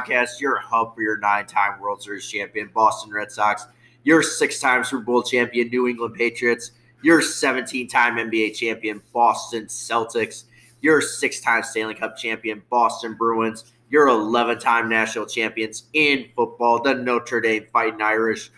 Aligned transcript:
podcast, 0.00 0.40
your 0.40 0.58
hub 0.58 0.94
for 0.94 1.02
your 1.02 1.18
nine 1.18 1.46
time 1.46 1.80
World 1.80 2.02
Series 2.02 2.28
champion 2.28 2.70
Boston 2.72 3.12
Red 3.12 3.30
Sox, 3.30 3.66
your 4.04 4.22
six 4.22 4.60
time 4.60 4.84
Super 4.84 5.02
Bowl 5.02 5.22
champion 5.22 5.68
New 5.68 5.88
England 5.88 6.14
Patriots, 6.14 6.72
your 7.02 7.20
17 7.22 7.88
time 7.88 8.16
NBA 8.16 8.54
champion 8.54 9.02
Boston 9.12 9.66
Celtics, 9.66 10.44
your 10.80 11.00
six 11.00 11.40
time 11.40 11.62
Stanley 11.62 11.94
Cup 11.94 12.16
champion 12.16 12.62
Boston 12.70 13.14
Bruins, 13.14 13.72
your 13.90 14.08
11 14.08 14.58
time 14.58 14.88
national 14.88 15.26
champions 15.26 15.84
in 15.92 16.28
football, 16.34 16.82
the 16.82 16.94
Notre 16.94 17.40
Dame 17.40 17.66
Fighting 17.72 18.02
Irish, 18.02 18.50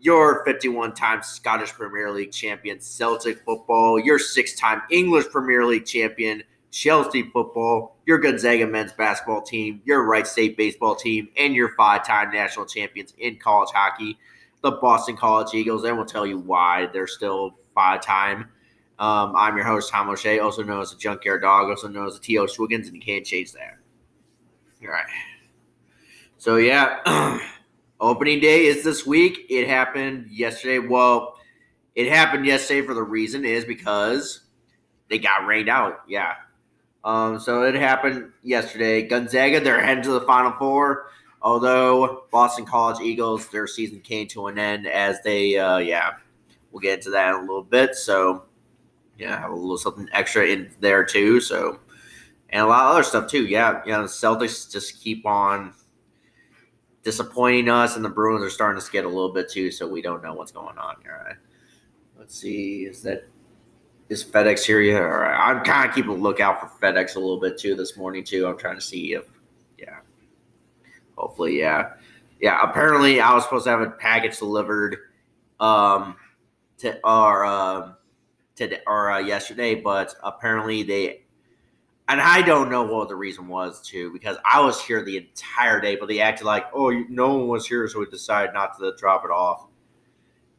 your 0.00 0.44
51 0.44 0.94
time 0.94 1.22
Scottish 1.22 1.72
Premier 1.72 2.10
League 2.10 2.32
champion 2.32 2.80
Celtic 2.80 3.44
football, 3.44 3.98
your 3.98 4.18
six 4.18 4.58
time 4.58 4.82
English 4.90 5.28
Premier 5.30 5.64
League 5.64 5.86
champion 5.86 6.42
Chelsea 6.70 7.22
football, 7.30 7.96
your 8.06 8.18
Gonzaga 8.18 8.66
men's 8.66 8.92
basketball 8.92 9.42
team, 9.42 9.82
your 9.84 10.04
Wright 10.04 10.26
State 10.26 10.56
baseball 10.56 10.94
team, 10.94 11.28
and 11.36 11.54
your 11.54 11.74
five 11.76 12.06
time 12.06 12.32
national 12.32 12.66
champions 12.66 13.14
in 13.18 13.36
college 13.36 13.70
hockey, 13.74 14.18
the 14.62 14.72
Boston 14.72 15.16
College 15.16 15.54
Eagles. 15.54 15.84
And 15.84 15.96
we'll 15.96 16.06
tell 16.06 16.26
you 16.26 16.38
why 16.38 16.86
they're 16.92 17.06
still 17.06 17.56
five 17.74 18.02
time. 18.02 18.48
Um, 18.98 19.34
I'm 19.34 19.56
your 19.56 19.64
host, 19.64 19.90
Tom 19.90 20.10
O'Shea, 20.10 20.40
also 20.40 20.62
known 20.62 20.82
as 20.82 20.90
the 20.90 20.98
Junkyard 20.98 21.40
Dog, 21.40 21.70
also 21.70 21.88
known 21.88 22.06
as 22.06 22.14
the 22.14 22.20
T.O. 22.20 22.44
Swiggins, 22.44 22.86
and 22.86 22.94
you 22.94 23.00
can't 23.00 23.24
change 23.24 23.52
that. 23.52 23.78
All 24.82 24.90
right. 24.90 25.06
So, 26.36 26.56
yeah, 26.56 27.38
opening 28.00 28.40
day 28.40 28.66
is 28.66 28.84
this 28.84 29.06
week. 29.06 29.46
It 29.48 29.68
happened 29.68 30.30
yesterday. 30.30 30.86
Well, 30.86 31.36
it 31.94 32.12
happened 32.12 32.44
yesterday 32.44 32.86
for 32.86 32.92
the 32.92 33.02
reason 33.02 33.46
is 33.46 33.64
because 33.64 34.40
they 35.08 35.18
got 35.18 35.46
rained 35.46 35.70
out. 35.70 36.02
Yeah, 36.06 36.34
um, 37.04 37.40
so 37.40 37.62
it 37.62 37.74
happened 37.74 38.32
yesterday. 38.42 39.02
Gonzaga, 39.06 39.60
they're 39.60 39.82
heading 39.82 40.04
to 40.04 40.12
the 40.12 40.20
Final 40.22 40.52
Four. 40.52 41.06
Although 41.42 42.24
Boston 42.30 42.66
College 42.66 43.00
Eagles, 43.00 43.48
their 43.48 43.66
season 43.66 44.00
came 44.00 44.28
to 44.28 44.48
an 44.48 44.58
end 44.58 44.86
as 44.86 45.22
they, 45.22 45.58
uh, 45.58 45.78
yeah, 45.78 46.12
we'll 46.70 46.80
get 46.80 46.98
into 46.98 47.10
that 47.10 47.30
in 47.30 47.36
a 47.36 47.40
little 47.40 47.62
bit. 47.62 47.94
So, 47.94 48.44
yeah, 49.18 49.40
have 49.40 49.50
a 49.50 49.54
little 49.54 49.78
something 49.78 50.08
extra 50.12 50.46
in 50.46 50.70
there 50.80 51.04
too. 51.04 51.40
So, 51.40 51.80
and 52.50 52.62
a 52.62 52.66
lot 52.66 52.84
of 52.84 52.92
other 52.92 53.02
stuff 53.02 53.30
too. 53.30 53.46
Yeah, 53.46 53.82
you 53.86 53.92
know, 53.92 54.02
the 54.02 54.08
Celtics 54.08 54.70
just 54.70 55.00
keep 55.00 55.24
on 55.24 55.72
disappointing 57.02 57.70
us, 57.70 57.96
and 57.96 58.04
the 58.04 58.10
Bruins 58.10 58.44
are 58.44 58.50
starting 58.50 58.78
to 58.78 58.84
skid 58.84 59.06
a 59.06 59.08
little 59.08 59.32
bit 59.32 59.50
too. 59.50 59.70
So 59.70 59.88
we 59.88 60.02
don't 60.02 60.22
know 60.22 60.34
what's 60.34 60.52
going 60.52 60.76
on 60.76 60.96
here. 61.02 61.22
Right? 61.26 61.36
Let's 62.18 62.38
see. 62.38 62.84
Is 62.84 63.02
that 63.02 63.26
is 64.10 64.24
FedEx 64.24 64.64
here 64.64 64.80
yet? 64.80 65.00
I'm 65.00 65.64
kind 65.64 65.88
of 65.88 65.94
keeping 65.94 66.10
a 66.10 66.14
lookout 66.14 66.60
for 66.60 66.84
FedEx 66.84 67.14
a 67.14 67.20
little 67.20 67.40
bit 67.40 67.56
too 67.56 67.76
this 67.76 67.96
morning 67.96 68.24
too. 68.24 68.46
I'm 68.46 68.58
trying 68.58 68.74
to 68.74 68.80
see 68.80 69.14
if, 69.14 69.24
yeah, 69.78 70.00
hopefully, 71.16 71.58
yeah, 71.58 71.92
yeah. 72.40 72.58
Apparently, 72.60 73.20
I 73.20 73.32
was 73.32 73.44
supposed 73.44 73.64
to 73.64 73.70
have 73.70 73.80
a 73.80 73.90
package 73.90 74.38
delivered, 74.38 74.96
um, 75.60 76.16
to 76.78 76.98
our 77.04 77.44
um, 77.44 77.96
today 78.56 78.80
or 78.86 79.12
uh, 79.12 79.18
yesterday, 79.20 79.76
but 79.76 80.12
apparently 80.24 80.82
they, 80.82 81.22
and 82.08 82.20
I 82.20 82.42
don't 82.42 82.68
know 82.68 82.82
what 82.82 83.08
the 83.08 83.14
reason 83.14 83.46
was 83.46 83.80
too 83.80 84.12
because 84.12 84.36
I 84.44 84.60
was 84.60 84.82
here 84.82 85.04
the 85.04 85.18
entire 85.18 85.80
day, 85.80 85.94
but 85.94 86.08
they 86.08 86.20
acted 86.20 86.46
like, 86.46 86.66
oh, 86.74 86.90
no 87.08 87.36
one 87.36 87.48
was 87.48 87.66
here, 87.66 87.86
so 87.86 88.00
we 88.00 88.06
decided 88.06 88.54
not 88.54 88.76
to 88.80 88.92
drop 88.98 89.24
it 89.24 89.30
off. 89.30 89.68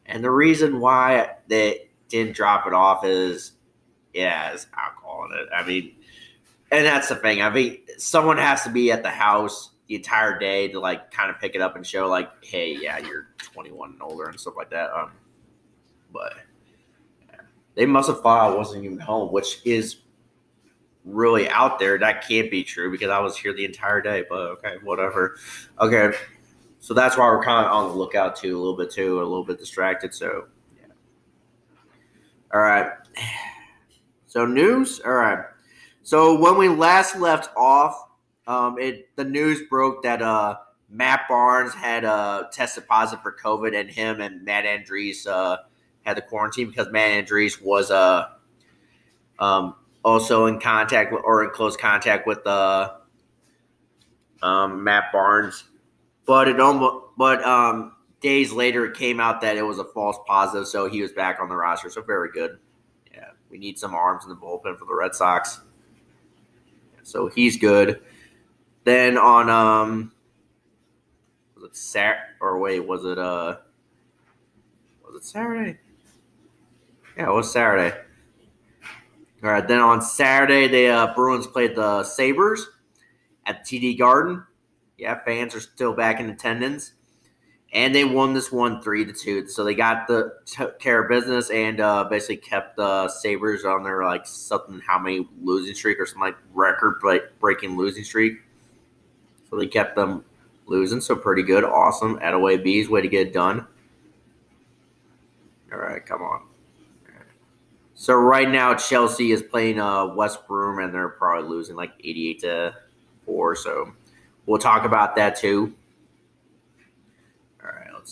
And 0.05 0.23
the 0.23 0.31
reason 0.31 0.79
why 0.79 1.31
they 1.47 1.90
didn't 2.11 2.35
drop 2.35 2.67
it 2.67 2.73
off 2.73 3.03
is 3.05 3.53
yeah, 4.13 4.53
is 4.53 4.67
alcohol 4.77 5.27
in 5.31 5.39
it. 5.39 5.49
I 5.55 5.65
mean, 5.65 5.93
and 6.71 6.85
that's 6.85 7.09
the 7.09 7.15
thing. 7.15 7.41
I 7.41 7.49
mean, 7.49 7.79
someone 7.97 8.37
has 8.37 8.63
to 8.63 8.69
be 8.69 8.91
at 8.91 9.03
the 9.03 9.09
house 9.09 9.71
the 9.87 9.95
entire 9.95 10.37
day 10.37 10.67
to 10.69 10.79
like 10.79 11.11
kind 11.11 11.29
of 11.29 11.39
pick 11.39 11.55
it 11.55 11.61
up 11.61 11.75
and 11.75 11.85
show 11.85 12.07
like, 12.07 12.29
hey, 12.43 12.77
yeah, 12.79 12.97
you're 12.99 13.27
21 13.39 13.91
and 13.91 14.01
older 14.01 14.25
and 14.25 14.39
stuff 14.39 14.53
like 14.57 14.69
that. 14.69 14.91
Um, 14.93 15.11
but 16.13 16.33
yeah. 17.29 17.41
they 17.75 17.85
must 17.85 18.07
have 18.09 18.21
thought 18.21 18.51
I 18.51 18.55
wasn't 18.55 18.83
even 18.83 18.99
home, 18.99 19.31
which 19.31 19.61
is 19.65 19.97
really 21.05 21.49
out 21.49 21.79
there. 21.79 21.97
That 21.97 22.27
can't 22.27 22.51
be 22.51 22.63
true 22.63 22.91
because 22.91 23.09
I 23.09 23.19
was 23.19 23.37
here 23.37 23.53
the 23.53 23.65
entire 23.65 24.01
day. 24.01 24.25
But 24.29 24.39
okay, 24.51 24.75
whatever. 24.83 25.37
Okay, 25.79 26.15
so 26.79 26.93
that's 26.93 27.17
why 27.17 27.25
we're 27.25 27.43
kind 27.43 27.65
of 27.65 27.71
on 27.71 27.89
the 27.89 27.95
lookout 27.95 28.35
too, 28.35 28.57
a 28.57 28.59
little 28.59 28.77
bit 28.77 28.91
too, 28.91 29.19
a 29.19 29.23
little 29.23 29.45
bit 29.45 29.59
distracted. 29.59 30.13
So 30.13 30.47
all 32.53 32.61
right. 32.61 32.91
So 34.27 34.45
news. 34.45 35.01
All 35.05 35.13
right. 35.13 35.45
So 36.03 36.39
when 36.39 36.57
we 36.57 36.69
last 36.69 37.17
left 37.17 37.49
off, 37.55 38.07
um, 38.47 38.77
it 38.79 39.15
the 39.15 39.23
news 39.23 39.61
broke 39.69 40.03
that 40.03 40.21
uh, 40.21 40.57
Matt 40.89 41.21
Barnes 41.29 41.73
had 41.73 42.05
uh, 42.05 42.43
tested 42.51 42.87
positive 42.87 43.21
for 43.21 43.35
COVID, 43.35 43.79
and 43.79 43.89
him 43.89 44.19
and 44.19 44.43
Matt 44.43 44.65
Andriese 44.65 45.27
uh, 45.27 45.57
had 46.03 46.17
the 46.17 46.21
quarantine 46.21 46.67
because 46.67 46.91
Matt 46.91 47.25
Andriese 47.25 47.61
was 47.61 47.91
uh, 47.91 48.29
um, 49.39 49.75
also 50.03 50.47
in 50.47 50.59
contact 50.59 51.11
with, 51.11 51.21
or 51.23 51.43
in 51.43 51.51
close 51.51 51.77
contact 51.77 52.25
with 52.25 52.45
uh, 52.47 52.93
um, 54.41 54.83
Matt 54.83 55.11
Barnes. 55.11 55.65
But 56.25 56.47
it 56.47 56.59
almost, 56.59 57.05
but 57.17 57.43
um, 57.43 57.93
days 58.21 58.51
later, 58.51 58.85
it 58.85 58.95
came 58.95 59.19
out 59.19 59.41
that 59.41 59.57
it 59.57 59.63
was 59.63 59.79
a 59.79 59.83
false 59.83 60.17
positive, 60.27 60.67
so 60.67 60.89
he 60.89 61.01
was 61.01 61.11
back 61.11 61.39
on 61.41 61.49
the 61.49 61.55
roster. 61.55 61.89
So 61.89 62.01
very 62.01 62.31
good. 62.31 62.57
Yeah, 63.13 63.31
we 63.49 63.57
need 63.57 63.77
some 63.77 63.93
arms 63.93 64.23
in 64.23 64.29
the 64.29 64.35
bullpen 64.35 64.77
for 64.77 64.85
the 64.85 64.95
Red 64.95 65.13
Sox. 65.13 65.61
So 67.03 67.27
he's 67.27 67.57
good. 67.57 68.01
Then 68.83 69.17
on 69.17 69.49
um, 69.49 70.11
was 71.55 71.65
it 71.65 71.75
Sat 71.75 72.17
or 72.39 72.59
wait, 72.59 72.79
was 72.79 73.03
it 73.03 73.17
uh, 73.17 73.57
was 75.03 75.15
it 75.15 75.25
Saturday? 75.25 75.77
Yeah, 77.17 77.29
it 77.29 77.33
was 77.33 77.51
Saturday. 77.51 77.95
All 79.43 79.49
right. 79.49 79.67
Then 79.67 79.79
on 79.79 80.01
Saturday, 80.01 80.67
the 80.67 80.87
uh, 80.87 81.15
Bruins 81.15 81.47
played 81.47 81.75
the 81.75 82.03
Sabres 82.03 82.69
at 83.47 83.65
TD 83.65 83.97
Garden. 83.97 84.43
Yeah, 84.97 85.19
fans 85.25 85.55
are 85.55 85.59
still 85.59 85.93
back 85.93 86.19
in 86.19 86.29
attendance 86.29 86.93
and 87.73 87.95
they 87.95 88.03
won 88.03 88.33
this 88.33 88.51
one 88.51 88.81
three 88.81 89.05
to 89.05 89.13
two. 89.13 89.47
So 89.47 89.63
they 89.63 89.73
got 89.73 90.07
the 90.07 90.33
t- 90.45 90.65
care 90.79 91.03
of 91.03 91.09
business 91.09 91.49
and 91.49 91.79
uh, 91.79 92.03
basically 92.05 92.37
kept 92.37 92.75
the 92.75 93.07
Sabres 93.07 93.63
on 93.63 93.83
their 93.83 94.03
like 94.03 94.27
something 94.27 94.81
how 94.85 94.99
many 94.99 95.27
losing 95.41 95.73
streak 95.73 95.99
or 95.99 96.05
something 96.05 96.21
like 96.21 96.37
record 96.53 97.01
breaking 97.39 97.77
losing 97.77 98.03
streak. 98.03 98.39
So 99.49 99.57
they 99.57 99.67
kept 99.67 99.95
them 99.95 100.25
losing. 100.65 101.01
So 101.01 101.15
pretty 101.15 101.43
good, 101.43 101.63
awesome. 101.63 102.19
Attaway 102.19 102.63
bees, 102.63 102.89
way 102.89 103.01
to 103.01 103.07
get 103.07 103.27
it 103.27 103.33
done. 103.33 103.65
All 105.71 105.79
right, 105.79 106.05
come 106.05 106.21
on. 106.21 106.41
So 107.93 108.15
right 108.15 108.49
now 108.49 108.73
Chelsea 108.73 109.31
is 109.31 109.43
playing 109.43 109.79
uh, 109.79 110.07
West 110.07 110.47
Brom 110.47 110.79
and 110.79 110.91
they're 110.91 111.09
probably 111.09 111.47
losing 111.47 111.75
like 111.75 111.91
eighty-eight 111.99 112.39
to 112.39 112.75
four. 113.27 113.55
So 113.55 113.93
we'll 114.47 114.57
talk 114.57 114.85
about 114.85 115.15
that 115.17 115.35
too. 115.35 115.73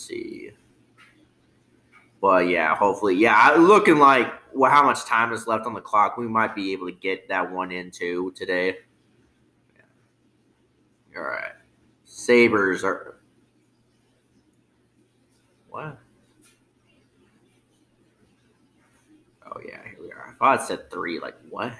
Let's 0.00 0.08
see. 0.08 0.50
But 2.22 2.48
yeah, 2.48 2.74
hopefully, 2.74 3.16
yeah, 3.16 3.54
looking 3.58 3.98
like 3.98 4.32
well, 4.54 4.70
how 4.70 4.82
much 4.82 5.04
time 5.04 5.32
is 5.34 5.46
left 5.46 5.66
on 5.66 5.74
the 5.74 5.80
clock? 5.80 6.16
We 6.16 6.26
might 6.26 6.54
be 6.54 6.72
able 6.72 6.86
to 6.86 6.92
get 6.92 7.28
that 7.28 7.50
one 7.50 7.70
into 7.70 8.32
today. 8.32 8.78
Yeah. 11.12 11.18
All 11.18 11.24
right, 11.24 11.52
Sabres 12.04 12.82
are 12.82 13.16
what? 15.68 15.98
Oh 19.46 19.60
yeah, 19.66 19.82
here 19.84 19.98
we 20.00 20.12
are. 20.12 20.30
I 20.30 20.32
thought 20.38 20.60
it 20.60 20.66
said 20.66 20.90
three. 20.90 21.20
Like 21.20 21.36
what? 21.50 21.74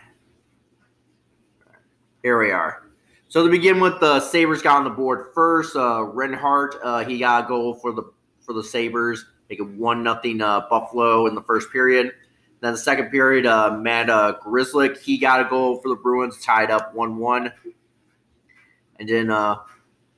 Here 2.22 2.38
we 2.38 2.50
are. 2.50 2.89
So 3.30 3.44
to 3.44 3.48
begin 3.48 3.78
with, 3.78 4.00
the 4.00 4.18
Sabres 4.18 4.60
got 4.60 4.78
on 4.78 4.82
the 4.82 4.90
board 4.90 5.28
first. 5.32 5.76
Uh, 5.76 6.02
Reinhart, 6.02 6.74
uh, 6.82 7.04
he 7.04 7.20
got 7.20 7.44
a 7.44 7.46
goal 7.46 7.74
for 7.74 7.92
the 7.92 8.02
for 8.40 8.52
the 8.52 8.64
Sabres, 8.64 9.24
making 9.48 9.78
one 9.78 10.02
nothing 10.02 10.42
uh, 10.42 10.62
Buffalo 10.68 11.28
in 11.28 11.36
the 11.36 11.42
first 11.42 11.70
period. 11.70 12.12
Then 12.60 12.72
the 12.72 12.78
second 12.78 13.10
period, 13.10 13.46
uh, 13.46 13.78
Matt 13.78 14.10
uh, 14.10 14.36
Grzelcyk, 14.44 14.98
he 14.98 15.16
got 15.16 15.46
a 15.46 15.48
goal 15.48 15.80
for 15.80 15.90
the 15.90 15.94
Bruins, 15.94 16.44
tied 16.44 16.72
up 16.72 16.92
one 16.92 17.18
one. 17.18 17.52
And 18.98 19.08
then 19.08 19.30
uh, 19.30 19.58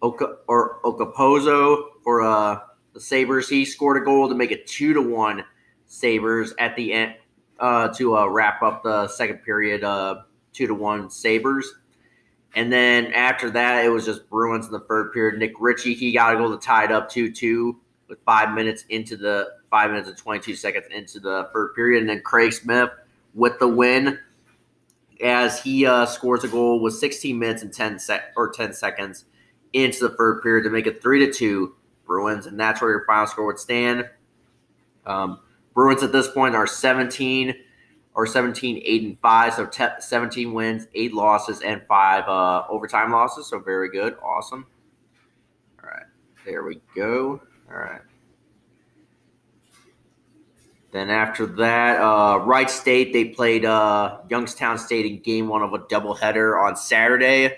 Oka, 0.01 0.37
or 0.49 0.81
Okposo 0.83 1.89
for 2.03 2.23
uh, 2.23 2.61
the 2.95 3.01
Sabres, 3.01 3.47
he 3.47 3.67
scored 3.67 4.01
a 4.01 4.05
goal 4.07 4.27
to 4.31 4.35
make 4.35 4.53
it 4.53 4.67
two 4.67 4.95
to 4.95 5.03
one 5.03 5.45
Sabres 5.85 6.55
at 6.59 6.77
the 6.77 6.95
end 6.95 7.17
uh, 7.61 7.89
to 7.89 8.17
uh, 8.17 8.27
wrap 8.27 8.63
up 8.63 8.83
the 8.83 9.07
second 9.09 9.43
period, 9.45 9.85
uh, 9.85 10.23
two 10.55 10.67
to 10.67 10.75
one 10.75 11.11
Sabres. 11.11 11.75
And 12.55 12.73
then 12.73 13.13
after 13.13 13.51
that, 13.51 13.85
it 13.85 13.89
was 13.89 14.05
just 14.05 14.29
Bruins 14.29 14.67
in 14.67 14.73
the 14.73 14.81
third 14.81 15.13
period. 15.13 15.39
Nick 15.39 15.55
Ritchie, 15.59 15.95
he 15.95 16.13
got 16.13 16.35
a 16.35 16.39
goal 16.39 16.57
to 16.57 16.65
tie 16.65 16.85
it 16.85 16.93
up 16.93 17.09
2 17.09 17.33
2 17.33 17.79
with 18.09 18.19
five 18.27 18.55
minutes 18.55 18.85
into 18.91 19.17
the 19.17 19.49
five 19.71 19.91
minutes 19.91 20.09
and 20.09 20.19
22 20.19 20.55
seconds 20.55 20.87
into 20.91 21.19
the 21.19 21.49
third 21.55 21.75
period. 21.75 22.01
And 22.01 22.11
then 22.11 22.21
Craig 22.21 22.53
Smith 22.53 22.91
with 23.35 23.59
the 23.59 23.69
win. 23.69 24.19
as 25.25 25.63
he 25.63 25.87
uh, 25.87 26.05
scores 26.05 26.45
a 26.45 26.49
goal 26.49 26.81
with 26.81 26.95
16 26.95 27.39
minutes 27.39 27.63
and 27.63 27.73
10 27.73 27.99
sec 27.99 28.33
or 28.37 28.51
10 28.51 28.75
seconds 28.75 29.25
into 29.73 30.07
the 30.09 30.15
third 30.17 30.43
period 30.43 30.65
to 30.65 30.71
make 30.71 30.87
it 30.87 31.01
three 31.01 31.25
to 31.25 31.33
two 31.33 31.75
Bruins, 32.05 32.47
and 32.47 32.59
that's 32.59 32.83
where 32.83 32.91
your 32.91 33.05
final 33.07 33.27
score 33.27 33.47
would 33.47 33.59
stand. 33.59 34.09
Um, 35.07 35.41
Bruins 35.75 36.03
at 36.03 36.13
this 36.13 36.29
point 36.29 36.55
are 36.55 36.67
17 36.67 37.55
or 38.15 38.27
17, 38.27 38.83
8 38.85 39.03
and 39.03 39.19
5. 39.21 39.55
So 39.55 39.67
te- 39.67 40.01
17 40.01 40.53
wins, 40.53 40.87
8 40.95 41.15
losses, 41.15 41.61
and 41.63 41.83
5 41.89 42.29
uh, 42.29 42.65
overtime 42.69 43.11
losses. 43.11 43.47
So 43.47 43.59
very 43.59 43.91
good. 43.91 44.17
Awesome. 44.23 44.67
All 45.83 45.91
right. 45.91 46.07
There 46.45 46.65
we 46.65 46.81
go. 46.95 47.41
All 47.71 47.79
right. 47.79 48.01
Then 50.93 51.09
after 51.09 51.47
that, 51.47 52.01
uh, 52.01 52.41
Wright 52.41 52.71
State, 52.71 53.15
they 53.15 53.25
played 53.25 53.65
uh, 53.65 54.19
Youngstown 54.29 54.77
State 54.77 55.07
in 55.07 55.21
game 55.21 55.49
one 55.49 55.63
of 55.63 55.73
a 55.73 55.79
doubleheader 55.79 56.63
on 56.63 56.77
Saturday. 56.77 57.57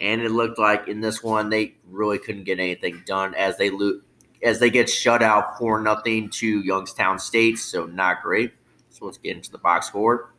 And 0.00 0.22
it 0.22 0.30
looked 0.30 0.58
like 0.58 0.88
in 0.88 1.00
this 1.00 1.22
one, 1.22 1.50
they 1.50 1.74
really 1.86 2.18
couldn't 2.18 2.44
get 2.44 2.58
anything 2.58 3.02
done 3.06 3.34
as 3.34 3.58
they 3.58 3.68
lo- 3.68 4.00
as 4.42 4.58
they 4.58 4.70
get 4.70 4.90
shut 4.90 5.22
out 5.22 5.58
for 5.58 5.80
nothing 5.80 6.30
to 6.30 6.60
Youngstown 6.60 7.18
State. 7.18 7.58
So 7.58 7.84
not 7.84 8.22
great. 8.22 8.52
So 9.02 9.06
let's 9.06 9.18
get 9.18 9.34
into 9.36 9.50
the 9.50 9.58
box 9.58 9.88
score. 9.88 10.32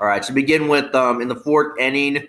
All 0.00 0.06
right, 0.06 0.22
to 0.22 0.32
begin 0.32 0.68
with, 0.68 0.94
um, 0.94 1.20
in 1.20 1.28
the 1.28 1.36
fourth 1.36 1.78
inning, 1.78 2.28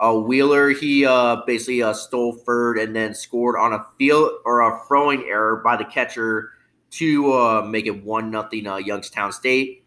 uh, 0.00 0.14
Wheeler 0.14 0.70
he 0.70 1.06
uh, 1.06 1.42
basically 1.46 1.80
uh, 1.80 1.92
stole 1.92 2.32
third 2.32 2.76
and 2.76 2.94
then 2.94 3.14
scored 3.14 3.54
on 3.56 3.72
a 3.72 3.86
field 3.98 4.32
or 4.44 4.62
a 4.62 4.84
throwing 4.88 5.22
error 5.28 5.62
by 5.64 5.76
the 5.76 5.84
catcher 5.84 6.50
to 6.90 7.32
uh, 7.34 7.62
make 7.62 7.86
it 7.86 8.02
one 8.04 8.32
nothing 8.32 8.66
uh, 8.66 8.78
Youngstown 8.78 9.30
State. 9.30 9.84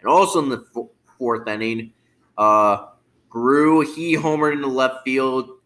And 0.00 0.08
also 0.08 0.42
in 0.42 0.48
the 0.48 0.66
f- 0.76 0.88
fourth 1.16 1.46
inning, 1.46 1.92
uh, 2.36 2.86
Grew 3.28 3.82
he 3.82 4.16
homered 4.16 4.54
in 4.54 4.62
the 4.62 4.66
left 4.66 5.04
field, 5.04 5.58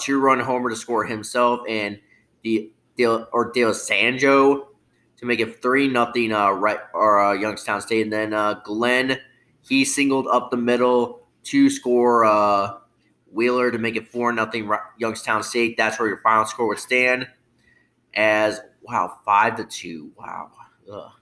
two 0.00 0.18
run 0.18 0.40
homer 0.40 0.70
to 0.70 0.76
score 0.76 1.04
himself, 1.04 1.60
and 1.68 2.00
the 2.42 2.72
Del, 2.96 3.28
or 3.32 3.52
Del 3.52 3.70
Sanjo 3.70 4.66
to 5.18 5.26
make 5.26 5.40
it 5.40 5.62
three 5.62 5.88
nothing 5.88 6.32
uh, 6.32 6.50
right 6.50 6.78
or 6.92 7.20
uh, 7.20 7.32
Youngstown 7.32 7.80
State, 7.80 8.02
and 8.02 8.12
then 8.12 8.32
uh, 8.32 8.54
Glenn 8.64 9.18
he 9.68 9.84
singled 9.84 10.26
up 10.28 10.50
the 10.50 10.56
middle 10.56 11.26
to 11.44 11.70
score 11.70 12.24
uh, 12.24 12.74
Wheeler 13.32 13.70
to 13.70 13.78
make 13.78 13.96
it 13.96 14.08
four 14.08 14.32
nothing 14.32 14.70
Youngstown 14.98 15.42
State. 15.42 15.76
That's 15.76 15.98
where 15.98 16.08
your 16.08 16.20
final 16.22 16.44
score 16.44 16.68
would 16.68 16.78
stand. 16.78 17.26
As 18.14 18.60
wow, 18.82 19.18
five 19.24 19.56
to 19.56 19.64
two. 19.64 20.12
Wow. 20.16 20.50
Ugh. 20.90 20.94
All 20.94 21.12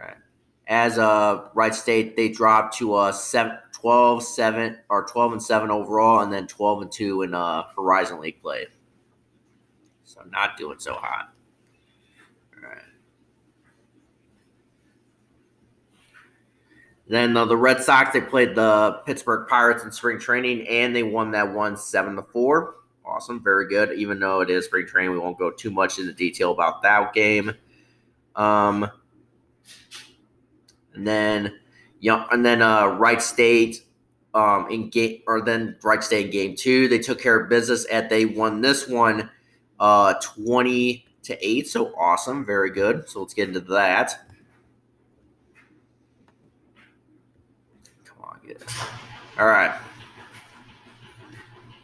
right. 0.00 0.16
As 0.66 0.98
uh 0.98 1.48
Wright 1.54 1.74
State, 1.74 2.14
they 2.16 2.28
dropped 2.28 2.76
to 2.78 2.94
a 2.96 3.08
uh, 3.08 3.12
seven, 3.12 3.56
12, 3.72 4.22
7 4.22 4.78
or 4.90 5.06
12 5.06 5.32
and 5.32 5.42
7 5.42 5.70
overall, 5.70 6.20
and 6.20 6.32
then 6.32 6.46
12 6.46 6.82
and 6.82 6.92
2 6.92 7.22
in 7.22 7.34
uh 7.34 7.64
Horizon 7.74 8.20
League 8.20 8.42
play. 8.42 8.66
So 10.04 10.22
not 10.30 10.56
doing 10.58 10.78
so 10.78 10.94
hot. 10.94 11.32
All 12.54 12.68
right. 12.68 12.82
Then 17.08 17.36
uh, 17.36 17.46
the 17.46 17.56
Red 17.56 17.82
Sox 17.82 18.12
they 18.12 18.20
played 18.20 18.54
the 18.54 19.00
Pittsburgh 19.06 19.48
Pirates 19.48 19.82
in 19.82 19.90
spring 19.90 20.18
training, 20.18 20.68
and 20.68 20.94
they 20.94 21.02
won 21.02 21.30
that 21.32 21.52
one 21.52 21.76
seven 21.76 22.16
to 22.16 22.22
four. 22.22 22.76
Awesome, 23.04 23.42
very 23.42 23.66
good. 23.66 23.92
Even 23.98 24.20
though 24.20 24.42
it 24.42 24.50
is 24.50 24.66
spring 24.66 24.86
training, 24.86 25.12
we 25.12 25.18
won't 25.18 25.38
go 25.38 25.50
too 25.50 25.70
much 25.70 25.98
into 25.98 26.12
detail 26.12 26.52
about 26.52 26.82
that 26.82 27.14
game. 27.14 27.54
Um, 28.36 28.90
and 30.94 31.06
then 31.06 31.58
yeah, 32.00 32.26
and 32.30 32.44
then 32.44 32.60
uh, 32.60 32.88
Wright 32.88 33.22
State 33.22 33.84
um, 34.34 34.68
in 34.70 34.90
game 34.90 35.22
or 35.26 35.40
then 35.40 35.76
Wright 35.82 36.04
State 36.04 36.26
in 36.26 36.30
game 36.30 36.56
two, 36.56 36.88
they 36.88 36.98
took 36.98 37.20
care 37.20 37.40
of 37.40 37.48
business 37.48 37.86
and 37.86 38.10
they 38.10 38.26
won 38.26 38.60
this 38.60 38.86
one 38.86 39.30
uh, 39.80 40.14
twenty 40.22 41.06
to 41.22 41.46
eight. 41.46 41.68
So 41.68 41.94
awesome, 41.98 42.44
very 42.44 42.70
good. 42.70 43.08
So 43.08 43.20
let's 43.20 43.32
get 43.34 43.48
into 43.48 43.60
that. 43.60 44.14
Come 48.04 48.18
on, 48.22 48.38
get 48.42 48.47
it. 48.47 48.47
All 49.38 49.46
right. 49.46 49.78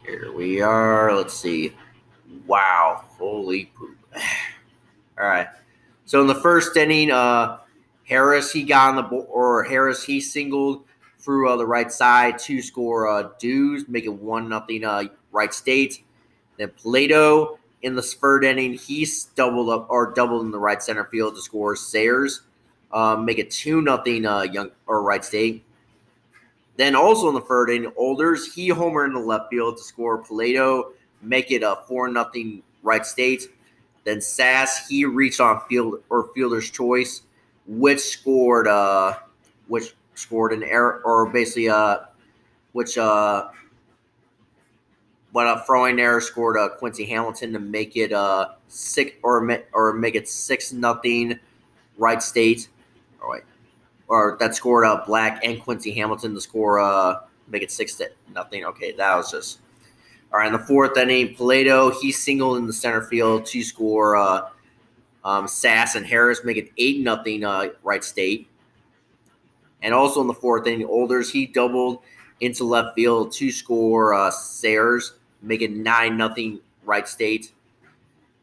Here 0.05 0.31
we 0.31 0.61
are. 0.61 1.15
Let's 1.15 1.33
see. 1.33 1.73
Wow. 2.45 3.05
Holy 3.17 3.65
poop. 3.65 3.97
All 5.19 5.25
right. 5.25 5.47
So 6.05 6.21
in 6.21 6.27
the 6.27 6.35
first 6.35 6.77
inning, 6.77 7.11
uh, 7.11 7.59
Harris 8.03 8.51
he 8.51 8.63
got 8.63 8.89
on 8.89 8.95
the 8.95 9.01
board, 9.01 9.27
or 9.29 9.63
Harris 9.63 10.03
he 10.03 10.21
singled 10.21 10.85
through 11.19 11.49
uh, 11.49 11.55
the 11.55 11.65
right 11.65 11.91
side 11.91 12.37
to 12.37 12.61
score 12.61 13.07
uh, 13.07 13.29
Dews, 13.39 13.87
make 13.87 14.05
it 14.05 14.13
one 14.13 14.47
nothing 14.47 14.83
uh, 14.83 15.05
Wright 15.31 15.53
State. 15.53 16.03
Then 16.57 16.69
Plato 16.77 17.57
in 17.81 17.95
the 17.95 18.01
third 18.01 18.43
inning 18.45 18.73
he 18.73 19.07
doubled 19.35 19.69
up 19.69 19.87
or 19.89 20.13
doubled 20.13 20.45
in 20.45 20.51
the 20.51 20.59
right 20.59 20.81
center 20.81 21.05
field 21.05 21.35
to 21.35 21.41
score 21.41 21.75
Sayers, 21.75 22.41
uh, 22.91 23.15
make 23.15 23.39
it 23.39 23.49
two 23.49 23.81
nothing 23.81 24.25
uh, 24.25 24.43
Young 24.43 24.71
or 24.85 25.01
Wright 25.01 25.25
State. 25.25 25.63
Then 26.77 26.95
also 26.95 27.29
in 27.29 27.35
the 27.35 27.41
third 27.41 27.69
inning, 27.69 27.91
Olders 27.95 28.53
he 28.53 28.67
homer 28.67 29.05
in 29.05 29.13
the 29.13 29.19
left 29.19 29.49
field 29.49 29.77
to 29.77 29.83
score 29.83 30.17
Plato, 30.17 30.91
make 31.21 31.51
it 31.51 31.63
a 31.63 31.77
four 31.87 32.09
nothing 32.09 32.61
Wright 32.83 33.05
State. 33.05 33.49
Then 34.03 34.21
Sass 34.21 34.87
he 34.87 35.05
reached 35.05 35.39
on 35.39 35.61
field 35.67 36.03
or 36.09 36.29
fielder's 36.35 36.69
choice, 36.69 37.21
which 37.67 37.99
scored 37.99 38.67
uh 38.67 39.17
which 39.67 39.95
scored 40.15 40.53
an 40.53 40.63
error 40.63 41.01
or 41.05 41.27
basically 41.27 41.69
uh 41.69 41.97
which 42.73 42.97
uh 42.97 43.47
but 45.33 45.47
a 45.47 45.63
throwing 45.65 45.99
error 45.99 46.21
scored 46.21 46.57
uh, 46.57 46.69
Quincy 46.69 47.05
Hamilton 47.05 47.51
to 47.53 47.59
make 47.59 47.97
it 47.97 48.11
uh 48.11 48.49
six 48.67 49.13
or 49.23 49.63
or 49.73 49.93
make 49.93 50.15
it 50.15 50.27
six 50.27 50.73
nothing 50.73 51.39
Wright 51.97 52.21
State. 52.21 52.67
All 53.23 53.31
right 53.31 53.43
or 54.07 54.37
that 54.39 54.55
scored 54.55 54.85
uh, 54.85 55.03
Black 55.05 55.43
and 55.43 55.61
Quincy 55.61 55.91
Hamilton 55.91 56.33
to 56.33 56.41
score 56.41 56.79
uh 56.79 57.21
make 57.47 57.63
it 57.63 57.71
six 57.71 57.95
to 57.95 58.09
nothing. 58.33 58.65
Okay, 58.65 58.91
that 58.93 59.15
was 59.15 59.31
just 59.31 59.59
all 60.31 60.39
right. 60.39 60.47
In 60.47 60.53
the 60.53 60.59
fourth 60.59 60.97
inning, 60.97 61.35
Plato 61.35 61.91
he 61.91 62.11
singled 62.11 62.57
in 62.57 62.67
the 62.67 62.73
center 62.73 63.01
field 63.03 63.45
to 63.47 63.63
score 63.63 64.15
uh, 64.15 64.49
um, 65.23 65.47
Sass 65.47 65.95
and 65.95 66.05
Harris 66.05 66.41
make 66.43 66.57
it 66.57 66.71
eight 66.77 67.01
nothing 67.01 67.43
uh, 67.43 67.69
Wright 67.83 68.03
State. 68.03 68.47
And 69.81 69.93
also 69.93 70.21
in 70.21 70.27
the 70.27 70.33
fourth 70.33 70.65
inning, 70.67 70.87
Olders 70.87 71.31
he 71.31 71.45
doubled 71.45 72.01
into 72.39 72.63
left 72.63 72.95
field 72.95 73.31
to 73.33 73.51
score 73.51 74.13
uh, 74.13 74.31
Sayers, 74.31 75.13
make 75.41 75.61
it 75.61 75.71
nine 75.71 76.17
nothing 76.17 76.59
Wright 76.83 77.07
State. 77.07 77.51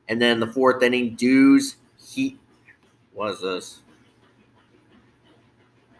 And 0.08 0.20
then 0.20 0.40
the 0.40 0.46
fourth 0.46 0.82
inning, 0.82 1.14
Dews 1.14 1.76
he 2.04 2.38
what 3.12 3.34
is 3.34 3.40
this? 3.40 3.80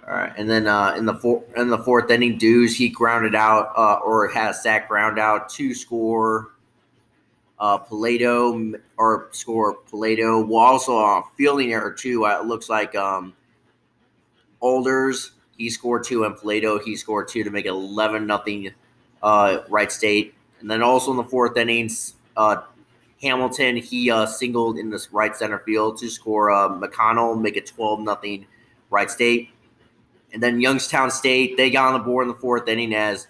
All 0.04 0.14
right, 0.14 0.32
and 0.36 0.50
then 0.50 0.66
uh, 0.66 0.96
in 0.96 1.06
the 1.06 1.14
four, 1.14 1.44
in 1.56 1.68
the 1.68 1.78
fourth 1.78 2.10
inning, 2.10 2.36
Dews 2.36 2.76
he 2.76 2.88
grounded 2.88 3.36
out 3.36 3.70
uh, 3.76 4.00
or 4.04 4.26
had 4.26 4.50
a 4.50 4.54
sack 4.54 4.88
ground 4.88 5.16
out 5.16 5.48
to 5.50 5.72
score 5.74 6.54
uh, 7.60 7.78
Palato 7.78 8.74
or 8.96 9.28
score 9.30 9.76
Palato. 9.88 10.50
Also 10.52 10.98
a 10.98 11.22
fielding 11.36 11.72
error 11.72 11.92
too. 11.92 12.26
Uh, 12.26 12.40
it 12.40 12.46
looks 12.46 12.68
like 12.68 12.96
um, 12.96 13.32
Olders 14.60 15.32
he 15.56 15.70
scored 15.70 16.02
two 16.02 16.24
and 16.24 16.34
Palato 16.34 16.82
he 16.82 16.96
scored 16.96 17.28
two 17.28 17.44
to 17.44 17.50
make 17.50 17.66
it 17.66 17.68
eleven 17.68 18.26
nothing 18.26 18.72
uh, 19.22 19.58
Wright 19.68 19.92
State. 19.92 20.34
And 20.58 20.68
then 20.68 20.82
also 20.82 21.12
in 21.12 21.16
the 21.16 21.22
fourth 21.24 21.56
innings, 21.56 22.14
uh, 22.36 22.62
Hamilton 23.22 23.76
he 23.76 24.10
uh, 24.10 24.26
singled 24.26 24.78
in 24.78 24.90
this 24.90 25.12
right 25.12 25.36
center 25.36 25.60
field 25.60 25.98
to 25.98 26.10
score 26.10 26.50
uh, 26.50 26.68
McConnell, 26.70 27.40
make 27.40 27.56
it 27.56 27.66
twelve 27.66 28.00
nothing 28.00 28.46
Wright 28.90 29.08
State. 29.08 29.50
And 30.32 30.42
then 30.42 30.60
Youngstown 30.60 31.10
State, 31.10 31.56
they 31.56 31.70
got 31.70 31.88
on 31.88 31.92
the 31.94 31.98
board 32.04 32.26
in 32.26 32.28
the 32.28 32.38
fourth 32.38 32.68
inning 32.68 32.94
as 32.94 33.26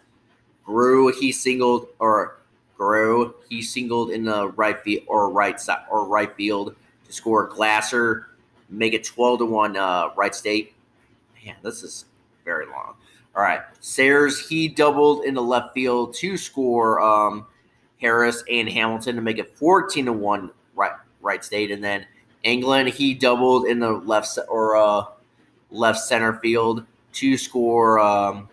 Grew, 0.64 1.12
he 1.18 1.32
singled 1.32 1.88
or 1.98 2.38
Grew, 2.76 3.34
he 3.48 3.62
singled 3.62 4.10
in 4.10 4.24
the 4.24 4.48
right 4.50 4.80
field 4.82 5.04
or 5.08 5.30
right 5.30 5.60
side 5.60 5.84
or 5.90 6.06
right 6.06 6.34
field 6.36 6.76
to 7.06 7.12
score 7.12 7.48
Glasser, 7.48 8.28
make 8.68 8.94
it 8.94 9.04
12 9.04 9.40
to 9.40 9.46
1 9.46 9.76
uh, 9.76 10.10
Wright 10.16 10.34
State. 10.34 10.74
Man, 11.44 11.56
this 11.62 11.82
is 11.82 12.04
very 12.44 12.66
long. 12.66 12.94
All 13.34 13.42
right. 13.42 13.62
Sayers, 13.80 14.48
he 14.48 14.68
doubled 14.68 15.24
in 15.24 15.34
the 15.34 15.42
left 15.42 15.74
field 15.74 16.14
to 16.14 16.36
score 16.36 17.00
um, 17.00 17.46
Harris 18.00 18.44
and 18.50 18.68
Hamilton 18.68 19.16
to 19.16 19.22
make 19.22 19.38
it 19.38 19.56
14 19.56 20.06
to 20.06 20.12
1 20.12 20.50
right 20.74 20.92
Wright 21.20 21.44
State. 21.44 21.70
And 21.70 21.82
then 21.82 22.06
England, 22.42 22.90
he 22.90 23.14
doubled 23.14 23.66
in 23.66 23.80
the 23.80 23.90
left 23.90 24.38
or 24.48 24.76
uh, 24.76 25.04
left 25.70 26.00
center 26.00 26.34
field 26.34 26.84
to 27.12 27.36
score 27.36 27.98
um, 27.98 28.48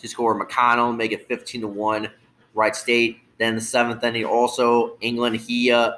to 0.00 0.08
score 0.08 0.38
McConnell, 0.38 0.96
make 0.96 1.12
it 1.12 1.28
15 1.28 1.62
to 1.62 1.68
1, 1.68 2.10
Wright 2.54 2.74
State. 2.74 3.20
Then 3.38 3.54
the 3.54 3.60
seventh 3.60 4.02
inning, 4.02 4.24
also 4.24 4.96
England, 5.00 5.36
he 5.36 5.70
uh, 5.70 5.92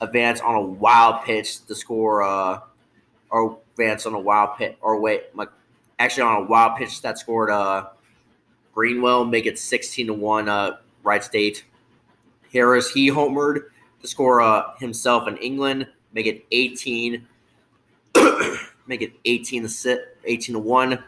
advanced 0.00 0.42
on 0.42 0.54
a 0.54 0.60
wild 0.60 1.24
pitch 1.24 1.64
to 1.66 1.74
score, 1.74 2.22
uh, 2.22 2.60
or 3.30 3.58
advanced 3.72 4.06
on 4.06 4.14
a 4.14 4.20
wild 4.20 4.56
pitch, 4.58 4.76
or 4.80 5.00
wait, 5.00 5.24
actually 5.98 6.22
on 6.22 6.42
a 6.42 6.46
wild 6.46 6.76
pitch 6.76 7.00
that 7.02 7.18
scored 7.18 7.50
uh, 7.50 7.86
Greenwell, 8.74 9.24
make 9.24 9.46
it 9.46 9.58
16 9.58 10.08
to 10.08 10.14
1 10.14 10.48
uh, 10.48 10.76
Wright 11.02 11.24
State. 11.24 11.64
Harris, 12.52 12.90
he 12.90 13.10
homered 13.10 13.64
to 14.02 14.06
score 14.06 14.40
uh, 14.40 14.74
himself 14.76 15.28
in 15.28 15.36
England, 15.38 15.86
make 16.12 16.26
it 16.26 16.44
18. 16.50 17.26
Make 18.86 19.02
it 19.02 19.12
18 19.24 19.62
to 19.62 19.68
sit, 19.68 20.16
18 20.24 20.54
to 20.54 20.58
1. 20.58 20.92
And 20.92 21.00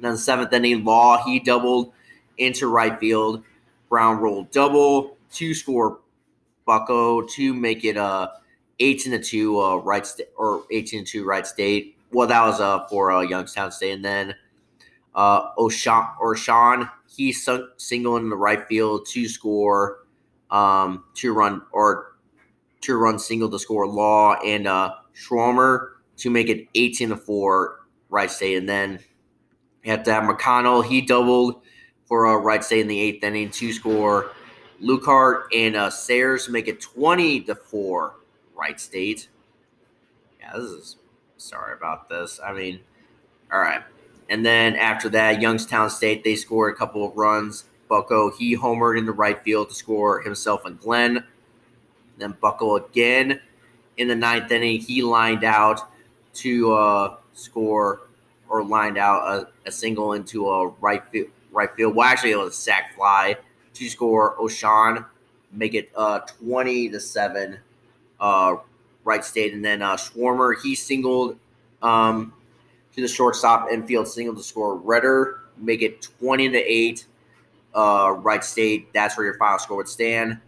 then 0.00 0.16
seventh 0.16 0.52
inning, 0.52 0.84
Law, 0.84 1.22
he 1.24 1.40
doubled 1.40 1.92
into 2.38 2.68
right 2.68 2.98
field. 2.98 3.42
Brown 3.88 4.18
rolled 4.18 4.50
double, 4.50 5.16
two 5.30 5.54
score 5.54 5.98
Bucko 6.64 7.22
to 7.22 7.52
make 7.52 7.84
it 7.84 7.96
uh 7.96 8.28
18 8.78 9.12
to 9.12 9.18
2 9.18 9.60
uh 9.60 9.76
right 9.76 10.06
or 10.36 10.62
18 10.70 11.04
to 11.04 11.10
2 11.10 11.24
Wright 11.24 11.46
State. 11.46 11.96
Well, 12.12 12.28
that 12.28 12.42
was 12.44 12.60
uh 12.60 12.86
for 12.86 13.10
uh, 13.12 13.22
Youngstown 13.22 13.72
State. 13.72 13.92
And 13.92 14.04
then 14.04 14.34
uh 15.14 15.50
O'Shawn 15.58 16.08
or 16.20 16.36
Sean, 16.36 16.88
he 17.12 17.32
sunk 17.32 17.64
single 17.76 18.16
in 18.16 18.28
the 18.30 18.36
right 18.36 18.66
field 18.68 19.06
to 19.06 19.28
score 19.28 20.04
um 20.50 21.04
two 21.14 21.32
run 21.32 21.62
or 21.72 22.14
two 22.80 22.96
run 22.96 23.18
single 23.18 23.50
to 23.50 23.58
score 23.58 23.86
Law 23.88 24.34
and 24.34 24.68
uh 24.68 24.94
Schwarmer 25.14 25.94
to 26.20 26.30
make 26.30 26.48
it 26.48 26.68
18 26.74 27.10
to 27.10 27.16
4 27.16 27.80
Wright 28.08 28.30
State. 28.30 28.56
And 28.56 28.68
then 28.68 28.98
you 29.82 29.90
have 29.90 30.02
to 30.04 30.12
have 30.12 30.24
McConnell, 30.24 30.84
he 30.84 31.00
doubled 31.00 31.62
for 32.06 32.26
uh, 32.26 32.36
Wright 32.36 32.62
State 32.62 32.80
in 32.80 32.88
the 32.88 33.00
eighth 33.00 33.24
inning 33.24 33.50
to 33.50 33.72
score 33.72 34.32
Lucart 34.82 35.44
and 35.54 35.76
uh, 35.76 35.90
Sayers 35.90 36.48
make 36.48 36.68
it 36.68 36.80
20 36.80 37.42
to 37.42 37.54
4 37.54 38.14
Wright 38.54 38.80
State. 38.80 39.28
Yeah, 40.40 40.52
this 40.54 40.70
is 40.70 40.96
sorry 41.36 41.74
about 41.74 42.08
this. 42.08 42.40
I 42.44 42.52
mean, 42.52 42.80
all 43.52 43.60
right. 43.60 43.82
And 44.28 44.44
then 44.44 44.76
after 44.76 45.08
that, 45.10 45.40
Youngstown 45.40 45.90
State, 45.90 46.24
they 46.24 46.36
scored 46.36 46.74
a 46.74 46.76
couple 46.76 47.06
of 47.06 47.16
runs. 47.16 47.64
Bucko, 47.88 48.30
he 48.30 48.56
homered 48.56 48.98
in 48.98 49.04
the 49.04 49.12
right 49.12 49.42
field 49.42 49.70
to 49.70 49.74
score 49.74 50.20
himself 50.20 50.64
and 50.64 50.78
Glenn. 50.78 51.24
Then 52.18 52.36
Bucko 52.40 52.76
again 52.76 53.40
in 53.96 54.08
the 54.08 54.14
ninth 54.14 54.50
inning, 54.50 54.80
he 54.80 55.02
lined 55.02 55.44
out 55.44 55.89
to 56.34 56.72
uh, 56.72 57.16
score 57.32 58.02
or 58.48 58.64
lined 58.64 58.98
out 58.98 59.22
a, 59.26 59.68
a 59.68 59.72
single 59.72 60.12
into 60.14 60.48
a 60.48 60.68
right 60.80 61.02
field. 61.10 61.28
Right 61.52 61.70
field. 61.74 61.96
Well, 61.96 62.06
actually, 62.06 62.30
it 62.32 62.38
was 62.38 62.52
a 62.52 62.56
sac 62.56 62.94
fly 62.94 63.36
to 63.74 63.88
score 63.88 64.40
O'Shawn, 64.40 65.04
make 65.52 65.74
it 65.74 65.90
uh, 65.96 66.20
20 66.20 66.90
to 66.90 67.00
7 67.00 67.58
uh, 68.20 68.56
Wright 69.04 69.24
State. 69.24 69.54
And 69.54 69.64
then 69.64 69.82
uh, 69.82 69.96
Schwarmer, 69.96 70.54
he 70.62 70.74
singled 70.74 71.38
um, 71.82 72.32
to 72.94 73.00
the 73.00 73.08
shortstop 73.08 73.70
infield 73.72 74.06
single 74.06 74.34
to 74.36 74.42
score 74.42 74.76
Redder, 74.76 75.40
make 75.56 75.82
it 75.82 76.08
20 76.20 76.50
to 76.50 76.58
8 76.58 77.06
uh, 77.74 78.14
Wright 78.18 78.44
State. 78.44 78.92
That's 78.92 79.16
where 79.16 79.26
your 79.26 79.38
final 79.38 79.58
score 79.58 79.76
would 79.78 79.88
stand. 79.88 80.38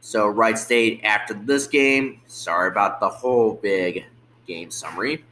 So, 0.00 0.28
Wright 0.28 0.58
State 0.58 1.00
after 1.04 1.34
this 1.34 1.66
game, 1.66 2.20
sorry 2.26 2.68
about 2.68 3.00
the 3.00 3.08
whole 3.08 3.54
big 3.54 4.04
game 4.48 4.72
summary. 4.72 5.24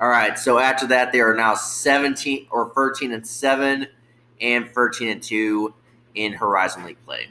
All 0.00 0.08
right, 0.08 0.38
so 0.38 0.58
after 0.58 0.86
that, 0.86 1.12
they 1.12 1.20
are 1.20 1.34
now 1.34 1.54
17 1.54 2.46
or 2.50 2.72
13 2.74 3.12
and 3.12 3.26
7 3.26 3.86
and 4.40 4.70
13 4.70 5.08
and 5.08 5.22
2 5.22 5.74
in 6.14 6.32
Horizon 6.32 6.84
League 6.86 7.04
play. 7.04 7.28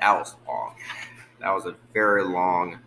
That 0.00 0.16
was 0.16 0.36
long. 0.46 0.74
That 1.40 1.50
was 1.50 1.66
a 1.66 1.74
very 1.92 2.22
long. 2.22 2.78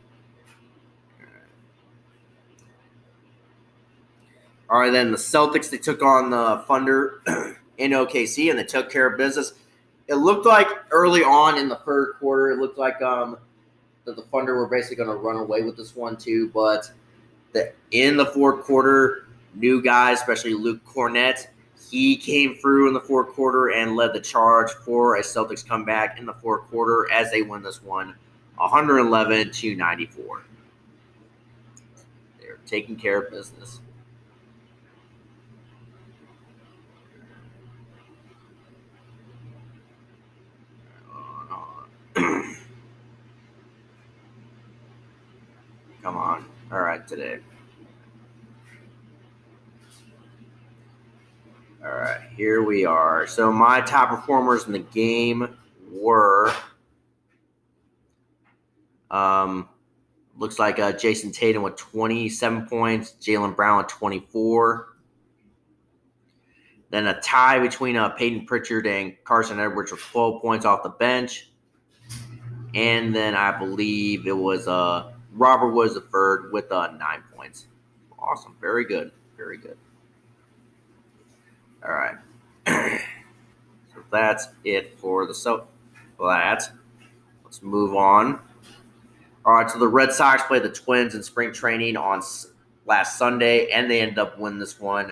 All 4.70 4.80
right, 4.80 4.92
then 4.92 5.12
the 5.12 5.18
Celtics 5.18 5.70
they 5.70 5.78
took 5.78 6.02
on 6.02 6.30
the 6.30 6.64
Thunder 6.66 7.22
in 7.78 7.92
OKC 7.92 8.50
and 8.50 8.58
they 8.58 8.64
took 8.64 8.90
care 8.90 9.08
of 9.08 9.18
business. 9.18 9.52
It 10.08 10.16
looked 10.16 10.46
like 10.46 10.68
early 10.92 11.24
on 11.24 11.58
in 11.58 11.68
the 11.68 11.76
third 11.76 12.14
quarter, 12.20 12.52
it 12.52 12.60
looked 12.60 12.78
like 12.78 13.02
um 13.02 13.38
that 14.06 14.16
the 14.16 14.24
Thunder 14.24 14.56
were 14.56 14.68
basically 14.68 14.98
going 14.98 15.10
to 15.10 15.16
run 15.16 15.38
away 15.38 15.62
with 15.62 15.78
this 15.78 15.96
one 15.96 16.18
too, 16.18 16.50
but 16.54 16.92
the 17.54 17.74
in 17.92 18.18
the 18.18 18.26
fourth 18.26 18.64
quarter, 18.64 19.28
new 19.54 19.82
guys, 19.82 20.20
especially 20.20 20.54
Luke 20.54 20.84
Kornet, 20.86 21.48
he 21.90 22.16
came 22.16 22.56
through 22.56 22.88
in 22.88 22.94
the 22.94 23.02
fourth 23.02 23.30
quarter 23.30 23.72
and 23.72 23.96
led 23.96 24.14
the 24.14 24.20
charge 24.22 24.72
for 24.86 25.18
a 25.18 25.22
Celtics 25.22 25.66
comeback 25.66 26.18
in 26.20 26.26
the 26.26 26.34
fourth 26.34 26.68
quarter 26.70 27.12
as 27.12 27.32
they 27.32 27.42
win 27.42 27.62
this 27.62 27.84
one 27.84 28.16
111 28.58 29.52
to 29.52 29.76
94. 29.76 30.44
They're 32.40 32.60
taking 32.66 32.96
care 32.96 33.22
of 33.22 33.32
business. 33.32 33.82
Come 46.04 46.18
on. 46.18 46.46
All 46.72 46.80
right, 46.80 47.06
today. 47.06 47.40
All 51.84 51.92
right, 51.92 52.22
here 52.38 52.64
we 52.64 52.86
are. 52.86 53.28
So 53.28 53.52
my 53.52 53.82
top 53.82 54.10
performers 54.10 54.68
in 54.68 54.72
the 54.72 54.80
game 54.80 55.58
were 55.92 56.54
um, 59.10 59.68
looks 60.38 60.60
like 60.60 60.80
uh, 60.80 60.94
Jayson 60.94 61.34
Tatum 61.34 61.64
with 61.64 61.76
27 61.76 62.68
points, 62.68 63.16
Jaylen 63.20 63.54
Brown 63.54 63.80
with 63.80 63.88
24. 63.88 64.88
Then 66.90 67.08
a 67.08 67.20
tie 67.20 67.60
between 67.60 67.98
uh, 67.98 68.10
Payton 68.10 68.46
Pritchard 68.46 68.88
and 68.88 69.14
Carsen 69.26 69.60
Edwards 69.60 69.92
with 69.92 70.00
12 70.02 70.42
points 70.42 70.66
off 70.66 70.84
the 70.84 70.90
bench. 70.90 71.52
And 72.74 73.14
then 73.14 73.36
I 73.36 73.60
believe 73.60 74.26
it 74.26 74.38
was 74.38 74.70
uh, 74.70 75.12
Robert 75.32 75.72
was 75.72 75.94
the 75.94 76.02
third 76.02 76.52
with 76.52 76.72
uh, 76.72 76.92
nine 76.92 77.24
points. 77.36 77.68
Awesome. 78.20 78.56
Very 78.60 78.86
good. 78.86 79.12
Very 79.38 79.58
good. 79.58 79.78
All 81.84 81.94
right. 81.94 82.16
so 83.94 84.04
that's 84.12 84.50
it 84.64 84.98
for 85.00 85.26
the 85.26 85.34
so 85.34 85.68
that. 86.20 86.72
Let's 87.44 87.62
move 87.64 87.96
on. 87.96 88.40
All 89.44 89.56
right, 89.56 89.70
so 89.70 89.80
the 89.80 89.88
Red 89.88 90.14
Sox 90.14 90.44
played 90.44 90.64
the 90.64 90.70
Twins 90.70 91.16
in 91.16 91.24
spring 91.24 91.52
training 91.52 91.98
on 91.98 92.22
last 92.86 93.18
Sunday, 93.18 93.70
and 93.72 93.90
they 93.90 94.00
end 94.00 94.20
up 94.20 94.38
winning 94.38 94.60
this 94.60 94.80
one 94.80 95.12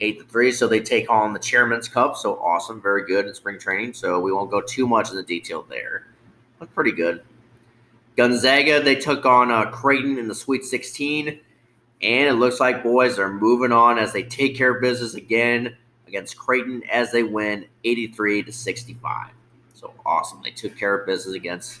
eight 0.00 0.18
to 0.18 0.24
three. 0.24 0.52
So 0.52 0.66
they 0.66 0.80
take 0.80 1.08
on 1.08 1.32
the 1.32 1.38
Chairman's 1.38 1.88
Cup. 1.88 2.16
So 2.16 2.34
awesome, 2.40 2.80
very 2.80 3.06
good 3.06 3.26
in 3.26 3.34
spring 3.34 3.58
training. 3.58 3.94
So 3.94 4.20
we 4.20 4.32
won't 4.32 4.50
go 4.50 4.60
too 4.60 4.86
much 4.86 5.10
in 5.10 5.16
the 5.16 5.22
detail 5.22 5.64
there. 5.68 6.08
Look 6.60 6.74
pretty 6.74 6.92
good. 6.92 7.22
Gonzaga 8.18 8.82
they 8.82 8.96
took 8.96 9.24
on 9.24 9.52
uh, 9.52 9.70
Creighton 9.70 10.18
in 10.18 10.26
the 10.26 10.34
Sweet 10.34 10.64
16, 10.64 11.28
and 11.28 12.28
it 12.28 12.32
looks 12.32 12.58
like 12.58 12.82
boys 12.82 13.16
are 13.16 13.32
moving 13.32 13.70
on 13.70 13.96
as 13.96 14.12
they 14.12 14.24
take 14.24 14.56
care 14.56 14.74
of 14.74 14.82
business 14.82 15.14
again 15.14 15.76
against 16.08 16.36
Creighton 16.36 16.82
as 16.90 17.12
they 17.12 17.22
win 17.22 17.66
83 17.84 18.42
to 18.42 18.52
65. 18.52 19.30
So 19.72 19.94
awesome. 20.04 20.40
They 20.42 20.50
took 20.50 20.76
care 20.76 20.98
of 20.98 21.06
business 21.06 21.36
against 21.36 21.78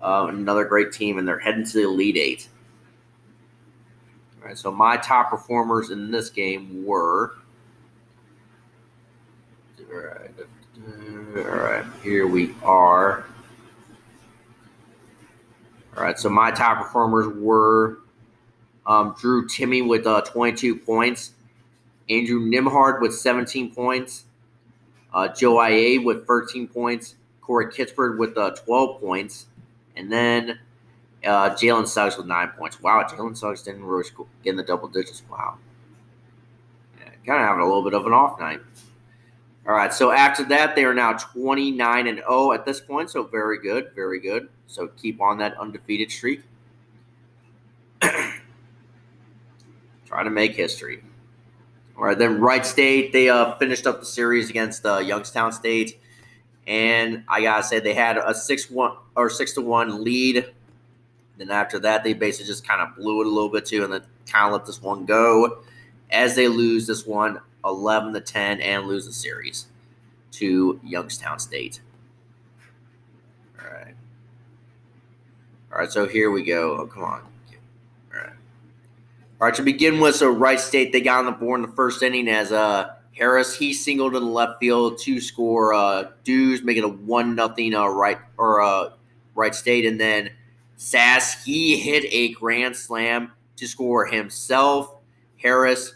uh, 0.00 0.28
another 0.30 0.64
great 0.64 0.90
team, 0.90 1.18
and 1.18 1.28
they're 1.28 1.38
heading 1.38 1.66
to 1.66 1.72
the 1.74 1.84
Elite 1.84 2.16
Eight. 2.16 2.48
All 4.40 4.48
right, 4.48 4.56
so 4.56 4.72
my 4.72 4.96
top 4.96 5.28
performers 5.28 5.90
in 5.90 6.10
this 6.10 6.30
game 6.30 6.86
were. 6.86 7.34
All 9.92 9.98
right, 9.98 10.30
all 11.36 11.42
right, 11.42 11.84
here 12.02 12.26
we 12.26 12.54
are. 12.62 13.26
All 15.98 16.04
right, 16.04 16.16
so 16.16 16.28
my 16.28 16.52
top 16.52 16.78
performers 16.78 17.26
were 17.26 17.98
um, 18.86 19.16
Drew 19.18 19.48
Timme 19.48 19.88
with 19.88 20.06
uh, 20.06 20.20
22 20.20 20.76
points, 20.76 21.32
Andrew 22.08 22.40
Nembhard 22.40 23.00
with 23.00 23.12
17 23.12 23.74
points, 23.74 24.22
uh, 25.12 25.26
Joel 25.26 25.56
Ayayi 25.56 26.04
with 26.04 26.24
13 26.24 26.68
points, 26.68 27.16
Corey 27.40 27.66
Kispert 27.66 28.16
with 28.16 28.38
uh, 28.38 28.50
12 28.50 29.00
points, 29.00 29.46
and 29.96 30.12
then 30.12 30.60
uh, 31.26 31.50
Jalen 31.50 31.88
Suggs 31.88 32.16
with 32.16 32.26
nine 32.26 32.50
points. 32.56 32.80
Wow, 32.80 33.02
Jalen 33.02 33.36
Suggs 33.36 33.62
didn't 33.62 33.84
really 33.84 34.08
get 34.44 34.50
in 34.50 34.56
the 34.56 34.62
double 34.62 34.86
digits. 34.86 35.24
Wow. 35.28 35.56
Yeah, 37.00 37.10
kind 37.26 37.42
of 37.42 37.48
having 37.48 37.62
a 37.62 37.66
little 37.66 37.82
bit 37.82 37.94
of 37.94 38.06
an 38.06 38.12
off 38.12 38.38
night. 38.38 38.60
All 39.66 39.74
right, 39.74 39.92
so 39.92 40.12
after 40.12 40.44
that, 40.44 40.76
they 40.76 40.84
are 40.84 40.94
now 40.94 41.14
29 41.14 42.06
and 42.06 42.18
0 42.18 42.52
at 42.52 42.64
this 42.64 42.80
point. 42.80 43.10
So 43.10 43.24
very 43.24 43.60
good, 43.60 43.90
very 43.96 44.20
good. 44.20 44.48
So 44.68 44.86
keep 44.86 45.20
on 45.20 45.38
that 45.38 45.58
undefeated 45.58 46.12
streak. 46.12 46.42
Trying 50.06 50.24
to 50.24 50.30
make 50.30 50.54
history. 50.54 51.02
All 51.96 52.04
right, 52.04 52.16
then 52.16 52.40
Wright 52.40 52.64
State, 52.64 53.12
they 53.12 53.28
uh, 53.28 53.56
finished 53.56 53.84
up 53.86 53.98
the 53.98 54.06
series 54.06 54.48
against 54.50 54.86
uh, 54.86 54.98
Youngstown 54.98 55.50
State. 55.50 56.00
And 56.68 57.24
I 57.28 57.42
gotta 57.42 57.64
say, 57.64 57.80
they 57.80 57.94
had 57.94 58.18
a 58.18 58.32
six 58.34 58.70
one 58.70 58.92
or 59.16 59.28
six 59.28 59.54
to 59.54 59.62
one 59.62 60.04
lead. 60.04 60.52
Then 61.38 61.50
after 61.50 61.80
that, 61.80 62.04
they 62.04 62.12
basically 62.12 62.46
just 62.46 62.66
kind 62.66 62.80
of 62.80 62.94
blew 62.94 63.22
it 63.22 63.26
a 63.26 63.30
little 63.30 63.48
bit 63.48 63.66
too 63.66 63.82
and 63.82 63.92
then 63.92 64.02
kind 64.30 64.46
of 64.46 64.52
let 64.52 64.66
this 64.66 64.80
one 64.80 65.06
go 65.06 65.62
as 66.10 66.36
they 66.36 66.46
lose 66.48 66.86
this 66.86 67.06
one 67.06 67.40
11 67.64 68.12
to 68.14 68.20
10 68.20 68.60
and 68.60 68.86
lose 68.86 69.06
the 69.06 69.12
series 69.12 69.66
to 70.32 70.80
Youngstown 70.84 71.38
State. 71.38 71.80
All 73.60 73.70
right. 73.70 73.94
All 75.72 75.78
right, 75.78 75.90
so 75.90 76.06
here 76.06 76.30
we 76.30 76.42
go. 76.42 76.78
Oh, 76.78 76.86
come 76.86 77.04
on. 77.04 77.20
All 77.20 78.20
right. 78.20 78.32
All 79.40 79.46
right, 79.46 79.54
to 79.54 79.62
begin 79.62 80.00
with, 80.00 80.16
so 80.16 80.30
Wright 80.30 80.58
State, 80.58 80.92
they 80.92 81.00
got 81.00 81.20
on 81.20 81.26
the 81.26 81.32
board 81.32 81.60
in 81.60 81.66
the 81.66 81.74
first 81.74 82.02
inning 82.02 82.28
as 82.28 82.52
uh, 82.52 82.94
Harris, 83.18 83.56
he 83.56 83.72
singled 83.72 84.14
in 84.14 84.22
the 84.22 84.28
left 84.28 84.60
field 84.60 84.98
to 84.98 85.20
score 85.20 85.74
uh, 85.74 86.10
Dews, 86.24 86.62
making 86.62 86.84
a 86.84 86.88
1 86.88 87.34
nothing 87.34 87.74
uh, 87.74 87.86
right 87.86 88.18
or 88.36 88.62
uh, 88.62 88.90
Wright 89.34 89.54
State. 89.54 89.84
And 89.84 90.00
then 90.00 90.30
Sass, 90.76 91.44
he 91.44 91.76
hit 91.76 92.04
a 92.10 92.32
grand 92.32 92.76
slam 92.76 93.32
to 93.56 93.66
score 93.66 94.06
himself, 94.06 94.94
Harris, 95.36 95.94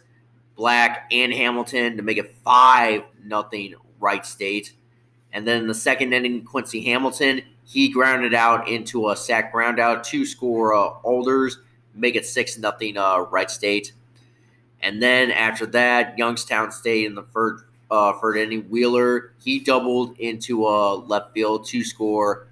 Black, 0.57 1.07
and 1.13 1.33
Hamilton 1.33 1.97
to 1.97 2.03
make 2.03 2.19
it 2.19 2.35
5 2.45 3.05
nothing 3.25 3.75
Wright 4.01 4.27
State. 4.27 4.73
And 5.33 5.47
then 5.47 5.63
in 5.63 5.69
the 5.69 5.75
second 5.75 6.13
inning, 6.13 6.45
Quincy 6.45 6.83
Hamilton, 6.83 7.43
he 7.65 7.89
grounded 7.89 8.35
out 8.35 8.69
into 8.69 9.11
a 9.11 9.17
sack 9.17 9.53
ground 9.53 9.79
out 9.79 10.05
to 10.05 10.27
score 10.27 10.75
uh, 10.75 10.95
Alders, 11.05 11.59
make 11.95 12.17
it 12.17 12.27
6 12.27 12.59
nothing 12.59 12.97
uh, 12.97 13.21
Wright 13.21 13.51
State. 13.51 13.93
And 14.81 15.03
then 15.03 15.31
after 15.31 15.67
that, 15.67 16.19
Youngstown 16.19 16.73
State 16.73 17.07
in 17.07 17.15
the 17.15 17.23
third, 17.23 17.61
uh, 17.91 18.15
third 18.15 18.37
inning, 18.37 18.63
Wheeler, 18.63 19.33
he 19.43 19.61
doubled 19.61 20.19
into 20.19 20.67
a 20.67 20.97
left 20.97 21.33
field 21.35 21.67
to 21.69 21.85
score 21.85 22.49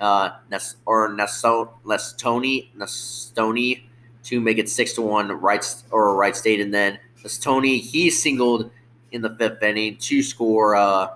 uh, 0.00 0.30
Nes- 0.50 0.76
or 0.86 1.10
Nestoni, 1.10 2.68
Nestoni 2.74 3.82
to 4.24 4.40
make 4.40 4.58
it 4.58 4.68
6 4.68 4.92
to 4.94 5.02
1 5.02 5.32
right, 5.32 5.82
or 5.90 6.16
Wright 6.16 6.34
State. 6.34 6.60
And 6.60 6.72
then 6.72 6.98
Nestoni, 7.22 7.80
he 7.80 8.10
singled 8.10 8.70
in 9.12 9.22
the 9.22 9.34
fifth 9.36 9.62
inning 9.62 9.96
to 9.98 10.22
score 10.22 10.74
uh, 10.74 11.08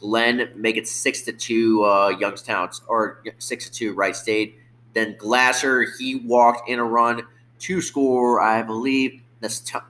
Glenn, 0.00 0.50
make 0.56 0.76
it 0.76 0.88
6 0.88 1.22
to 1.22 1.32
2 1.32 1.84
uh, 1.84 2.08
Youngstown, 2.18 2.70
or 2.88 3.22
6 3.38 3.64
to 3.66 3.72
2 3.72 3.92
Wright 3.94 4.16
State. 4.16 4.58
Then 4.94 5.16
Glasser, 5.18 5.86
he 5.98 6.16
walked 6.16 6.68
in 6.68 6.78
a 6.78 6.84
run 6.84 7.22
to 7.60 7.80
score, 7.80 8.40
I 8.40 8.62
believe, 8.62 9.20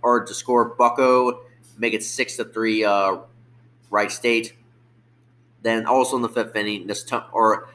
or 0.02 0.24
to 0.24 0.34
score 0.34 0.74
Bucko, 0.76 1.42
make 1.78 1.94
it 1.94 2.02
six 2.02 2.36
to 2.36 2.44
three. 2.44 2.84
Uh, 2.84 3.18
Wright 3.90 4.10
State. 4.10 4.54
Then 5.62 5.84
also 5.86 6.16
in 6.16 6.22
the 6.22 6.28
fifth 6.28 6.56
inning, 6.56 6.86
this 6.86 7.04
or 7.32 7.68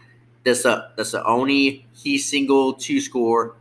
this 0.44 0.66
uh 0.66 0.90
this 0.96 1.14
a 1.14 1.24
Oni 1.26 1.86
he 1.94 2.18
single 2.18 2.74
to 2.74 3.00
score, 3.00 3.56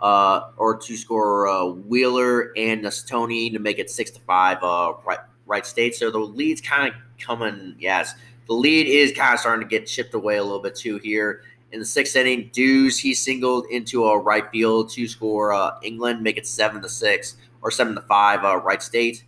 uh 0.00 0.50
or 0.56 0.76
to 0.76 0.96
score 0.96 1.48
uh, 1.48 1.64
Wheeler 1.64 2.52
and 2.56 2.84
Nastoni 2.84 3.52
to 3.52 3.58
make 3.58 3.78
it 3.78 3.90
six 3.90 4.10
to 4.10 4.20
five. 4.20 4.58
Uh, 4.62 4.94
right 5.06 5.20
Wright 5.46 5.64
State. 5.64 5.94
So 5.94 6.10
the 6.10 6.18
lead's 6.18 6.60
kind 6.60 6.88
of 6.88 6.94
coming. 7.20 7.76
Yes, 7.78 8.14
the 8.46 8.54
lead 8.54 8.86
is 8.86 9.12
kind 9.12 9.34
of 9.34 9.40
starting 9.40 9.66
to 9.66 9.70
get 9.70 9.86
chipped 9.86 10.14
away 10.14 10.38
a 10.38 10.42
little 10.42 10.60
bit 10.60 10.74
too 10.74 10.98
here. 10.98 11.42
In 11.72 11.78
the 11.78 11.86
sixth 11.86 12.16
inning, 12.16 12.50
Dews 12.52 12.98
he 12.98 13.14
singled 13.14 13.66
into 13.70 14.06
a 14.06 14.18
right 14.18 14.50
field 14.50 14.90
to 14.90 15.06
score 15.06 15.52
uh, 15.52 15.78
England, 15.82 16.22
make 16.22 16.36
it 16.36 16.46
seven 16.46 16.82
to 16.82 16.88
six 16.88 17.36
or 17.62 17.70
seven 17.70 17.94
to 17.94 18.00
five, 18.02 18.44
uh, 18.44 18.56
Wright 18.56 18.82
State. 18.82 19.24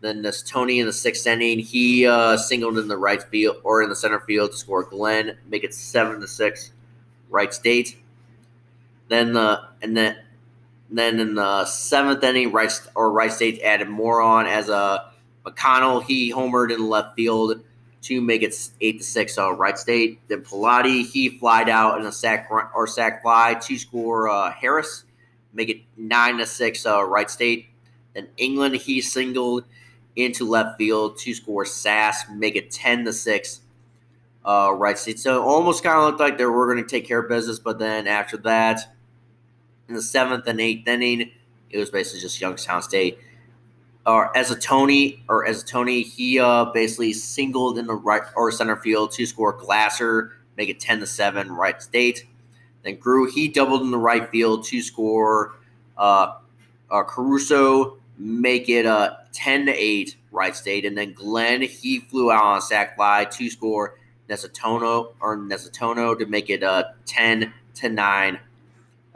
Then 0.00 0.22
this 0.22 0.42
Tony 0.42 0.80
in 0.80 0.86
the 0.86 0.92
sixth 0.92 1.26
inning, 1.26 1.58
he 1.58 2.06
uh, 2.06 2.36
singled 2.36 2.78
in 2.78 2.88
the 2.88 2.96
right 2.96 3.22
field 3.22 3.58
or 3.62 3.82
in 3.82 3.90
the 3.90 3.96
center 3.96 4.20
field 4.20 4.50
to 4.52 4.56
score 4.56 4.82
Glenn, 4.82 5.36
make 5.48 5.62
it 5.62 5.74
seven 5.74 6.20
to 6.20 6.26
six, 6.26 6.72
Wright 7.28 7.52
State. 7.52 7.98
Then 9.08 9.32
the 9.32 9.68
and 9.82 9.96
then 9.96 10.16
then 10.90 11.20
in 11.20 11.34
the 11.34 11.64
seventh 11.66 12.24
inning, 12.24 12.50
Wright 12.50 12.72
or 12.94 13.12
Wright 13.12 13.32
State 13.32 13.60
added 13.62 13.88
more 13.88 14.20
on 14.20 14.46
as 14.46 14.68
a 14.68 14.74
uh, 14.74 15.09
McConnell. 15.44 16.02
He 16.02 16.32
homered 16.32 16.72
in 16.72 16.88
left 16.88 17.16
field 17.16 17.60
to 18.02 18.20
make 18.20 18.42
it 18.42 18.54
eight 18.80 18.98
to 18.98 19.04
six. 19.04 19.36
Uh, 19.36 19.52
Wright 19.52 19.78
State. 19.78 20.20
Then 20.28 20.42
Pilati 20.42 21.04
he 21.04 21.38
flied 21.38 21.68
out 21.68 22.00
in 22.00 22.06
a 22.06 22.12
sack 22.12 22.48
or 22.50 22.86
sack 22.86 23.22
fly 23.22 23.54
to 23.54 23.78
score 23.78 24.28
uh, 24.28 24.52
Harris 24.52 25.04
make 25.52 25.68
it 25.68 25.82
nine 25.96 26.38
to 26.38 26.46
six. 26.46 26.84
Uh, 26.86 27.04
Wright 27.04 27.30
State. 27.30 27.66
Then 28.14 28.28
England 28.36 28.76
he 28.76 29.00
singled 29.00 29.64
into 30.16 30.48
left 30.48 30.78
field 30.78 31.18
to 31.18 31.34
score 31.34 31.64
Sass, 31.64 32.24
make 32.30 32.56
it 32.56 32.70
ten 32.70 33.04
to 33.04 33.12
six. 33.12 33.60
Uh, 34.44 34.94
State. 34.94 35.18
So 35.18 35.42
almost 35.42 35.84
kind 35.84 35.98
of 35.98 36.04
looked 36.04 36.20
like 36.20 36.38
they 36.38 36.46
were 36.46 36.72
going 36.72 36.82
to 36.82 36.88
take 36.88 37.06
care 37.06 37.20
of 37.20 37.28
business, 37.28 37.58
but 37.58 37.78
then 37.78 38.06
after 38.06 38.38
that, 38.38 38.80
in 39.86 39.94
the 39.94 40.02
seventh 40.02 40.46
and 40.46 40.60
eighth 40.60 40.88
inning, 40.88 41.30
it 41.68 41.78
was 41.78 41.90
basically 41.90 42.20
just 42.20 42.40
Youngstown 42.40 42.82
State. 42.82 43.18
Or 44.06 44.36
as 44.36 44.50
a 44.50 44.58
Tony, 44.58 45.22
or 45.28 45.46
as 45.46 45.62
a 45.62 45.66
Tony, 45.66 46.02
he 46.02 46.38
uh, 46.38 46.66
basically 46.66 47.12
singled 47.12 47.78
in 47.78 47.86
the 47.86 47.94
right 47.94 48.22
or 48.34 48.50
center 48.50 48.76
field 48.76 49.12
to 49.12 49.26
score 49.26 49.52
Glasser, 49.52 50.32
make 50.56 50.68
it 50.68 50.80
ten 50.80 51.00
to 51.00 51.06
seven. 51.06 51.52
Wright 51.52 51.82
State. 51.82 52.26
Then 52.82 52.96
Grew, 52.96 53.30
he 53.30 53.48
doubled 53.48 53.82
in 53.82 53.90
the 53.90 53.98
right 53.98 54.28
field 54.30 54.64
to 54.66 54.80
score 54.80 55.54
uh, 55.98 56.36
uh, 56.90 57.02
Caruso, 57.02 57.98
make 58.18 58.68
it 58.68 58.86
uh, 58.86 59.16
10 59.32 59.66
to 59.66 59.72
8 59.72 60.16
Wright 60.32 60.56
State. 60.56 60.84
And 60.84 60.96
then 60.96 61.12
Glenn, 61.12 61.62
he 61.62 62.00
flew 62.00 62.30
out 62.30 62.42
on 62.42 62.58
a 62.58 62.60
sack 62.60 62.96
fly 62.96 63.26
to 63.26 63.50
score 63.50 63.96
Nesatono 64.28 65.12
or 65.20 65.36
Nesatono 65.36 66.18
to 66.18 66.26
make 66.26 66.50
it 66.50 66.62
uh, 66.62 66.84
10 67.06 67.52
to 67.74 67.88
9 67.88 68.38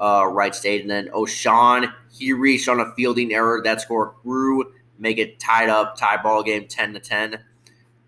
uh, 0.00 0.26
Wright 0.30 0.54
State. 0.54 0.82
And 0.82 0.90
then 0.90 1.08
O'Shawn, 1.12 1.92
he 2.12 2.32
reached 2.32 2.68
on 2.68 2.80
a 2.80 2.92
fielding 2.94 3.32
error. 3.32 3.62
That 3.62 3.80
score 3.80 4.14
grew, 4.22 4.72
make 4.98 5.18
it 5.18 5.38
tied 5.38 5.68
up, 5.68 5.96
tie 5.96 6.16
ball 6.22 6.42
game 6.42 6.66
10 6.66 6.94
to 6.94 7.00
10. 7.00 7.42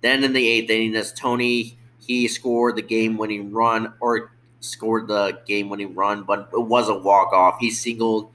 Then 0.01 0.25
in 0.25 0.33
the 0.33 0.47
eighth 0.47 0.71
inning, 0.71 0.95
as 0.95 1.13
Tony, 1.13 1.79
he 1.99 2.29
scored 2.29 2.77
the 2.77 2.83
game 2.83 3.17
winning 3.17 3.53
run 3.53 3.93
or 4.01 4.33
scored 4.61 5.09
the 5.09 5.41
game 5.47 5.69
winning 5.69 5.95
run, 5.95 6.23
but 6.23 6.49
it 6.53 6.61
was 6.61 6.89
a 6.89 6.95
walk 6.95 7.33
off. 7.33 7.59
He 7.61 7.71
singled 7.71 8.31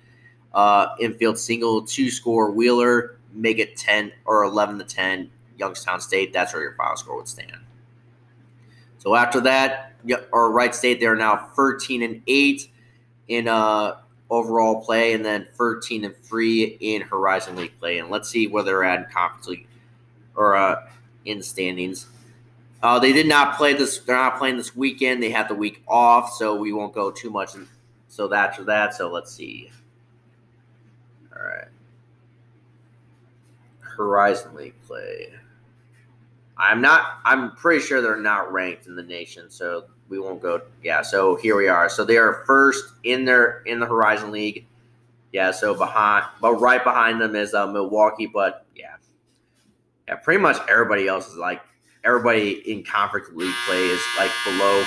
uh, 0.54 0.88
infield 1.00 1.38
single 1.38 1.84
to 1.84 2.10
score 2.10 2.52
Wheeler, 2.52 3.18
make 3.34 3.60
it 3.60 3.78
10 3.78 4.12
or 4.26 4.44
11 4.44 4.80
to 4.80 4.86
10, 4.86 5.30
Youngstown 5.58 6.02
State. 6.02 6.34
That's 6.34 6.54
where 6.54 6.64
your 6.64 6.76
final 6.76 6.98
score 6.98 7.18
would 7.18 7.28
stand. 7.28 7.58
So 8.98 9.16
after 9.16 9.42
that, 9.42 9.94
or 10.32 10.52
Wright 10.52 10.76
State, 10.76 11.00
they're 11.00 11.16
now 11.16 11.50
13 11.56 12.02
and 12.04 12.22
8 12.28 12.68
in 13.28 13.48
uh, 13.48 14.01
overall 14.32 14.82
play, 14.82 15.14
and 15.14 15.24
then 15.24 15.46
13 15.54 16.06
and 16.06 16.16
3 16.16 16.78
in 16.80 17.02
Horizon 17.02 17.56
League 17.58 17.78
play. 17.80 18.00
And 18.00 18.10
let's 18.10 18.30
see 18.30 18.48
where 18.48 18.64
they're 18.64 18.84
at 18.84 19.00
in 19.00 19.06
Conference 19.12 19.48
League 19.48 19.68
or 20.36 20.56
uh, 20.56 20.88
in 21.26 21.44
standings. 21.44 22.08
Uh, 22.82 22.98
they 22.98 23.14
did 23.14 23.28
not 23.28 23.58
play 23.58 23.74
this. 23.74 24.00
They're 24.00 24.16
not 24.16 24.40
playing 24.40 24.58
this 24.58 24.76
weekend. 24.76 25.22
They 25.22 25.30
had 25.30 25.48
the 25.48 25.54
week 25.54 25.84
off, 25.88 26.32
so 26.34 26.56
we 26.56 26.74
won't 26.74 26.94
go 26.94 27.12
too 27.12 27.30
much. 27.30 27.54
In, 27.54 27.68
so 28.08 28.28
that's 28.28 28.58
that. 28.66 28.96
So 28.96 29.12
let's 29.12 29.32
see. 29.32 29.70
All 31.36 31.44
right. 31.44 31.68
Horizon 33.82 34.56
League 34.56 34.82
play. 34.88 35.28
I'm 36.58 36.82
not. 36.82 37.20
I'm 37.24 37.56
pretty 37.56 37.86
sure 37.86 38.02
they're 38.02 38.20
not 38.20 38.52
ranked 38.52 38.88
in 38.88 38.96
the 38.96 39.04
nation, 39.04 39.50
so 39.50 39.86
we 40.12 40.20
won't 40.20 40.42
go. 40.42 40.62
Yeah. 40.84 41.02
So 41.02 41.36
here 41.38 41.56
we 41.56 41.70
are. 41.70 41.90
So 41.90 42.04
they 42.04 42.18
are 42.18 42.44
first 42.46 42.84
in 43.04 43.26
their 43.26 43.62
in 43.62 43.80
the 43.80 43.86
Horizon 43.88 44.32
League. 44.32 44.68
Yeah. 45.32 45.52
So 45.52 45.74
behind, 45.74 46.26
but 46.42 46.56
right 46.56 46.84
behind 46.84 47.20
them 47.22 47.36
is 47.36 47.54
uh, 47.54 47.66
Milwaukee. 47.66 48.28
But 48.28 48.66
yeah, 48.76 48.98
yeah. 50.08 50.16
Pretty 50.16 50.42
much 50.42 50.58
everybody 50.70 51.08
else 51.08 51.28
is 51.30 51.38
like 51.38 51.62
everybody 52.04 52.70
in 52.72 52.84
conference 52.84 53.30
league 53.34 53.56
play 53.66 53.88
is 53.88 54.02
like 54.20 54.32
below 54.44 54.84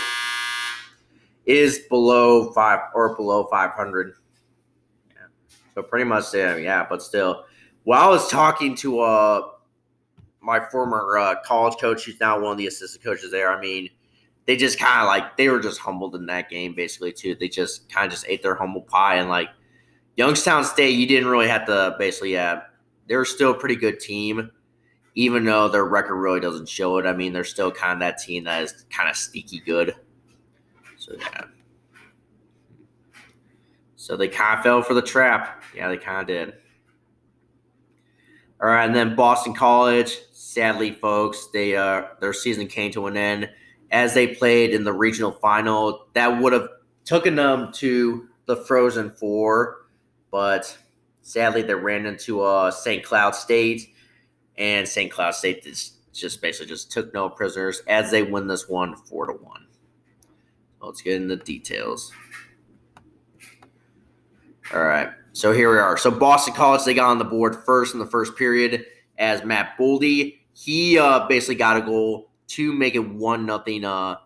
is 1.46 1.80
below 1.90 2.52
five 2.52 2.80
or 2.94 3.14
below 3.14 3.44
500 3.44 4.14
yeah. 5.10 5.16
so 5.74 5.82
pretty 5.82 6.04
much 6.04 6.34
yeah, 6.34 6.56
yeah 6.56 6.87
but 6.88 7.02
still 7.02 7.44
while 7.84 8.08
i 8.08 8.10
was 8.10 8.28
talking 8.28 8.74
to 8.74 9.00
uh 9.00 9.42
my 10.40 10.58
former 10.70 11.18
uh, 11.18 11.37
college 11.44 11.78
coach 11.78 12.04
who's 12.04 12.18
now 12.18 12.40
one 12.40 12.52
of 12.52 12.58
the 12.58 12.66
assistant 12.66 13.04
coaches 13.04 13.30
there 13.30 13.50
i 13.50 13.60
mean 13.60 13.88
they 14.46 14.57
just 14.57 14.78
kind 14.78 15.00
of 15.00 15.07
like 15.07 15.37
they 15.37 15.48
were 15.48 15.61
just 15.61 15.78
humbled 15.78 16.14
in 16.14 16.26
that 16.26 16.50
game 16.50 16.74
basically 16.74 17.12
too 17.12 17.35
they 17.35 17.48
just 17.48 17.88
kind 17.88 18.07
of 18.07 18.12
just 18.12 18.26
ate 18.28 18.42
their 18.42 18.54
humble 18.54 18.83
pie 18.83 19.16
and 19.16 19.28
like 19.28 19.48
youngstown 20.16 20.64
state 20.64 20.90
you 20.90 21.07
didn't 21.07 21.28
really 21.28 21.48
have 21.48 21.66
to 21.66 21.94
basically 21.98 22.33
yeah 22.33 22.62
they're 23.09 23.24
still 23.24 23.52
a 23.52 23.59
pretty 23.59 23.76
good 23.76 24.00
team 24.00 24.50
even 25.14 25.44
though 25.44 25.68
their 25.68 25.85
record 25.85 26.16
really 26.16 26.40
doesn't 26.40 26.68
show 26.68 26.98
it. 26.98 27.07
I 27.07 27.12
mean, 27.12 27.33
they're 27.33 27.44
still 27.44 27.70
kind 27.70 27.92
of 27.92 28.00
that 28.00 28.18
team 28.18 28.44
that 28.44 28.62
is 28.62 28.85
kind 28.90 29.09
of 29.09 29.16
sneaky 29.16 29.61
good. 29.61 29.94
So 30.96 31.14
yeah. 31.18 31.42
So 33.96 34.16
they 34.16 34.28
kind 34.28 34.59
of 34.59 34.64
fell 34.64 34.83
for 34.83 34.94
the 34.94 35.02
trap. 35.02 35.62
Yeah, 35.74 35.88
they 35.88 35.96
kind 35.96 36.20
of 36.20 36.26
did. 36.26 36.54
All 38.61 38.68
right, 38.68 38.85
and 38.85 38.94
then 38.94 39.14
Boston 39.14 39.54
College. 39.54 40.18
Sadly, 40.33 40.92
folks, 40.92 41.48
they 41.52 41.76
uh 41.76 42.07
their 42.20 42.33
season 42.33 42.66
came 42.66 42.90
to 42.92 43.07
an 43.07 43.16
end 43.16 43.50
as 43.94 44.12
they 44.12 44.26
played 44.26 44.70
in 44.74 44.83
the 44.83 44.92
regional 44.92 45.30
final. 45.30 46.09
That 46.14 46.42
would 46.42 46.52
have 46.52 46.68
taken 47.04 47.37
them 47.37 47.72
to 47.74 48.28
the 48.46 48.57
Frozen 48.57 49.12
Four, 49.12 49.87
but 50.33 50.76
sadly, 51.22 51.62
they 51.62 51.74
ran 51.74 52.04
into 52.04 52.42
uh, 52.42 52.72
St. 52.72 53.04
Cloud 53.04 53.37
State, 53.37 53.94
and 54.59 54.87
St. 54.87 55.11
Cloud 55.11 55.37
State 55.37 55.62
just, 55.62 56.12
just 56.12 56.42
basically 56.42 56.66
just 56.66 56.90
took 56.90 57.14
no 57.14 57.30
prisoners 57.30 57.83
as 57.87 58.11
they 58.11 58.24
win 58.24 58.48
this 58.48 58.68
one 58.68 58.96
four 58.96 59.26
to 59.26 59.33
one. 59.33 59.66
let's 60.80 61.00
get 61.00 61.14
into 61.14 61.37
the 61.37 61.44
details. 61.44 62.12
All 64.74 64.83
right, 64.83 65.11
so 65.33 65.52
here 65.52 65.70
we 65.70 65.78
are. 65.78 65.96
So 65.96 66.11
Boston 66.11 66.52
College, 66.54 66.85
they 66.85 66.94
got 66.94 67.11
on 67.11 67.18
the 67.18 67.24
board 67.24 67.54
first 67.64 67.94
in 67.94 68.00
the 68.00 68.07
first 68.07 68.35
period 68.35 68.87
as 69.18 69.44
Matt 69.44 69.78
Boldy. 69.78 70.40
He 70.52 70.98
uh, 70.98 71.28
basically 71.28 71.54
got 71.54 71.76
a 71.76 71.80
goal 71.80 72.30
to 72.54 72.72
make 72.72 72.94
it 72.94 73.08
one 73.08 73.46
nothing. 73.46 73.84
Uh, 73.84 74.16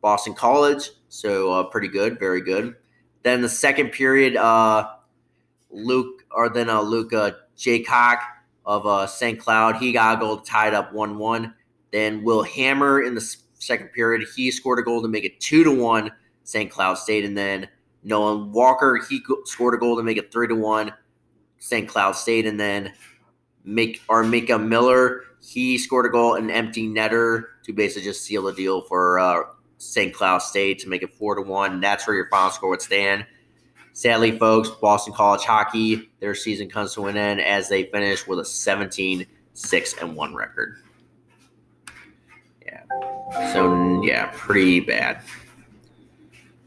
Boston 0.00 0.34
College, 0.34 0.90
so 1.08 1.52
uh, 1.52 1.64
pretty 1.64 1.88
good, 1.88 2.18
very 2.20 2.40
good. 2.40 2.76
Then 3.22 3.42
the 3.42 3.48
second 3.48 3.90
period, 3.90 4.36
uh, 4.36 4.88
Luke 5.70 6.24
or 6.30 6.48
then 6.48 6.70
uh, 6.70 6.80
Luke 6.80 7.12
uh, 7.12 7.32
Jaycox 7.56 8.18
of 8.64 8.86
uh, 8.86 9.06
St. 9.06 9.38
Cloud, 9.38 9.76
he 9.76 9.92
got 9.92 10.16
a 10.16 10.20
goal 10.20 10.36
tied 10.38 10.74
up 10.74 10.92
one 10.92 11.18
one. 11.18 11.54
Then 11.92 12.22
Will 12.22 12.42
Hammer 12.44 13.02
in 13.02 13.14
the 13.14 13.36
second 13.54 13.88
period, 13.88 14.28
he 14.36 14.50
scored 14.50 14.78
a 14.78 14.82
goal 14.82 15.02
to 15.02 15.08
make 15.08 15.24
it 15.24 15.40
two 15.40 15.64
to 15.64 15.72
one. 15.72 16.12
St. 16.44 16.70
Cloud 16.70 16.94
State, 16.94 17.24
and 17.24 17.36
then 17.36 17.68
Nolan 18.04 18.52
Walker, 18.52 19.00
he 19.08 19.20
scored 19.44 19.74
a 19.74 19.78
goal 19.78 19.96
to 19.96 20.04
make 20.04 20.16
it 20.16 20.30
three 20.30 20.46
to 20.46 20.54
one. 20.54 20.92
St. 21.58 21.88
Cloud 21.88 22.12
State, 22.12 22.46
and 22.46 22.60
then 22.60 22.92
make 23.64 24.00
or 24.08 24.22
Mika 24.22 24.56
Miller, 24.56 25.22
he 25.40 25.76
scored 25.78 26.06
a 26.06 26.10
goal, 26.10 26.36
an 26.36 26.48
empty 26.48 26.88
netter 26.88 27.46
to 27.66 27.72
basically 27.72 28.04
just 28.04 28.24
seal 28.24 28.44
the 28.44 28.52
deal 28.52 28.82
for 28.82 29.18
uh, 29.18 29.42
St. 29.78 30.14
Cloud 30.14 30.38
State 30.38 30.78
to 30.80 30.88
make 30.88 31.02
it 31.02 31.12
four 31.12 31.34
to 31.34 31.42
one. 31.42 31.80
That's 31.80 32.06
where 32.06 32.16
your 32.16 32.28
final 32.30 32.50
score 32.50 32.70
would 32.70 32.82
stand. 32.82 33.26
Sadly, 33.92 34.38
folks, 34.38 34.68
Boston 34.70 35.12
College 35.14 35.42
hockey, 35.44 36.10
their 36.20 36.34
season 36.34 36.68
comes 36.68 36.94
to 36.94 37.06
an 37.06 37.16
end 37.16 37.40
as 37.40 37.68
they 37.68 37.84
finish 37.84 38.26
with 38.26 38.38
a 38.38 38.44
17 38.44 39.26
6 39.54 39.94
and 40.00 40.14
1 40.14 40.34
record. 40.34 40.76
Yeah. 42.64 42.82
So, 43.52 44.02
yeah, 44.02 44.30
pretty 44.34 44.80
bad. 44.80 45.22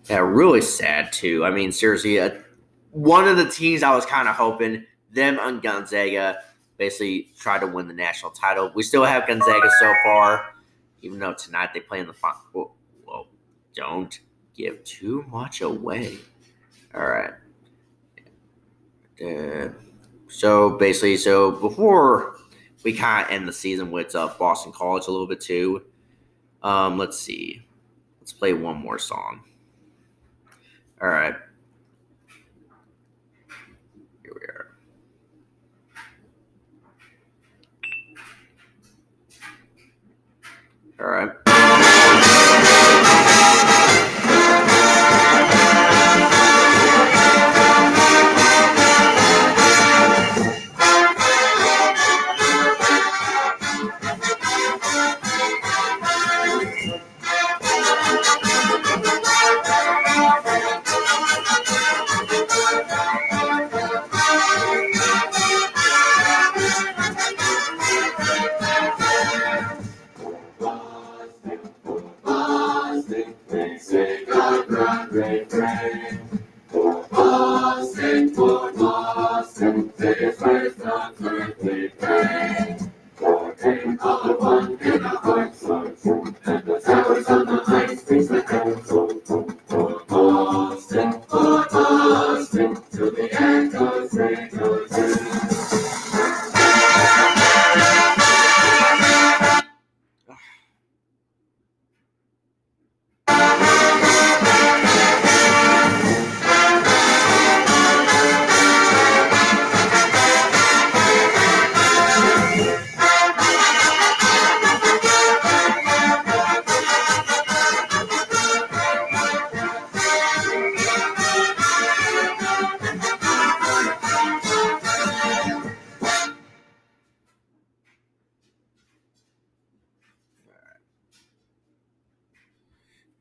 Yeah, 0.10 0.20
really 0.20 0.62
sad, 0.62 1.14
too. 1.14 1.46
I 1.46 1.52
mean, 1.52 1.72
seriously, 1.72 2.20
uh, 2.20 2.32
one 2.92 3.28
of 3.28 3.38
the 3.38 3.48
teams 3.48 3.84
I 3.84 3.94
was 3.94 4.08
kind 4.08 4.28
of 4.28 4.36
hoping, 4.36 4.86
them 5.12 5.38
and 5.40 5.62
Gonzaga, 5.62 6.40
basically 6.78 7.32
try 7.38 7.60
to 7.60 7.68
win 7.68 7.88
the 7.88 7.94
national 7.94 8.32
title. 8.32 8.72
We 8.74 8.82
still 8.82 9.06
have 9.06 9.28
Gonzaga 9.28 9.70
so 9.80 9.94
far, 10.04 10.56
even 11.02 11.20
though 11.20 11.34
tonight 11.34 11.70
they 11.74 11.80
play 11.80 12.00
in 12.00 12.08
the 12.08 12.14
final 12.14 12.76
Well, 13.06 13.28
don't 13.76 14.20
give 14.56 14.84
too 14.84 15.26
much 15.30 15.62
away. 15.62 16.18
All 16.94 17.08
right. 17.08 17.34
Uh, 19.24 19.70
so 20.28 20.78
basically, 20.78 21.18
so 21.18 21.52
before 21.52 22.38
we 22.84 22.94
kind 22.94 23.26
of 23.26 23.32
end 23.32 23.48
the 23.48 23.54
season 23.54 23.92
with 23.92 24.16
uh, 24.16 24.34
Boston 24.40 24.72
College 24.72 25.08
a 25.08 25.12
little 25.12 25.28
bit 25.28 25.42
too, 25.42 25.84
um, 26.64 26.98
let's 26.98 27.20
see. 27.20 27.62
Let's 28.20 28.34
play 28.34 28.54
one 28.54 28.78
more 28.78 29.00
song. 29.00 29.44
All 31.02 31.10
right. 31.10 31.36
Here 34.24 34.34
we 34.34 34.42
are. 34.42 34.76
All 41.00 41.08
right. 41.08 41.49
bright, 75.30 75.50
bright. 75.50 76.09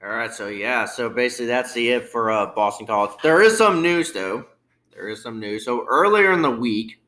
Right, 0.02 0.32
so 0.32 0.46
yeah, 0.46 0.84
so 0.84 1.10
basically 1.10 1.46
that's 1.46 1.72
the 1.72 1.88
it 1.90 2.08
for 2.08 2.30
uh, 2.30 2.46
Boston 2.54 2.86
College. 2.86 3.10
There 3.22 3.42
is 3.42 3.58
some 3.58 3.82
news 3.82 4.12
though. 4.12 4.46
There 4.92 5.08
is 5.08 5.22
some 5.22 5.40
news. 5.40 5.64
So 5.64 5.84
earlier 5.88 6.32
in 6.32 6.42
the 6.42 6.50
week, 6.50 7.00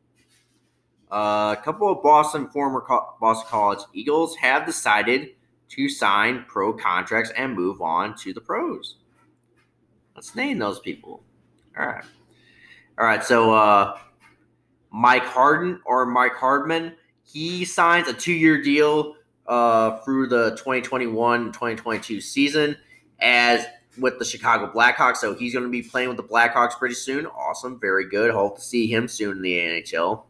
uh, 1.13 1.55
a 1.57 1.63
couple 1.63 1.89
of 1.89 2.03
Boston 2.03 2.49
former 2.49 2.81
Co- 2.81 3.15
Boston 3.21 3.49
College 3.49 3.79
Eagles 3.93 4.35
have 4.37 4.67
decided 4.67 5.31
to 5.69 5.89
sign 5.89 6.45
pro 6.49 6.73
contracts 6.73 7.31
and 7.37 7.55
move 7.55 7.81
on 7.81 8.17
to 8.19 8.33
the 8.33 8.41
pros. 8.41 8.97
Let's 10.17 10.35
name 10.35 10.59
those 10.59 10.81
people. 10.81 11.23
All 11.79 11.87
right, 11.87 12.05
all 12.99 13.07
right. 13.07 13.23
So 13.23 13.55
uh, 13.55 13.99
Mike 14.91 15.25
Harden 15.25 15.81
or 15.85 16.07
Mike 16.07 16.35
Hardman, 16.35 16.97
he 17.23 17.65
signs 17.65 18.09
a 18.09 18.13
two-year 18.13 18.61
deal 18.63 19.15
uh, 19.51 19.99
through 19.99 20.29
the 20.29 20.53
2021-2022 20.65 22.23
season 22.23 22.77
as 23.21 23.67
with 23.99 24.19
the 24.21 24.25
Chicago 24.25 24.73
Blackhawks. 24.73 25.17
So 25.17 25.35
he's 25.35 25.53
going 25.53 25.65
to 25.65 25.71
be 25.71 25.83
playing 25.83 26.09
with 26.09 26.17
the 26.17 26.23
Blackhawks 26.23 26.79
pretty 26.79 26.95
soon. 26.95 27.27
Awesome. 27.27 27.79
Very 27.81 28.09
good. 28.09 28.31
Hope 28.31 28.57
to 28.57 28.63
see 28.63 28.87
him 28.87 29.09
soon 29.09 29.39
in 29.39 29.43
the 29.43 29.59
NHL. 29.59 30.23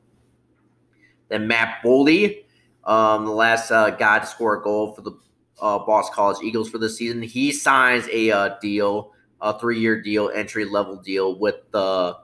Then 1.28 1.46
Matt 1.46 1.82
Boldy, 1.84 2.44
um, 2.84 3.26
the 3.26 3.30
last 3.30 3.70
uh, 3.70 3.90
guy 3.90 4.20
to 4.20 4.26
score 4.26 4.58
a 4.58 4.62
goal 4.62 4.94
for 4.94 5.02
the 5.02 5.12
uh, 5.60 5.78
Boston 5.80 6.14
College 6.14 6.38
Eagles 6.42 6.70
for 6.70 6.78
this 6.78 6.96
season. 6.96 7.20
He 7.20 7.52
signs 7.52 8.08
a 8.10 8.30
uh, 8.30 8.58
deal, 8.60 9.12
a 9.42 9.56
three-year 9.60 10.00
deal, 10.00 10.30
entry-level 10.34 10.96
deal 10.96 11.38
with 11.38 11.56
the 11.72 12.16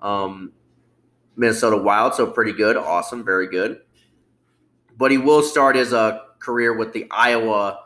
um, 0.00 0.52
Minnesota 1.36 1.76
Wild. 1.76 2.14
So 2.14 2.26
pretty 2.26 2.52
good. 2.52 2.78
Awesome. 2.78 3.22
Very 3.22 3.48
good. 3.48 3.82
But 4.96 5.10
he 5.10 5.18
will 5.18 5.42
start 5.42 5.76
his 5.76 5.92
uh, 5.92 6.20
career 6.38 6.76
with 6.76 6.92
the 6.92 7.06
Iowa 7.10 7.82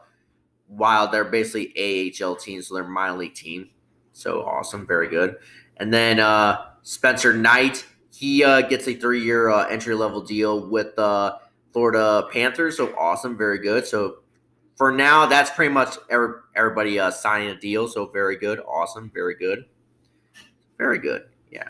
Wild 0.68 1.12
they're 1.12 1.24
basically 1.24 1.72
AHL 2.20 2.36
teams, 2.36 2.68
so 2.68 2.74
they're 2.74 2.84
minor 2.84 3.18
league 3.18 3.34
team. 3.34 3.70
So 4.12 4.42
awesome, 4.42 4.86
very 4.86 5.08
good. 5.08 5.36
And 5.76 5.92
then 5.92 6.18
uh, 6.18 6.64
Spencer 6.82 7.32
Knight, 7.32 7.86
he 8.12 8.42
uh, 8.42 8.62
gets 8.62 8.88
a 8.88 8.94
three 8.94 9.22
year 9.22 9.48
uh, 9.48 9.68
entry 9.68 9.94
level 9.94 10.20
deal 10.22 10.68
with 10.68 10.96
the 10.96 11.38
Florida 11.72 12.26
Panthers. 12.32 12.78
So 12.78 12.92
awesome, 12.96 13.36
very 13.36 13.58
good. 13.58 13.86
So 13.86 14.18
for 14.74 14.90
now, 14.90 15.26
that's 15.26 15.50
pretty 15.50 15.72
much 15.72 15.96
every, 16.10 16.34
everybody 16.56 16.98
uh, 16.98 17.10
signing 17.10 17.50
a 17.50 17.56
deal. 17.56 17.86
So 17.86 18.06
very 18.06 18.36
good, 18.36 18.58
awesome, 18.60 19.10
very 19.14 19.36
good, 19.36 19.66
very 20.78 20.98
good. 20.98 21.26
Yeah, 21.52 21.68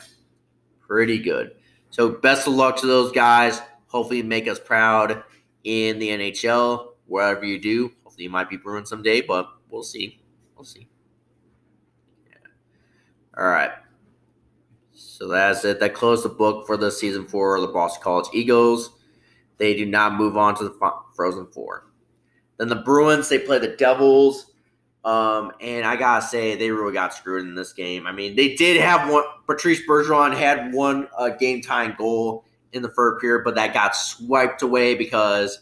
pretty 0.81 1.19
good. 1.19 1.57
So 1.91 2.09
best 2.09 2.47
of 2.47 2.55
luck 2.55 2.79
to 2.79 2.87
those 2.87 3.13
guys. 3.13 3.61
Hopefully, 3.97 4.23
make 4.23 4.47
us 4.47 4.61
proud 4.61 5.23
in 5.65 5.99
the 5.99 6.11
NHL, 6.11 6.89
wherever 7.07 7.47
you 7.47 7.59
do. 7.59 7.91
Hopefully, 8.05 8.25
you 8.25 8.31
might 8.31 8.51
be 8.51 8.59
Bruin 8.59 8.85
someday, 8.85 9.23
but 9.23 9.49
we'll 9.71 9.83
see. 9.83 10.21
We'll 10.55 10.67
see. 10.67 10.87
Yeah. 12.29 12.37
All 13.39 13.49
right. 13.49 13.71
So 14.93 15.29
that's 15.29 15.65
it. 15.65 15.81
That 15.81 15.95
closed 15.95 16.27
the 16.27 16.29
book 16.29 16.67
for 16.67 16.77
the 16.77 16.91
season 16.91 17.27
four 17.27 17.57
of 17.57 17.63
the 17.63 17.69
Boston 17.69 18.03
College 18.03 18.27
Eagles. 18.35 18.91
They 19.57 19.75
do 19.75 19.87
not 19.87 20.13
move 20.13 20.37
on 20.37 20.55
to 20.57 20.65
the 20.65 20.93
Frozen 21.15 21.47
Four. 21.47 21.87
Then 22.59 22.69
the 22.69 22.77
Bruins, 22.77 23.31
they 23.31 23.39
play 23.39 23.59
the 23.59 23.77
Devils. 23.79 24.53
Um, 25.07 25.53
and 25.63 25.87
I 25.87 25.97
gotta 25.97 26.27
say, 26.27 26.55
they 26.55 26.71
really 26.71 26.93
got 26.93 27.15
screwed 27.15 27.47
in 27.47 27.55
this 27.55 27.73
game. 27.73 28.07
I 28.07 28.13
mean, 28.13 28.37
they 28.37 28.57
did 28.57 28.79
have 28.79 29.11
one. 29.11 29.25
Patrice 29.47 29.81
Bergeron 29.89 30.37
had 30.37 30.75
one 30.75 31.09
uh, 31.17 31.31
game 31.31 31.63
time 31.63 31.95
goal 31.97 32.45
in 32.77 32.83
the 32.83 32.91
third 32.91 33.19
period, 33.19 33.43
but 33.45 33.55
that 33.57 33.75
got 33.75 33.97
swiped 33.97 34.63
away 34.63 34.95
because 34.95 35.61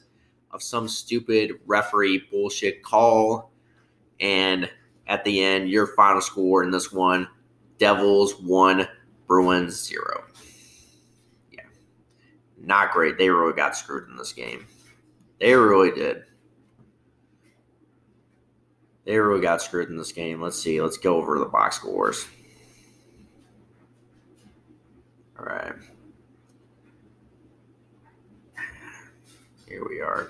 of 0.50 0.62
some 0.62 0.88
stupid 0.88 1.52
referee 1.66 2.24
bullshit 2.30 2.82
call. 2.82 3.52
And 4.20 4.70
at 5.06 5.24
the 5.24 5.42
end, 5.42 5.70
your 5.70 5.88
final 5.88 6.20
score 6.20 6.62
in 6.62 6.70
this 6.70 6.92
one: 6.92 7.28
Devils 7.78 8.34
one, 8.40 8.86
Bruins 9.26 9.82
zero. 9.82 10.24
Yeah, 11.52 11.62
not 12.60 12.92
great. 12.92 13.18
They 13.18 13.30
really 13.30 13.54
got 13.54 13.76
screwed 13.76 14.08
in 14.08 14.16
this 14.16 14.32
game. 14.32 14.66
They 15.40 15.54
really 15.54 15.90
did. 15.90 16.24
They 19.04 19.18
really 19.18 19.42
got 19.42 19.60
screwed 19.60 19.90
in 19.90 19.96
this 19.96 20.12
game. 20.12 20.40
Let's 20.40 20.60
see. 20.60 20.80
Let's 20.80 20.96
go 20.96 21.16
over 21.16 21.38
the 21.38 21.44
box 21.44 21.76
scores. 21.76 22.26
All 25.38 25.44
right. 25.44 25.74
Here 29.74 29.84
we 29.88 30.00
are. 30.00 30.28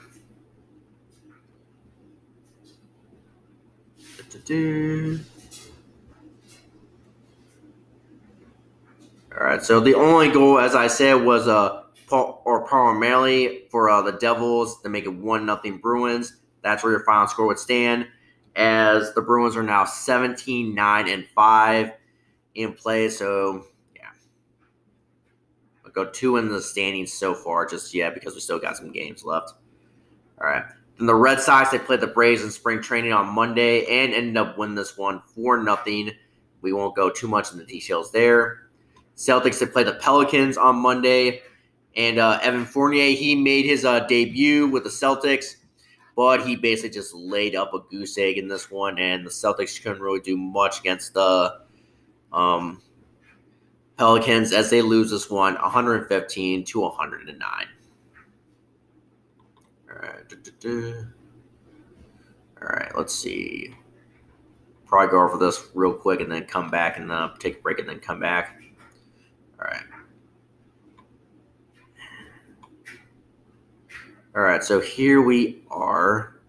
All 9.37 9.45
right. 9.45 9.63
So 9.63 9.81
the 9.81 9.97
only 9.97 10.31
goal, 10.31 10.59
as 10.59 10.75
I 10.75 10.87
said, 10.87 11.17
was 11.17 11.47
uh 11.47 11.83
Paul 12.07 12.41
or 12.47 12.67
primarily 12.67 13.65
for 13.71 13.91
uh, 13.91 14.01
the 14.01 14.13
Devils 14.13 14.81
to 14.81 14.89
make 14.89 15.05
it 15.05 15.13
one 15.13 15.45
nothing 15.45 15.77
Bruins. 15.77 16.37
That's 16.63 16.83
where 16.83 16.93
your 16.93 17.05
final 17.05 17.29
score 17.29 17.47
would 17.47 17.59
stand 17.59 18.07
as 18.57 19.13
the 19.13 19.21
Bruins 19.21 19.57
are 19.57 19.63
now 19.63 19.85
17, 19.85 20.75
9, 20.75 21.09
and 21.11 21.27
5 21.35 21.93
in 22.55 22.73
play. 22.73 23.11
So, 23.11 23.67
go 25.95 26.05
two 26.07 26.37
in 26.37 26.49
the 26.49 26.61
standings 26.61 27.13
so 27.13 27.35
far, 27.35 27.67
just 27.67 27.95
yet, 27.95 28.15
because 28.15 28.35
we 28.35 28.41
still 28.41 28.59
got 28.59 28.77
some 28.77 28.93
games 28.93 29.25
left. 29.25 29.53
All 30.41 30.47
right. 30.47 30.65
Then 30.99 31.07
the 31.07 31.15
Red 31.15 31.41
Sox, 31.41 31.71
they 31.71 31.79
played 31.79 32.01
the 32.01 32.07
Braves 32.07 32.43
in 32.43 32.51
spring 32.51 32.81
training 32.81 33.13
on 33.13 33.29
Monday 33.29 33.85
and 33.87 34.13
ended 34.13 34.37
up 34.37 34.59
winning 34.59 34.75
this 34.75 34.97
one 34.97 35.23
for 35.35 35.63
nothing. 35.63 36.11
We 36.63 36.73
won't 36.73 36.97
go 36.97 37.11
too 37.11 37.29
much 37.29 37.53
in 37.53 37.59
the 37.59 37.65
details 37.65 38.13
there. 38.13 38.69
Celtics, 39.17 39.59
they 39.59 39.67
played 39.67 39.87
the 39.87 39.95
Pelicans 39.95 40.57
on 40.57 40.77
Monday. 40.77 41.43
And 41.97 42.19
uh, 42.19 42.41
Evan 42.43 42.65
Fournier, 42.65 43.15
he 43.15 43.37
made 43.37 43.65
his 43.65 43.85
uh, 43.85 44.01
debut 44.01 44.67
with 44.67 44.83
the 44.83 44.91
Celtics 44.91 45.57
but 46.17 46.47
he 46.47 46.57
basically 46.57 46.91
just 46.91 47.15
laid 47.15 47.57
up 47.57 47.75
a 47.75 47.81
goose 47.91 48.17
egg 48.19 48.39
in 48.39 48.49
this 48.49 48.71
one, 48.71 48.99
and 48.99 49.27
the 49.27 49.31
Celtics 49.31 49.83
couldn't 49.83 50.01
really 50.01 50.21
do 50.21 50.37
much 50.37 50.81
against 50.81 51.15
the 51.15 51.61
um, 52.33 52.81
Pelicans 53.97 54.53
as 54.53 54.71
they 54.71 54.83
lose 54.83 55.11
this 55.11 55.31
one 55.31 55.55
115 55.55 56.65
to 56.65 56.81
109. 56.81 57.67
All 59.91 59.97
right. 59.97 61.05
All 62.61 62.69
right, 62.69 62.97
let's 62.97 63.15
see. 63.15 63.75
Probably 64.87 65.11
go 65.11 65.23
over 65.23 65.39
this 65.39 65.69
real 65.75 65.93
quick 65.93 66.21
and 66.21 66.31
then 66.31 66.45
come 66.45 66.71
back 66.71 66.99
and 66.99 67.11
uh, 67.11 67.31
take 67.39 67.59
a 67.59 67.61
break 67.61 67.79
and 67.79 67.89
then 67.89 68.01
come 68.01 68.21
back. 68.21 68.61
All 69.61 69.67
right. 69.67 69.83
All 74.35 74.43
right, 74.43 74.65
so 74.65 74.81
here 74.81 75.23
we 75.23 75.63
are. 75.71 76.41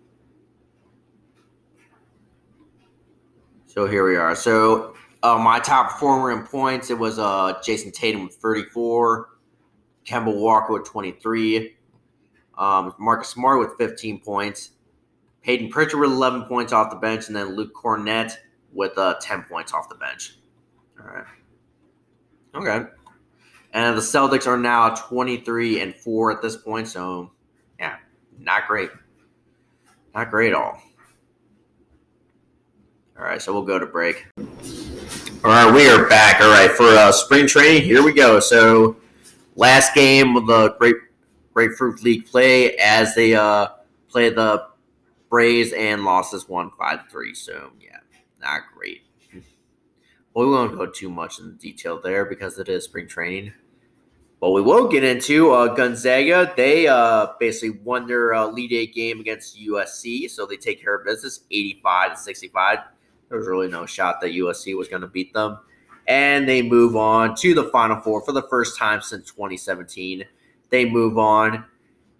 So 3.67 3.85
here 3.87 4.07
we 4.07 4.15
are. 4.15 4.35
So 4.35 4.94
uh, 5.25 5.39
my 5.39 5.59
top 5.59 5.91
performer 5.91 6.31
in 6.31 6.45
points, 6.45 6.91
it 6.91 6.99
was 6.99 7.17
uh, 7.17 7.59
Jayson 7.63 7.91
Tatum 7.91 8.25
with 8.25 8.35
34, 8.35 9.29
Kemba 10.05 10.35
Walker 10.35 10.73
with 10.73 10.85
23, 10.85 11.75
um, 12.59 12.93
Marcus 12.99 13.29
Smart 13.29 13.59
with 13.59 13.75
15 13.79 14.19
points, 14.19 14.71
Payton 15.41 15.69
Pritchard 15.69 15.99
with 15.99 16.11
11 16.11 16.43
points 16.43 16.73
off 16.73 16.91
the 16.91 16.95
bench, 16.97 17.25
and 17.25 17.35
then 17.35 17.55
Luke 17.55 17.73
Kornet 17.73 18.37
with 18.71 18.95
uh, 18.99 19.15
10 19.19 19.43
points 19.49 19.73
off 19.73 19.89
the 19.89 19.95
bench. 19.95 20.37
All 20.99 21.07
right. 21.07 21.25
Okay. 22.53 22.87
And 23.73 23.97
the 23.97 24.01
Celtics 24.01 24.45
are 24.45 24.57
now 24.57 24.89
23 24.89 25.81
and 25.81 25.95
4 25.95 26.33
at 26.33 26.41
this 26.43 26.55
point, 26.55 26.87
so 26.87 27.31
yeah, 27.79 27.95
not 28.37 28.67
great. 28.67 28.91
Not 30.13 30.29
great 30.29 30.49
at 30.49 30.55
all. 30.55 30.79
All 33.17 33.23
right, 33.23 33.41
so 33.41 33.53
we'll 33.53 33.63
go 33.63 33.79
to 33.79 33.87
break. 33.87 34.27
All 35.45 35.51
right, 35.51 35.71
we 35.71 35.87
are 35.87 36.09
back. 36.09 36.41
All 36.41 36.49
right, 36.49 36.71
for 36.71 36.87
uh, 36.87 37.11
spring 37.11 37.45
training, 37.45 37.83
here 37.83 38.01
we 38.03 38.13
go. 38.13 38.39
So, 38.39 38.95
last 39.55 39.93
game 39.93 40.35
of 40.35 40.47
the 40.47 40.69
Great 40.79 40.95
Grapefruit 41.53 42.01
League 42.01 42.25
play 42.25 42.75
as 42.77 43.13
they 43.13 43.35
uh, 43.35 43.67
play 44.09 44.31
the 44.31 44.65
Braves 45.29 45.71
and 45.73 46.03
lost 46.03 46.31
this 46.31 46.49
one 46.49 46.71
5 46.79 46.99
3. 47.11 47.35
So, 47.35 47.69
yeah, 47.79 47.99
not 48.41 48.61
great. 48.75 49.03
Well, 50.33 50.47
we 50.47 50.51
won't 50.51 50.75
go 50.75 50.87
too 50.87 51.11
much 51.11 51.37
in 51.37 51.57
detail 51.57 52.01
there 52.01 52.25
because 52.25 52.57
it 52.57 52.67
is 52.67 52.85
spring 52.85 53.07
training. 53.07 53.53
But 54.41 54.49
we 54.49 54.63
will 54.63 54.87
get 54.87 55.03
into 55.03 55.51
uh, 55.51 55.75
Gonzaga. 55.75 56.55
They 56.57 56.87
uh, 56.87 57.33
basically 57.39 57.81
won 57.83 58.07
their 58.07 58.33
uh, 58.33 58.47
lead 58.47 58.73
eight 58.73 58.95
game 58.95 59.19
against 59.19 59.59
USC, 59.59 60.27
so 60.27 60.47
they 60.47 60.57
take 60.57 60.81
care 60.81 60.95
of 60.95 61.05
business, 61.05 61.41
85 61.51 62.13
to 62.13 62.17
65. 62.17 62.79
There 63.29 63.37
was 63.37 63.47
really 63.47 63.67
no 63.67 63.85
shot 63.85 64.21
that 64.21 64.31
USC 64.31 64.77
was 64.77 64.87
going 64.87 65.01
to 65.01 65.07
beat 65.07 65.33
them, 65.33 65.59
and 66.07 66.47
they 66.47 66.61
move 66.61 66.95
on 66.95 67.35
to 67.37 67.53
the 67.53 67.65
Final 67.65 67.99
Four 68.01 68.23
for 68.23 68.31
the 68.31 68.47
first 68.49 68.77
time 68.77 69.01
since 69.01 69.31
2017. 69.31 70.23
They 70.69 70.85
move 70.85 71.17
on 71.17 71.65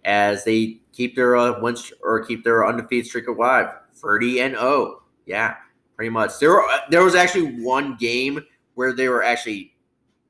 as 0.04 0.44
they 0.44 0.78
keep 0.92 1.16
their 1.16 1.36
uh, 1.36 1.60
wins 1.60 1.92
or 2.02 2.24
keep 2.24 2.44
their 2.44 2.66
undefeated 2.66 3.06
streak 3.06 3.28
alive, 3.28 3.74
30 3.94 4.40
and 4.40 4.54
0. 4.54 5.02
Yeah, 5.26 5.54
pretty 5.96 6.10
much. 6.10 6.38
There, 6.38 6.52
were, 6.52 6.66
there 6.90 7.04
was 7.04 7.14
actually 7.14 7.62
one 7.62 7.96
game 7.96 8.44
where 8.74 8.92
they 8.92 9.08
were 9.08 9.22
actually 9.22 9.74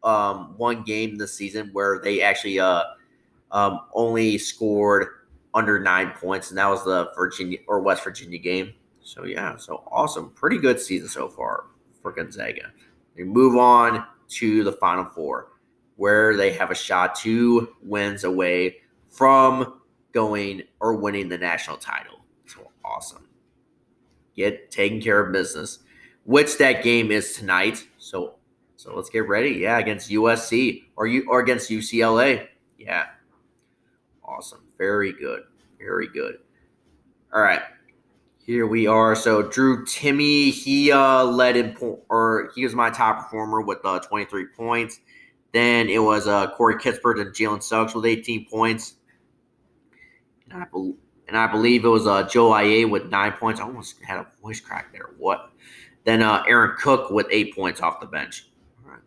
um, 0.02 0.54
one 0.56 0.82
game 0.82 1.16
this 1.16 1.34
season 1.34 1.70
where 1.72 1.98
they 1.98 2.22
actually 2.22 2.58
uh, 2.58 2.84
um, 3.50 3.80
only 3.92 4.38
scored 4.38 5.08
under 5.52 5.78
nine 5.78 6.12
points, 6.20 6.50
and 6.50 6.58
that 6.58 6.68
was 6.68 6.84
the 6.84 7.10
Virginia 7.16 7.58
or 7.66 7.80
West 7.80 8.04
Virginia 8.04 8.38
game. 8.38 8.72
So 9.06 9.24
yeah, 9.24 9.56
so 9.56 9.84
awesome, 9.92 10.30
pretty 10.30 10.58
good 10.58 10.80
season 10.80 11.08
so 11.08 11.28
far 11.28 11.66
for 12.02 12.10
Gonzaga. 12.10 12.72
They 13.16 13.22
move 13.22 13.56
on 13.56 14.04
to 14.30 14.64
the 14.64 14.72
Final 14.72 15.04
Four, 15.04 15.52
where 15.94 16.36
they 16.36 16.52
have 16.54 16.72
a 16.72 16.74
shot 16.74 17.14
two 17.14 17.68
wins 17.82 18.24
away 18.24 18.78
from 19.08 19.80
going 20.10 20.64
or 20.80 20.96
winning 20.96 21.28
the 21.28 21.38
national 21.38 21.76
title. 21.76 22.24
So 22.46 22.68
awesome. 22.84 23.28
Get 24.34 24.72
taking 24.72 25.00
care 25.00 25.20
of 25.20 25.32
business, 25.32 25.78
which 26.24 26.58
that 26.58 26.82
game 26.82 27.12
is 27.12 27.34
tonight. 27.34 27.86
So 27.98 28.34
so 28.74 28.96
let's 28.96 29.08
get 29.08 29.28
ready. 29.28 29.50
Yeah, 29.50 29.78
against 29.78 30.10
USC 30.10 30.82
or 30.96 31.06
you 31.06 31.24
or 31.28 31.38
against 31.38 31.70
UCLA. 31.70 32.48
Yeah. 32.76 33.06
Awesome. 34.24 34.64
Very 34.76 35.12
good. 35.12 35.42
Very 35.78 36.08
good. 36.08 36.38
All 37.32 37.40
right. 37.40 37.62
Here 38.46 38.66
we 38.66 38.86
are. 38.86 39.16
So 39.16 39.42
Drew 39.42 39.84
Timme, 39.84 40.52
he 40.52 40.92
uh, 40.92 41.24
led 41.24 41.56
in 41.56 41.74
po- 41.74 42.02
or 42.08 42.50
he 42.54 42.62
was 42.62 42.74
my 42.74 42.90
top 42.90 43.24
performer 43.24 43.60
with 43.60 43.78
uh, 43.84 43.98
23 43.98 44.46
points. 44.56 45.00
Then 45.52 45.88
it 45.88 45.98
was 45.98 46.28
uh, 46.28 46.50
Corey 46.52 46.76
Kispert 46.76 47.20
and 47.20 47.34
Jalen 47.34 47.62
Suggs 47.62 47.94
with 47.94 48.06
18 48.06 48.46
points. 48.48 48.94
And 50.48 50.62
I, 50.62 50.66
be- 50.72 50.94
and 51.26 51.36
I 51.36 51.48
believe 51.48 51.84
it 51.84 51.88
was 51.88 52.06
uh, 52.06 52.22
Joel 52.22 52.52
Ayayi 52.52 52.88
with 52.88 53.06
nine 53.06 53.32
points. 53.32 53.60
I 53.60 53.64
almost 53.64 54.00
had 54.04 54.18
a 54.18 54.26
voice 54.40 54.60
crack 54.60 54.92
there. 54.92 55.10
What? 55.18 55.50
Then 56.04 56.22
uh, 56.22 56.44
Aaron 56.46 56.76
Cook 56.78 57.10
with 57.10 57.26
eight 57.32 57.52
points 57.52 57.80
off 57.80 57.98
the 57.98 58.06
bench. 58.06 58.48
All 58.84 58.92
right. 58.92 59.02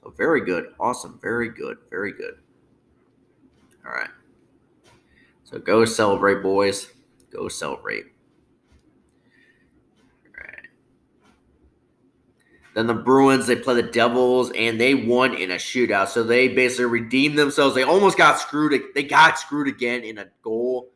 So 0.00 0.08
very 0.16 0.40
good. 0.42 0.72
Awesome. 0.80 1.18
Very 1.20 1.50
good. 1.50 1.76
Very 1.90 2.12
good. 2.12 2.36
All 3.84 3.92
right. 3.92 4.08
So 5.44 5.58
go 5.58 5.84
celebrate, 5.84 6.42
boys. 6.42 6.88
Go 7.30 7.48
celebrate. 7.48 8.06
All 10.26 10.44
right. 10.44 10.66
Then 12.74 12.86
the 12.86 12.94
Bruins, 12.94 13.46
they 13.46 13.56
play 13.56 13.74
the 13.74 13.82
Devils, 13.82 14.50
and 14.56 14.80
they 14.80 14.94
won 14.94 15.34
in 15.34 15.50
a 15.50 15.56
shootout. 15.56 16.08
So 16.08 16.22
they 16.22 16.48
basically 16.48 16.86
redeemed 16.86 17.38
themselves. 17.38 17.74
They 17.74 17.82
almost 17.82 18.16
got 18.16 18.38
screwed. 18.38 18.80
They 18.94 19.02
got 19.02 19.38
screwed 19.38 19.68
again 19.68 20.04
in 20.04 20.18
a 20.18 20.26
goal, 20.42 20.90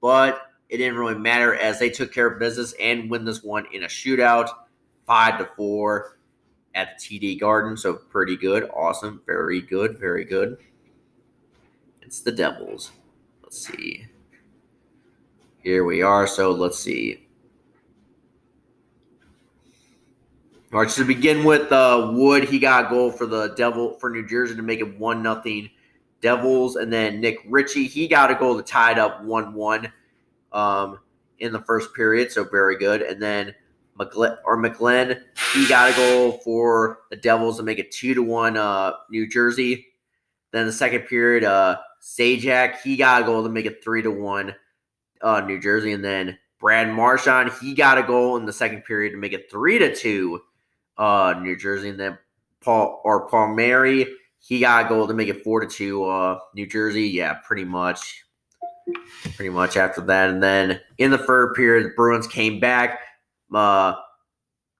but 0.00 0.42
it 0.68 0.78
didn't 0.78 0.98
really 0.98 1.18
matter 1.18 1.54
as 1.54 1.78
they 1.78 1.90
took 1.90 2.12
care 2.12 2.26
of 2.26 2.38
business 2.40 2.74
and 2.80 3.08
win 3.10 3.24
this 3.24 3.42
one 3.44 3.66
in 3.72 3.84
a 3.84 3.86
shootout, 3.86 4.48
five 5.06 5.38
to 5.38 5.48
four. 5.56 6.16
at 6.74 6.98
the 6.98 7.18
TD 7.20 7.40
Garden. 7.40 7.76
So 7.76 7.94
pretty 7.94 8.36
good. 8.36 8.68
Awesome. 8.74 9.22
Very 9.26 9.60
good. 9.60 9.98
Very 9.98 10.24
good. 10.24 10.56
It's 12.02 12.20
the 12.20 12.32
Devils. 12.32 12.92
Let's 13.42 13.66
see. 13.66 14.06
Here 15.62 15.84
we 15.84 16.02
are. 16.02 16.26
So 16.26 16.50
let's 16.52 16.78
see. 16.78 17.26
All 20.72 20.78
right, 20.78 20.88
so 20.88 21.02
to 21.02 21.08
begin 21.08 21.42
with, 21.42 21.72
uh, 21.72 22.12
Wood, 22.14 22.44
he 22.44 22.60
got 22.60 22.86
a 22.86 22.88
goal 22.88 23.10
for 23.10 23.26
the 23.26 23.48
Devil 23.56 23.94
for 23.94 24.08
New 24.08 24.24
Jersey 24.24 24.54
to 24.54 24.62
make 24.62 24.78
it 24.78 24.98
one 25.00 25.20
nothing 25.20 25.68
Devils, 26.20 26.76
and 26.76 26.92
then 26.92 27.20
Nick 27.20 27.38
Ritchie, 27.48 27.88
he 27.88 28.06
got 28.06 28.30
a 28.30 28.36
goal 28.36 28.56
to 28.56 28.62
tie 28.62 28.92
it 28.92 28.98
up 28.98 29.24
one 29.24 29.52
one 29.54 29.92
um, 30.52 31.00
in 31.40 31.52
the 31.52 31.62
first 31.62 31.92
period, 31.94 32.30
so 32.30 32.44
very 32.44 32.78
good. 32.78 33.02
And 33.02 33.20
then 33.20 33.52
McGlenn 33.98 34.36
or 34.44 34.62
McGlenn, 34.62 35.20
he 35.54 35.66
got 35.66 35.90
a 35.90 35.96
goal 35.96 36.32
for 36.44 37.00
the 37.10 37.16
Devils 37.16 37.56
to 37.56 37.64
make 37.64 37.80
it 37.80 37.90
two 37.90 38.14
to 38.14 38.22
one 38.22 38.56
uh, 38.56 38.92
New 39.10 39.28
Jersey. 39.28 39.86
Then 40.52 40.66
the 40.66 40.72
second 40.72 41.02
period, 41.02 41.42
uh, 41.42 41.78
Zajac, 42.00 42.80
he 42.82 42.96
got 42.96 43.22
a 43.22 43.24
goal 43.24 43.42
to 43.42 43.48
make 43.48 43.66
it 43.66 43.82
three 43.82 44.02
to 44.02 44.10
one 44.10 44.54
uh, 45.20 45.40
New 45.40 45.58
Jersey, 45.58 45.92
and 45.92 46.04
then 46.04 46.38
Brad 46.60 46.92
Marchand, 46.92 47.50
he 47.60 47.74
got 47.74 47.98
a 47.98 48.04
goal 48.04 48.36
in 48.36 48.46
the 48.46 48.52
second 48.52 48.84
period 48.84 49.10
to 49.12 49.16
make 49.16 49.32
it 49.32 49.50
three 49.50 49.78
to 49.80 49.92
two 49.92 50.42
uh, 51.00 51.34
New 51.40 51.56
Jersey, 51.56 51.88
and 51.88 51.98
then 51.98 52.18
Paul 52.60 53.00
or 53.04 53.26
Palmieri, 53.28 54.06
he 54.38 54.60
got 54.60 54.84
a 54.84 54.88
goal 54.88 55.08
to 55.08 55.14
make 55.14 55.28
it 55.28 55.42
four 55.42 55.60
to 55.60 55.66
two. 55.66 56.04
Uh, 56.04 56.38
New 56.54 56.66
Jersey, 56.66 57.08
yeah, 57.08 57.38
pretty 57.44 57.64
much, 57.64 58.22
pretty 59.34 59.48
much 59.48 59.76
after 59.76 60.02
that, 60.02 60.30
and 60.30 60.42
then 60.42 60.80
in 60.98 61.10
the 61.10 61.18
third 61.18 61.54
period, 61.54 61.86
the 61.86 61.94
Bruins 61.96 62.26
came 62.26 62.60
back. 62.60 63.00
Uh, 63.52 63.94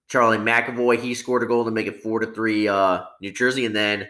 Charlie 0.08 0.38
McAvoy, 0.38 1.00
he 1.00 1.14
scored 1.14 1.42
a 1.42 1.46
goal 1.46 1.64
to 1.64 1.70
make 1.70 1.86
it 1.86 2.02
four 2.02 2.20
to 2.20 2.26
three. 2.26 2.68
Uh, 2.68 3.04
New 3.22 3.32
Jersey, 3.32 3.64
and 3.64 3.74
then 3.74 4.08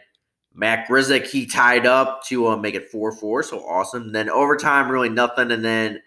Matt 0.52 0.88
Grzelcyk, 0.88 1.26
he 1.26 1.46
tied 1.46 1.86
up 1.86 2.24
to 2.24 2.48
uh, 2.48 2.56
make 2.56 2.74
it 2.74 2.90
four 2.90 3.12
four. 3.12 3.42
So 3.44 3.60
awesome. 3.60 4.02
And 4.02 4.14
then 4.14 4.28
overtime, 4.28 4.90
really 4.90 5.10
nothing, 5.10 5.52
and 5.52 5.64
then 5.64 6.02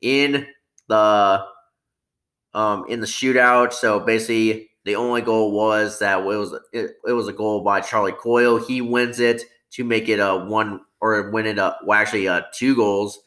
in 0.00 0.46
the 0.88 1.44
um 2.54 2.84
in 2.88 3.00
the 3.00 3.06
shootout, 3.06 3.72
so 3.72 4.00
basically 4.00 4.69
the 4.84 4.96
only 4.96 5.20
goal 5.20 5.52
was 5.52 5.98
that 5.98 6.20
it 6.20 6.24
was 6.24 6.54
it, 6.72 6.96
it 7.06 7.12
was 7.12 7.28
a 7.28 7.32
goal 7.32 7.62
by 7.62 7.80
Charlie 7.80 8.12
Coyle. 8.12 8.58
He 8.58 8.80
wins 8.80 9.20
it 9.20 9.42
to 9.72 9.84
make 9.84 10.08
it 10.08 10.18
a 10.18 10.36
one 10.36 10.80
or 11.00 11.30
win 11.30 11.46
it 11.46 11.58
a 11.58 11.76
well 11.84 11.98
actually 11.98 12.28
uh 12.28 12.42
two 12.54 12.74
goals. 12.74 13.18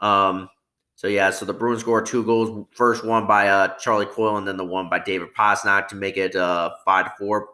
Um 0.00 0.48
so 0.94 1.08
yeah, 1.08 1.30
so 1.30 1.44
the 1.44 1.52
Bruins 1.52 1.80
score 1.80 2.00
two 2.00 2.24
goals. 2.24 2.66
First 2.72 3.04
one 3.04 3.26
by 3.26 3.48
uh 3.48 3.76
Charlie 3.76 4.06
Coyle 4.06 4.38
and 4.38 4.48
then 4.48 4.56
the 4.56 4.64
one 4.64 4.88
by 4.88 4.98
David 4.98 5.34
Pastrnak 5.36 5.88
to 5.88 5.96
make 5.96 6.16
it 6.16 6.34
a 6.34 6.72
five 6.84 7.06
to 7.06 7.12
four 7.18 7.48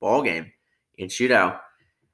ball 0.00 0.22
game 0.22 0.52
in 0.98 1.08
shootout. 1.08 1.60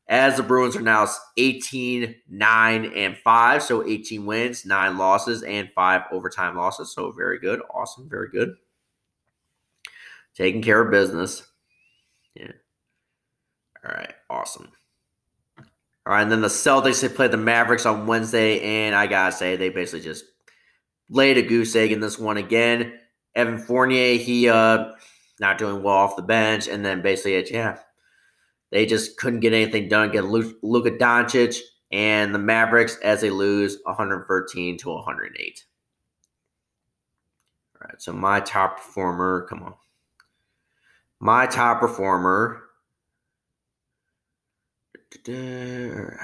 As 0.07 0.37
the 0.37 0.43
Bruins 0.43 0.77
are 0.77 0.83
now 0.83 1.09
18, 1.38 2.14
9, 2.29 2.93
and 2.95 3.17
5. 3.17 3.62
So 3.62 3.88
18 3.88 4.27
wins, 4.27 4.67
9 4.67 4.99
losses, 4.99 5.43
and 5.43 5.71
5 5.75 6.03
overtime 6.12 6.59
losses. 6.59 6.93
So 6.93 7.11
very 7.11 7.38
good. 7.38 7.62
Awesome. 7.73 8.07
Very 8.11 8.29
good 8.29 8.55
taking 10.37 10.62
care 10.62 10.81
of 10.81 10.90
business. 10.90 11.47
Yeah. 12.35 12.53
All 13.85 13.94
right. 13.94 14.14
Awesome. 14.29 14.68
All 15.59 16.14
right. 16.14 16.23
And 16.23 16.31
then 16.31 16.40
the 16.40 16.49
Celtics, 16.49 17.01
they 17.01 17.09
played 17.09 17.31
the 17.31 17.37
Mavericks 17.37 17.87
on 17.87 18.07
Wednesday. 18.07 18.61
And 18.61 18.94
I 18.94 19.07
got 19.07 19.31
to 19.31 19.37
say, 19.37 19.57
they 19.57 19.68
basically 19.68 20.01
just 20.01 20.25
laid 21.09 21.38
a 21.38 21.42
goose 21.42 21.77
egg 21.77 21.92
in 21.92 22.01
this 22.01 22.18
one 22.18 22.37
again. 22.37 22.99
Evan 23.35 23.59
Fournier, 23.59 24.16
he 24.16 24.49
uh 24.49 24.92
not 25.40 25.59
doing 25.59 25.83
well 25.83 25.97
off 25.97 26.16
the 26.16 26.23
bench. 26.23 26.68
And 26.68 26.85
then 26.85 27.03
basically, 27.03 27.35
it, 27.35 27.51
yeah, 27.51 27.79
they 28.70 28.87
just 28.87 29.16
couldn't 29.16 29.40
get 29.40 29.53
anything 29.53 29.88
done. 29.88 30.12
Get 30.12 30.25
Luka 30.25 30.90
Doncic 30.92 31.59
and 31.90 32.35
the 32.35 32.38
Mavericks 32.38 32.97
as 33.03 33.20
they 33.20 33.31
lose 33.31 33.79
113 33.85 34.79
to 34.79 34.88
108. 34.90 35.64
All 37.75 37.88
right. 37.88 38.01
So 38.01 38.12
my 38.12 38.40
top 38.40 38.77
performer, 38.77 39.47
come 39.49 39.62
on 39.62 39.75
my 41.20 41.46
top 41.46 41.81
performer. 41.81 42.62
My 45.27 46.20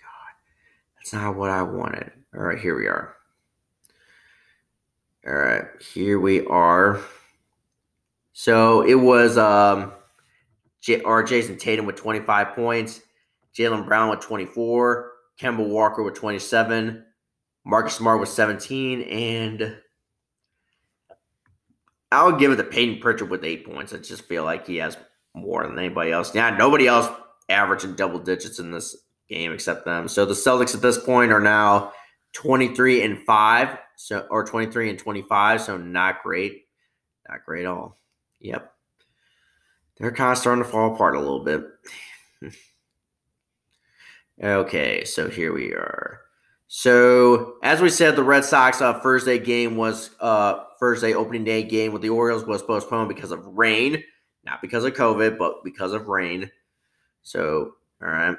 God, 0.00 0.32
that's 0.96 1.12
not 1.12 1.36
what 1.36 1.50
I 1.50 1.62
wanted. 1.62 2.12
All 2.34 2.42
right, 2.42 2.58
here 2.58 2.76
we 2.76 2.86
are. 2.86 3.16
All 5.26 5.34
right, 5.34 5.64
here 5.94 6.18
we 6.18 6.44
are. 6.46 7.00
So 8.32 8.82
it 8.82 8.94
was 8.94 9.38
um, 9.38 9.92
J- 10.80 11.00
or 11.02 11.22
Jayson 11.22 11.58
Tatum 11.58 11.86
with 11.86 11.96
25 11.96 12.54
points, 12.54 13.00
Jaylen 13.56 13.86
Brown 13.86 14.10
with 14.10 14.20
24, 14.20 15.12
Kemba 15.40 15.66
Walker 15.66 16.02
with 16.02 16.14
27, 16.14 17.04
Marcus 17.64 17.94
Smart 17.94 18.20
with 18.20 18.28
17, 18.28 19.02
and 19.02 19.76
I 22.12 22.24
would 22.24 22.38
give 22.38 22.52
it 22.52 22.56
to 22.56 22.64
Payton 22.64 23.00
Pritchard 23.00 23.30
with 23.30 23.44
eight 23.44 23.64
points. 23.64 23.92
I 23.92 23.96
just 23.96 24.24
feel 24.24 24.44
like 24.44 24.66
he 24.66 24.76
has 24.76 24.96
more 25.34 25.66
than 25.66 25.78
anybody 25.78 26.12
else. 26.12 26.34
Yeah, 26.34 26.50
nobody 26.50 26.86
else 26.86 27.08
averaging 27.48 27.94
double 27.94 28.18
digits 28.18 28.58
in 28.58 28.70
this 28.70 28.96
game 29.28 29.52
except 29.52 29.84
them. 29.84 30.08
So 30.08 30.24
the 30.24 30.34
Celtics 30.34 30.74
at 30.74 30.82
this 30.82 30.98
point 30.98 31.32
are 31.32 31.40
now 31.40 31.92
23 32.34 33.02
and 33.02 33.18
5, 33.18 33.78
so 33.96 34.26
or 34.30 34.44
23 34.44 34.90
and 34.90 34.98
25, 34.98 35.60
so 35.62 35.76
not 35.76 36.22
great. 36.22 36.66
Not 37.28 37.44
great 37.44 37.64
at 37.64 37.70
all. 37.70 37.98
Yep. 38.40 38.72
They're 39.98 40.12
kind 40.12 40.32
of 40.32 40.38
starting 40.38 40.64
to 40.64 40.68
fall 40.68 40.94
apart 40.94 41.14
a 41.14 41.20
little 41.20 41.44
bit. 41.44 41.64
okay, 44.42 45.04
so 45.04 45.30
here 45.30 45.52
we 45.52 45.72
are. 45.72 46.21
So 46.74 47.56
as 47.62 47.82
we 47.82 47.90
said, 47.90 48.16
the 48.16 48.22
Red 48.24 48.46
Sox 48.46 48.80
uh, 48.80 48.98
Thursday 49.00 49.38
game 49.38 49.76
was 49.76 50.08
uh 50.20 50.64
Thursday 50.80 51.12
opening 51.12 51.44
day 51.44 51.62
game 51.62 51.92
with 51.92 52.00
the 52.00 52.08
Orioles 52.08 52.46
was 52.46 52.62
postponed 52.62 53.10
because 53.10 53.30
of 53.30 53.44
rain, 53.44 54.02
not 54.42 54.62
because 54.62 54.82
of 54.86 54.94
COVID, 54.94 55.36
but 55.36 55.62
because 55.64 55.92
of 55.92 56.08
rain. 56.08 56.50
So, 57.24 57.74
all 58.02 58.08
right. 58.08 58.38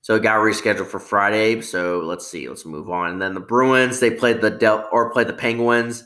So 0.00 0.14
it 0.14 0.22
got 0.22 0.38
rescheduled 0.38 0.86
for 0.86 0.98
Friday. 0.98 1.60
So 1.60 2.00
let's 2.00 2.26
see. 2.26 2.48
Let's 2.48 2.64
move 2.64 2.88
on. 2.88 3.10
And 3.10 3.20
then 3.20 3.34
the 3.34 3.40
Bruins, 3.40 4.00
they 4.00 4.12
played 4.12 4.40
the 4.40 4.48
Del 4.48 4.88
or 4.90 5.12
played 5.12 5.28
the 5.28 5.34
Penguins 5.34 6.04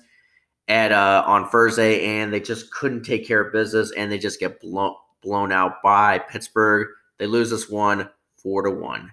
at 0.67 0.91
uh 0.91 1.23
on 1.29 1.49
Thursday, 1.49 2.05
and 2.05 2.33
they 2.33 2.41
just 2.41 2.73
couldn't 2.73 3.05
take 3.05 3.25
care 3.25 3.41
of 3.41 3.53
business, 3.53 3.93
and 3.93 4.11
they 4.11 4.19
just 4.19 4.41
get 4.41 4.61
blown 4.61 4.97
blown 5.23 5.53
out 5.53 5.81
by 5.81 6.19
Pittsburgh. 6.19 6.89
They 7.19 7.29
lose 7.29 7.51
this 7.51 7.71
one 7.71 8.11
four 8.35 8.63
to 8.63 8.71
one. 8.73 9.13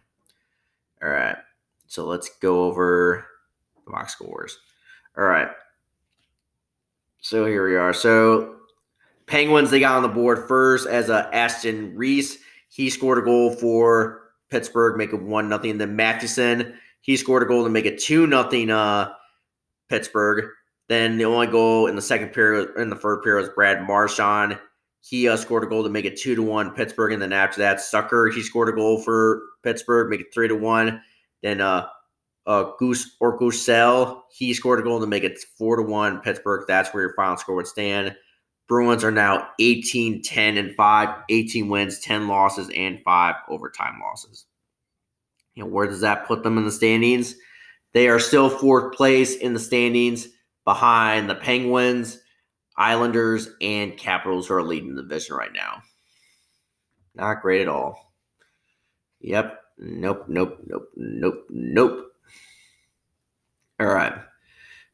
All 1.03 1.09
right. 1.09 1.37
So 1.89 2.05
let's 2.05 2.29
go 2.39 2.63
over 2.63 3.25
the 3.85 3.91
box 3.91 4.13
scores. 4.13 4.57
All 5.17 5.25
right. 5.25 5.49
So 7.19 7.45
here 7.45 7.67
we 7.67 7.75
are. 7.75 7.91
So 7.93 8.55
Penguins, 9.25 9.71
they 9.71 9.81
got 9.81 9.97
on 9.97 10.03
the 10.03 10.07
board 10.07 10.47
first 10.47 10.87
as 10.87 11.09
uh, 11.09 11.29
Aston 11.33 11.97
Reese. 11.97 12.37
He 12.69 12.89
scored 12.89 13.17
a 13.17 13.21
goal 13.21 13.51
for 13.51 14.21
Pittsburgh, 14.49 14.97
make 14.97 15.11
it 15.11 15.21
one 15.21 15.49
nothing. 15.49 15.77
Then 15.77 15.95
Matheson, 15.95 16.75
he 17.01 17.17
scored 17.17 17.43
a 17.43 17.45
goal 17.45 17.65
to 17.65 17.69
make 17.69 17.85
it 17.85 17.99
two 17.99 18.25
nothing. 18.25 18.69
Uh, 18.69 19.11
Pittsburgh. 19.89 20.51
Then 20.87 21.17
the 21.17 21.25
only 21.25 21.47
goal 21.47 21.87
in 21.87 21.95
the 21.95 22.01
second 22.01 22.29
period, 22.29 22.69
in 22.77 22.89
the 22.89 22.95
third 22.95 23.21
period, 23.23 23.41
was 23.41 23.49
Brad 23.55 23.85
Marchand. 23.85 24.57
He 25.01 25.27
uh, 25.27 25.37
scored 25.37 25.63
a 25.63 25.67
goal 25.67 25.83
to 25.83 25.89
make 25.89 26.05
it 26.05 26.17
two 26.17 26.35
to 26.35 26.43
one 26.43 26.71
Pittsburgh, 26.71 27.13
and 27.13 27.21
then 27.21 27.33
after 27.33 27.59
that, 27.61 27.77
Zucker 27.77 28.33
he 28.33 28.41
scored 28.41 28.69
a 28.69 28.73
goal 28.73 29.01
for 29.01 29.41
Pittsburgh, 29.63 30.09
make 30.09 30.21
it 30.21 30.33
three 30.33 30.47
to 30.47 30.55
one. 30.55 31.01
Then 31.41 31.61
uh, 31.61 31.87
uh, 32.45 32.71
Goose 32.77 33.15
or 33.19 33.39
Goosell, 33.39 34.21
he 34.35 34.53
scored 34.53 34.79
a 34.79 34.83
goal 34.83 34.99
to 34.99 35.07
make 35.07 35.23
it 35.23 35.39
four 35.57 35.75
to 35.75 35.83
one. 35.83 36.19
Pittsburgh, 36.19 36.65
that's 36.67 36.93
where 36.93 37.03
your 37.03 37.13
final 37.15 37.37
score 37.37 37.55
would 37.55 37.67
stand. 37.67 38.15
Bruins 38.67 39.03
are 39.03 39.11
now 39.11 39.49
18, 39.59 40.21
10, 40.21 40.57
and 40.57 40.75
5, 40.75 41.09
18 41.29 41.69
wins, 41.69 41.99
10 41.99 42.27
losses, 42.27 42.69
and 42.75 42.99
five 43.03 43.35
overtime 43.49 43.99
losses. 43.99 44.45
You 45.55 45.63
know, 45.63 45.69
where 45.69 45.87
does 45.87 46.01
that 46.01 46.27
put 46.27 46.43
them 46.43 46.57
in 46.57 46.65
the 46.65 46.71
standings? 46.71 47.35
They 47.93 48.07
are 48.07 48.19
still 48.19 48.49
fourth 48.49 48.95
place 48.95 49.35
in 49.35 49.53
the 49.53 49.59
standings 49.59 50.27
behind 50.65 51.29
the 51.29 51.35
Penguins, 51.35 52.19
Islanders, 52.77 53.49
and 53.59 53.97
Capitals, 53.97 54.47
who 54.47 54.53
are 54.53 54.63
leading 54.63 54.95
the 54.95 55.01
division 55.01 55.35
right 55.35 55.51
now. 55.51 55.81
Not 57.15 57.41
great 57.41 57.61
at 57.61 57.67
all. 57.67 58.13
Yep. 59.21 59.59
Nope, 59.79 60.25
nope, 60.27 60.59
nope, 60.67 60.89
nope, 60.97 61.45
nope. 61.49 62.11
All 63.79 63.87
right. 63.87 64.13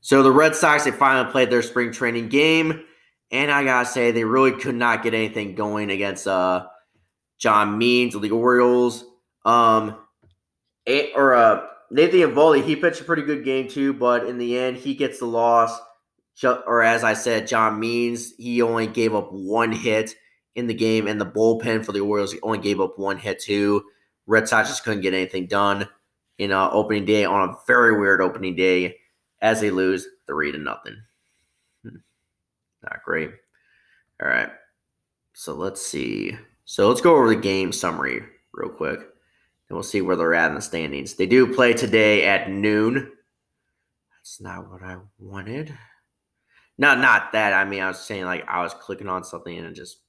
So 0.02 0.22
the 0.22 0.32
Red 0.32 0.56
Sox, 0.56 0.84
they 0.84 0.92
finally 0.92 1.32
played 1.32 1.50
their 1.50 1.64
spring 1.64 1.92
training 1.92 2.30
game. 2.30 2.84
And 3.32 3.52
I 3.52 3.64
gotta 3.64 3.88
say, 3.88 4.12
they 4.12 4.24
really 4.24 4.52
could 4.52 4.76
not 4.76 5.02
get 5.02 5.16
anything 5.16 5.56
going 5.56 5.90
against 5.90 6.28
uh 6.28 6.68
John 7.40 7.78
Means 7.80 8.14
of 8.14 8.22
the 8.22 8.30
Orioles. 8.30 9.04
Um 9.44 9.98
or 11.16 11.34
uh 11.34 11.66
Nathan 11.90 12.20
Eovaldi, 12.20 12.64
he 12.64 12.76
pitched 12.76 13.02
a 13.02 13.06
pretty 13.06 13.24
good 13.24 13.44
game 13.44 13.68
too, 13.68 13.94
but 13.94 14.28
in 14.28 14.38
the 14.38 14.58
end, 14.58 14.78
he 14.78 14.94
gets 14.94 15.20
the 15.20 15.26
loss. 15.26 15.80
Or 16.44 16.84
as 16.84 17.04
I 17.04 17.14
said, 17.14 17.48
John 17.48 17.80
Means, 17.80 18.34
he 18.38 18.62
only 18.62 18.88
gave 18.88 19.16
up 19.16 19.32
one 19.32 19.72
hit 19.72 20.16
in 20.56 20.68
the 20.68 20.74
game, 20.74 21.08
and 21.08 21.20
the 21.20 21.26
bullpen 21.26 21.86
for 21.86 21.92
the 21.92 22.02
Orioles 22.02 22.36
only 22.44 22.60
gave 22.60 22.80
up 22.80 23.00
one 23.00 23.18
hit 23.18 23.40
too. 23.40 23.84
Red 24.28 24.48
Sox 24.48 24.70
just 24.70 24.84
couldn't 24.84 25.02
get 25.02 25.14
anything 25.14 25.48
done 25.48 25.88
in 26.38 26.52
opening 26.52 27.06
day 27.06 27.26
on 27.26 27.50
a 27.50 27.56
very 27.68 28.00
weird 28.00 28.22
opening 28.22 28.56
day 28.56 28.98
as 29.42 29.62
they 29.62 29.72
lose 29.72 30.08
three 30.28 30.52
to 30.52 30.58
nothing. 30.58 30.98
Hmm. 31.84 31.98
Not 32.84 33.04
great. 33.04 33.32
All 34.22 34.30
right. 34.30 34.50
So 35.34 35.54
let's 35.54 35.86
see. 35.86 36.38
So 36.66 36.88
let's 36.88 37.02
go 37.02 37.16
over 37.16 37.30
the 37.30 37.36
game 37.36 37.72
summary 37.72 38.24
real 38.54 38.70
quick. 38.70 39.00
And 39.00 39.76
we'll 39.76 39.84
see 39.84 40.02
where 40.02 40.16
they're 40.16 40.36
at 40.36 40.50
in 40.50 40.56
the 40.56 40.62
standings. 40.62 41.16
They 41.16 41.26
do 41.26 41.54
play 41.54 41.74
today 41.74 42.26
at 42.26 42.50
noon. 42.50 43.12
That's 44.12 44.40
not 44.40 44.70
what 44.72 44.84
I 44.84 44.98
wanted. 45.20 45.76
Not 46.78 47.00
not 47.00 47.32
that. 47.32 47.54
I 47.54 47.66
mean, 47.66 47.82
I 47.82 47.88
was 47.88 48.00
saying 48.00 48.26
like 48.26 48.46
I 48.48 48.62
was 48.62 48.74
clicking 48.74 49.08
on 49.08 49.24
something 49.24 49.58
and 49.58 49.68
it 49.68 49.74
just 49.74 50.00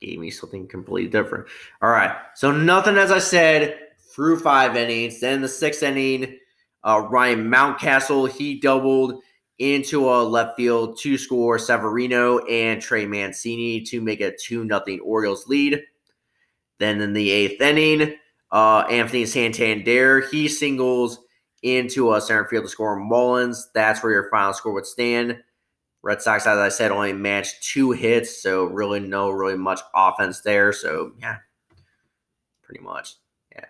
gave 0.00 0.18
me 0.18 0.30
something 0.30 0.66
completely 0.68 1.10
different. 1.10 1.46
All 1.82 1.90
right. 1.90 2.16
So 2.34 2.50
nothing 2.52 2.96
as 2.96 3.10
I 3.10 3.18
said 3.18 3.78
through 4.14 4.40
five 4.40 4.76
innings. 4.76 5.20
Then 5.20 5.42
the 5.42 5.48
sixth 5.48 5.82
inning, 5.82 6.38
uh, 6.84 7.06
Ryan 7.10 7.50
Mountcastle, 7.50 8.30
he 8.30 8.60
doubled 8.60 9.20
into 9.58 10.08
a 10.08 10.22
left 10.22 10.56
field 10.56 10.98
to 11.00 11.18
score 11.18 11.58
Severino 11.58 12.38
and 12.46 12.80
Trey 12.80 13.06
Mancini 13.06 13.80
to 13.82 14.00
make 14.00 14.20
a 14.20 14.36
2 14.36 14.66
0 14.66 14.98
Orioles 15.02 15.46
lead. 15.48 15.82
Then 16.78 17.00
in 17.00 17.12
the 17.12 17.30
eighth 17.30 17.60
inning, 17.60 18.14
uh, 18.52 18.84
Anthony 18.88 19.26
Santander, 19.26 20.20
he 20.30 20.46
singles 20.48 21.18
into 21.62 22.14
a 22.14 22.20
center 22.20 22.44
field 22.44 22.64
to 22.64 22.70
score 22.70 22.96
Mullins. 22.96 23.68
That's 23.74 24.02
where 24.02 24.12
your 24.12 24.30
final 24.30 24.54
score 24.54 24.72
would 24.72 24.86
stand. 24.86 25.38
Red 26.08 26.22
Sox, 26.22 26.46
as 26.46 26.56
I 26.56 26.70
said, 26.70 26.90
only 26.90 27.12
matched 27.12 27.62
two 27.62 27.90
hits, 27.90 28.42
so 28.42 28.64
really 28.64 28.98
no 28.98 29.28
really 29.28 29.58
much 29.58 29.80
offense 29.94 30.40
there. 30.40 30.72
So 30.72 31.12
yeah, 31.20 31.36
pretty 32.62 32.82
much. 32.82 33.16
Yeah. 33.54 33.66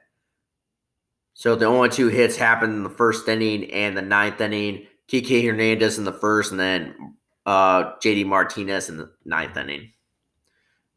So 1.34 1.56
the 1.56 1.66
only 1.66 1.88
two 1.88 2.06
hits 2.06 2.36
happened 2.36 2.74
in 2.74 2.84
the 2.84 2.90
first 2.90 3.26
inning 3.26 3.68
and 3.72 3.96
the 3.96 4.02
ninth 4.02 4.40
inning. 4.40 4.86
Kike 5.08 5.44
Hernandez 5.44 5.98
in 5.98 6.04
the 6.04 6.12
first, 6.12 6.52
and 6.52 6.60
then 6.60 7.16
uh, 7.44 7.96
JD 7.96 8.26
Martinez 8.26 8.88
in 8.88 8.98
the 8.98 9.10
ninth 9.24 9.56
inning. 9.56 9.90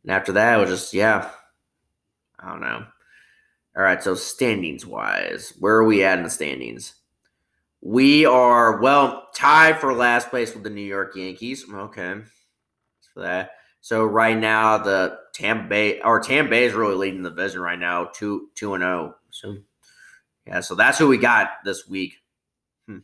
And 0.04 0.12
after 0.12 0.34
that, 0.34 0.60
it 0.60 0.62
was 0.62 0.70
just 0.70 0.94
yeah, 0.94 1.28
I 2.39 2.52
don't 2.52 2.62
know. 2.62 2.86
All 3.76 3.82
right, 3.82 4.04
so 4.04 4.14
standings 4.14 4.86
wise, 4.86 5.54
where 5.58 5.74
are 5.74 5.86
we 5.86 6.04
at 6.04 6.20
in 6.20 6.24
the 6.24 6.30
standings? 6.30 6.94
We 7.82 8.26
are 8.26 8.80
well 8.80 9.28
tied 9.36 9.80
for 9.80 9.94
last 9.94 10.30
place 10.30 10.54
with 10.54 10.64
the 10.64 10.70
New 10.70 10.82
York 10.82 11.16
Yankees. 11.16 11.66
Okay, 11.72 12.22
for 13.14 13.22
that. 13.22 13.52
So 13.82 14.06
right 14.06 14.38
now, 14.38 14.78
the 14.78 15.18
Tampa 15.34 15.68
Bay 15.68 16.00
or 16.02 16.20
Tampa 16.20 16.52
Bay 16.52 16.66
is 16.66 16.74
really 16.74 16.96
leading 16.96 17.24
the 17.24 17.32
division 17.32 17.62
right 17.62 17.80
now, 17.80 18.06
two 18.14 18.50
two 18.56 18.76
and 18.76 18.84
zero. 18.84 19.16
Oh. 19.16 19.20
So 19.32 19.58
yeah, 20.46 20.60
so 20.60 20.76
that's 20.76 21.00
who 21.00 21.08
we 21.08 21.18
got 21.18 21.50
this 21.66 21.88
week. 21.88 22.16
Hmm. 22.88 23.00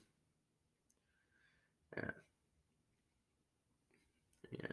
Yeah. 1.96 2.12
Yeah. 4.52 4.72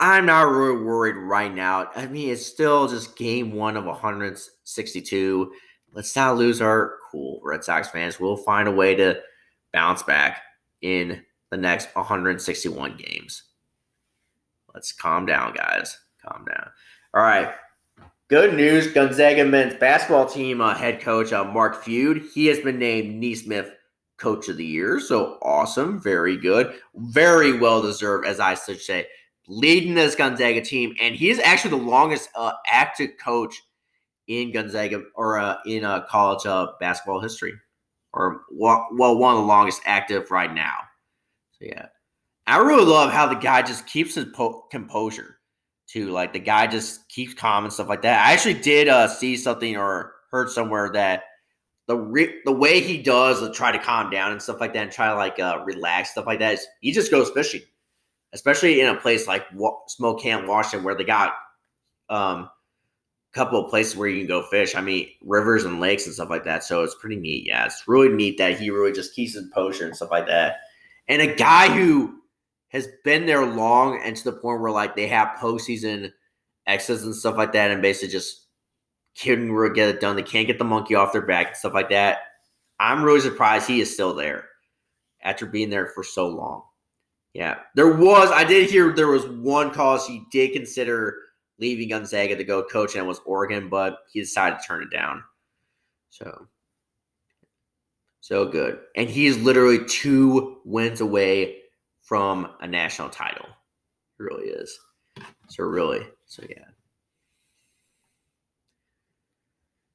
I'm 0.00 0.26
not 0.26 0.48
really 0.48 0.82
worried 0.82 1.16
right 1.16 1.52
now. 1.54 1.90
I 1.94 2.06
mean, 2.06 2.30
it's 2.30 2.46
still 2.46 2.88
just 2.88 3.16
game 3.16 3.52
one 3.52 3.76
of 3.76 3.84
162. 3.84 5.52
Let's 5.92 6.14
not 6.14 6.36
lose 6.36 6.60
our 6.60 6.96
cool 7.10 7.40
Red 7.42 7.64
Sox 7.64 7.88
fans. 7.88 8.20
We'll 8.20 8.36
find 8.36 8.68
a 8.68 8.72
way 8.72 8.94
to 8.94 9.20
bounce 9.72 10.02
back 10.02 10.42
in 10.82 11.22
the 11.50 11.56
next 11.56 11.94
161 11.94 12.96
games. 12.96 13.44
Let's 14.74 14.92
calm 14.92 15.26
down, 15.26 15.54
guys. 15.54 15.98
Calm 16.24 16.44
down. 16.44 16.70
All 17.14 17.22
right. 17.22 17.52
Good 18.28 18.54
news. 18.54 18.92
Gonzaga 18.92 19.44
men's 19.44 19.74
basketball 19.74 20.26
team 20.26 20.60
uh, 20.60 20.74
head 20.74 21.00
coach 21.00 21.32
uh, 21.32 21.44
Mark 21.44 21.82
Few. 21.82 22.14
He 22.34 22.46
has 22.46 22.58
been 22.60 22.78
named 22.78 23.14
Naismith 23.16 23.72
Coach 24.18 24.48
of 24.48 24.58
the 24.58 24.66
Year. 24.66 25.00
So 25.00 25.38
awesome. 25.40 26.00
Very 26.00 26.36
good. 26.36 26.74
Very 26.94 27.58
well 27.58 27.80
deserved, 27.80 28.26
as 28.26 28.38
I 28.38 28.54
should 28.54 28.80
say. 28.80 29.06
Leading 29.46 29.94
this 29.94 30.14
Gonzaga 30.14 30.60
team. 30.60 30.94
And 31.00 31.14
he's 31.14 31.38
actually 31.38 31.70
the 31.70 31.84
longest 31.84 32.28
uh, 32.34 32.52
active 32.66 33.12
coach 33.18 33.62
in 34.28 34.52
Gonzaga 34.52 35.02
or 35.14 35.38
uh, 35.38 35.56
in 35.66 35.84
uh, 35.84 36.02
college 36.02 36.46
uh, 36.46 36.68
basketball 36.78 37.20
history 37.20 37.54
or 38.12 38.42
well, 38.52 38.86
one 38.92 39.34
of 39.34 39.40
the 39.40 39.46
longest 39.46 39.82
active 39.84 40.30
right 40.30 40.52
now. 40.52 40.76
So 41.52 41.66
yeah, 41.66 41.86
I 42.46 42.58
really 42.58 42.84
love 42.84 43.10
how 43.10 43.26
the 43.26 43.34
guy 43.34 43.62
just 43.62 43.86
keeps 43.86 44.14
his 44.14 44.26
po- 44.26 44.66
composure 44.70 45.38
too. 45.86 46.10
Like 46.10 46.32
the 46.32 46.38
guy 46.38 46.66
just 46.66 47.08
keeps 47.08 47.34
calm 47.34 47.64
and 47.64 47.72
stuff 47.72 47.88
like 47.88 48.02
that. 48.02 48.26
I 48.26 48.32
actually 48.32 48.54
did 48.54 48.88
uh, 48.88 49.08
see 49.08 49.36
something 49.36 49.76
or 49.76 50.14
heard 50.30 50.50
somewhere 50.50 50.90
that 50.92 51.24
the 51.86 51.96
re- 51.96 52.40
the 52.44 52.52
way 52.52 52.80
he 52.80 52.98
does 52.98 53.40
to 53.40 53.50
try 53.50 53.72
to 53.72 53.78
calm 53.78 54.10
down 54.10 54.32
and 54.32 54.40
stuff 54.40 54.60
like 54.60 54.74
that 54.74 54.82
and 54.82 54.92
try 54.92 55.08
to 55.08 55.16
like 55.16 55.38
uh, 55.40 55.62
relax 55.64 56.10
stuff 56.10 56.26
like 56.26 56.38
that 56.38 56.54
is 56.54 56.66
he 56.80 56.92
just 56.92 57.10
goes 57.10 57.30
fishing, 57.30 57.62
especially 58.34 58.80
in 58.80 58.88
a 58.88 58.96
place 58.96 59.26
like 59.26 59.46
Smoke 59.88 60.20
Camp, 60.20 60.46
Washington, 60.46 60.84
where 60.84 60.94
they 60.94 61.04
got 61.04 61.32
um 62.10 62.48
couple 63.38 63.64
of 63.64 63.70
places 63.70 63.96
where 63.96 64.08
you 64.08 64.18
can 64.18 64.26
go 64.26 64.42
fish. 64.42 64.74
I 64.74 64.80
mean, 64.80 65.08
rivers 65.22 65.64
and 65.64 65.80
lakes 65.80 66.06
and 66.06 66.14
stuff 66.14 66.28
like 66.28 66.44
that. 66.44 66.64
So 66.64 66.82
it's 66.82 66.96
pretty 66.96 67.16
neat. 67.16 67.46
Yeah, 67.46 67.64
it's 67.66 67.84
really 67.86 68.08
neat 68.08 68.36
that 68.38 68.58
he 68.58 68.70
really 68.70 68.92
just 68.92 69.14
keeps 69.14 69.34
his 69.34 69.46
posture 69.54 69.86
and 69.86 69.94
stuff 69.94 70.10
like 70.10 70.26
that. 70.26 70.56
And 71.06 71.22
a 71.22 71.34
guy 71.34 71.68
who 71.68 72.18
has 72.70 72.88
been 73.04 73.26
there 73.26 73.46
long 73.46 74.00
and 74.02 74.16
to 74.16 74.24
the 74.24 74.32
point 74.32 74.60
where 74.60 74.72
like 74.72 74.96
they 74.96 75.06
have 75.06 75.38
postseason 75.38 76.10
exits 76.66 77.04
and 77.04 77.14
stuff 77.14 77.36
like 77.36 77.52
that, 77.52 77.70
and 77.70 77.80
basically 77.80 78.08
just 78.08 78.46
couldn't 79.22 79.52
really 79.52 79.74
get 79.74 79.88
it 79.88 80.00
done. 80.00 80.16
They 80.16 80.22
can't 80.22 80.46
get 80.46 80.58
the 80.58 80.64
monkey 80.64 80.96
off 80.96 81.12
their 81.12 81.22
back 81.22 81.46
and 81.48 81.56
stuff 81.56 81.74
like 81.74 81.90
that. 81.90 82.18
I'm 82.80 83.04
really 83.04 83.20
surprised 83.20 83.68
he 83.68 83.80
is 83.80 83.92
still 83.92 84.14
there 84.14 84.46
after 85.22 85.46
being 85.46 85.70
there 85.70 85.86
for 85.86 86.02
so 86.02 86.28
long. 86.28 86.64
Yeah, 87.34 87.58
there 87.74 87.92
was. 87.92 88.30
I 88.32 88.42
did 88.42 88.68
hear 88.68 88.92
there 88.92 89.08
was 89.08 89.26
one 89.26 89.72
cause 89.72 90.06
he 90.06 90.24
did 90.32 90.52
consider 90.52 91.16
leaving 91.58 91.88
Gonzaga 91.88 92.36
to 92.36 92.44
go 92.44 92.62
coach, 92.62 92.96
and 92.96 93.06
was 93.06 93.20
Oregon, 93.24 93.68
but 93.68 94.00
he 94.12 94.20
decided 94.20 94.58
to 94.58 94.66
turn 94.66 94.82
it 94.82 94.90
down. 94.90 95.22
So, 96.10 96.46
so 98.20 98.46
good. 98.46 98.80
And 98.96 99.08
he's 99.08 99.36
literally 99.38 99.84
two 99.86 100.60
wins 100.64 101.00
away 101.00 101.56
from 102.02 102.54
a 102.60 102.66
national 102.66 103.10
title. 103.10 103.46
He 104.16 104.24
really 104.24 104.48
is. 104.48 104.78
So, 105.48 105.64
really, 105.64 106.06
so 106.26 106.44
yeah. 106.48 106.64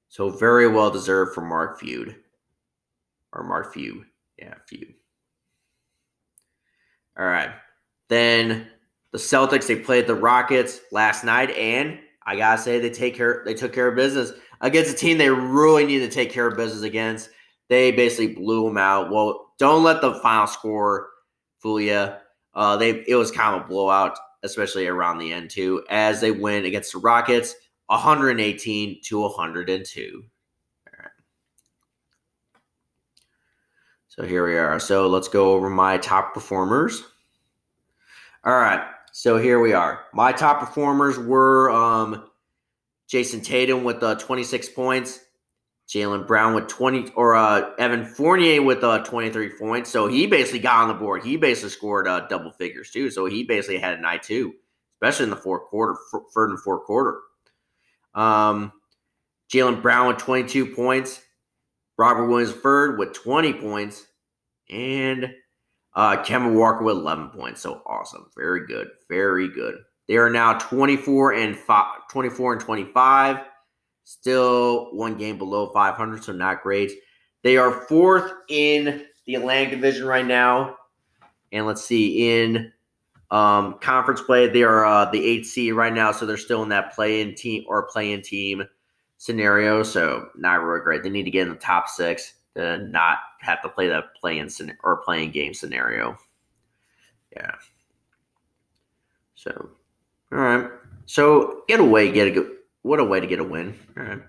So, 0.09 0.29
very 0.29 0.67
well 0.67 0.91
deserved 0.91 1.33
for 1.33 1.41
Mark 1.41 1.79
Feud. 1.79 2.15
Or 3.31 3.43
Mark 3.43 3.73
Feud. 3.73 4.05
Yeah, 4.37 4.53
Feud. 4.67 4.93
All 7.17 7.25
right. 7.25 7.51
Then 8.09 8.67
the 9.13 9.19
Celtics, 9.19 9.67
they 9.67 9.77
played 9.77 10.07
the 10.07 10.15
Rockets 10.15 10.81
last 10.91 11.23
night, 11.23 11.51
and 11.51 11.99
I 12.25 12.35
gotta 12.35 12.61
say 12.61 12.79
they 12.79 12.89
take 12.89 13.15
care 13.15 13.43
they 13.45 13.53
took 13.53 13.71
care 13.71 13.87
of 13.87 13.95
business 13.95 14.33
against 14.59 14.91
a 14.91 14.95
team 14.95 15.17
they 15.17 15.29
really 15.29 15.85
need 15.85 15.99
to 15.99 16.09
take 16.09 16.31
care 16.31 16.47
of 16.47 16.57
business 16.57 16.81
against. 16.81 17.29
They 17.69 17.91
basically 17.91 18.33
blew 18.33 18.65
them 18.65 18.77
out. 18.77 19.11
Well, 19.11 19.53
don't 19.59 19.83
let 19.83 20.01
the 20.01 20.15
final 20.15 20.47
score 20.47 21.09
fool 21.59 21.79
you. 21.79 22.09
Uh, 22.55 22.75
they 22.77 23.03
it 23.07 23.15
was 23.15 23.31
kind 23.31 23.55
of 23.55 23.65
a 23.65 23.67
blowout, 23.67 24.17
especially 24.41 24.87
around 24.87 25.19
the 25.19 25.31
end 25.31 25.51
too, 25.51 25.85
as 25.89 26.19
they 26.19 26.31
win 26.31 26.65
against 26.65 26.93
the 26.93 26.99
Rockets, 26.99 27.55
118 27.87 28.99
to 29.03 29.21
102. 29.21 30.23
So 34.07 34.23
here 34.23 34.45
we 34.45 34.57
are. 34.57 34.79
So 34.79 35.07
let's 35.07 35.27
go 35.27 35.53
over 35.53 35.71
my 35.71 35.97
top 35.97 36.35
performers. 36.35 37.03
All 38.43 38.53
right. 38.53 38.92
So 39.15 39.37
here 39.37 39.59
we 39.59 39.73
are. 39.73 40.05
My 40.11 40.31
top 40.31 40.59
performers 40.59 41.19
were 41.19 41.69
um, 41.69 42.29
Jayson 43.07 43.41
Tatum 43.41 43.83
with 43.83 44.01
uh, 44.01 44.15
26 44.15 44.69
points, 44.69 45.19
Jaylen 45.87 46.25
Brown 46.25 46.55
with 46.55 46.67
20, 46.67 47.11
or 47.15 47.35
uh, 47.35 47.75
Evan 47.77 48.05
Fournier 48.05 48.63
with 48.63 48.83
uh, 48.83 49.03
23 49.03 49.51
points. 49.59 49.91
So 49.91 50.07
he 50.07 50.25
basically 50.25 50.61
got 50.61 50.81
on 50.81 50.87
the 50.87 50.95
board. 50.95 51.23
He 51.23 51.37
basically 51.37 51.69
scored 51.69 52.07
uh, 52.07 52.21
double 52.21 52.53
figures 52.53 52.89
too. 52.89 53.11
So 53.11 53.27
he 53.27 53.43
basically 53.43 53.77
had 53.77 53.99
a 53.99 54.01
night 54.01 54.23
too, 54.23 54.51
especially 54.95 55.25
in 55.25 55.29
the 55.29 55.35
fourth 55.35 55.69
quarter, 55.69 55.95
third 56.33 56.49
and 56.49 56.59
fourth 56.59 56.83
quarter. 56.85 57.19
Um, 58.15 58.73
Jaylen 59.47 59.83
Brown 59.83 60.07
with 60.07 60.17
22 60.17 60.73
points, 60.73 61.21
Robert 61.99 62.25
Williams 62.25 62.53
third 62.53 62.97
with 62.97 63.13
20 63.13 63.53
points, 63.53 64.07
and 64.71 65.31
uh, 65.95 66.23
Kevin 66.23 66.55
Walker 66.55 66.83
with 66.83 66.97
11 66.97 67.29
points. 67.29 67.61
So 67.61 67.81
awesome. 67.85 68.29
Very 68.35 68.65
good. 68.65 68.89
Very 69.09 69.47
good. 69.47 69.75
They 70.07 70.17
are 70.17 70.29
now 70.29 70.57
24 70.57 71.33
and 71.33 71.55
5, 71.55 72.07
24 72.11 72.53
and 72.53 72.61
25. 72.61 73.37
Still 74.03 74.89
one 74.93 75.17
game 75.17 75.37
below 75.37 75.71
500, 75.71 76.23
so 76.23 76.33
not 76.33 76.61
great. 76.61 76.91
They 77.41 77.57
are 77.57 77.85
fourth 77.87 78.33
in 78.49 79.05
the 79.25 79.35
Atlantic 79.35 79.71
Division 79.71 80.05
right 80.05 80.25
now. 80.25 80.75
And 81.51 81.65
let's 81.65 81.83
see, 81.83 82.41
in 82.41 82.71
Um, 83.31 83.79
conference 83.79 84.21
play, 84.21 84.47
they 84.47 84.61
are 84.61 84.85
uh, 84.85 85.09
the 85.09 85.25
eight 85.25 85.47
seed 85.47 85.73
right 85.73 85.93
now, 85.93 86.11
so 86.11 86.25
they're 86.25 86.37
still 86.37 86.61
in 86.61 86.69
that 86.69 86.93
play-in 86.93 87.33
team 87.33 87.63
or 87.67 87.87
play-in 87.87 88.21
team 88.21 88.63
scenario. 89.17 89.81
So 89.81 90.27
not 90.35 90.61
really 90.61 90.83
great. 90.83 91.01
They 91.01 91.09
need 91.09 91.23
to 91.23 91.31
get 91.31 91.47
in 91.47 91.53
the 91.53 91.59
top 91.59 91.87
six 91.87 92.33
to 92.55 92.77
not 92.79 93.17
have 93.39 93.61
to 93.61 93.69
play 93.69 93.87
that 93.87 94.15
play-in 94.15 94.49
or 94.83 94.97
playing 94.97 95.31
game 95.31 95.53
scenario. 95.53 96.17
Yeah. 97.35 97.55
So, 99.35 99.69
all 100.31 100.39
right. 100.39 100.69
So 101.05 101.63
get 101.67 101.79
away, 101.79 102.11
get 102.11 102.27
a 102.27 102.31
good. 102.31 102.51
What 102.83 102.99
a 102.99 103.03
way 103.03 103.19
to 103.19 103.27
get 103.27 103.39
a 103.39 103.43
win. 103.43 103.77
All 103.97 104.03
right. 104.03 104.21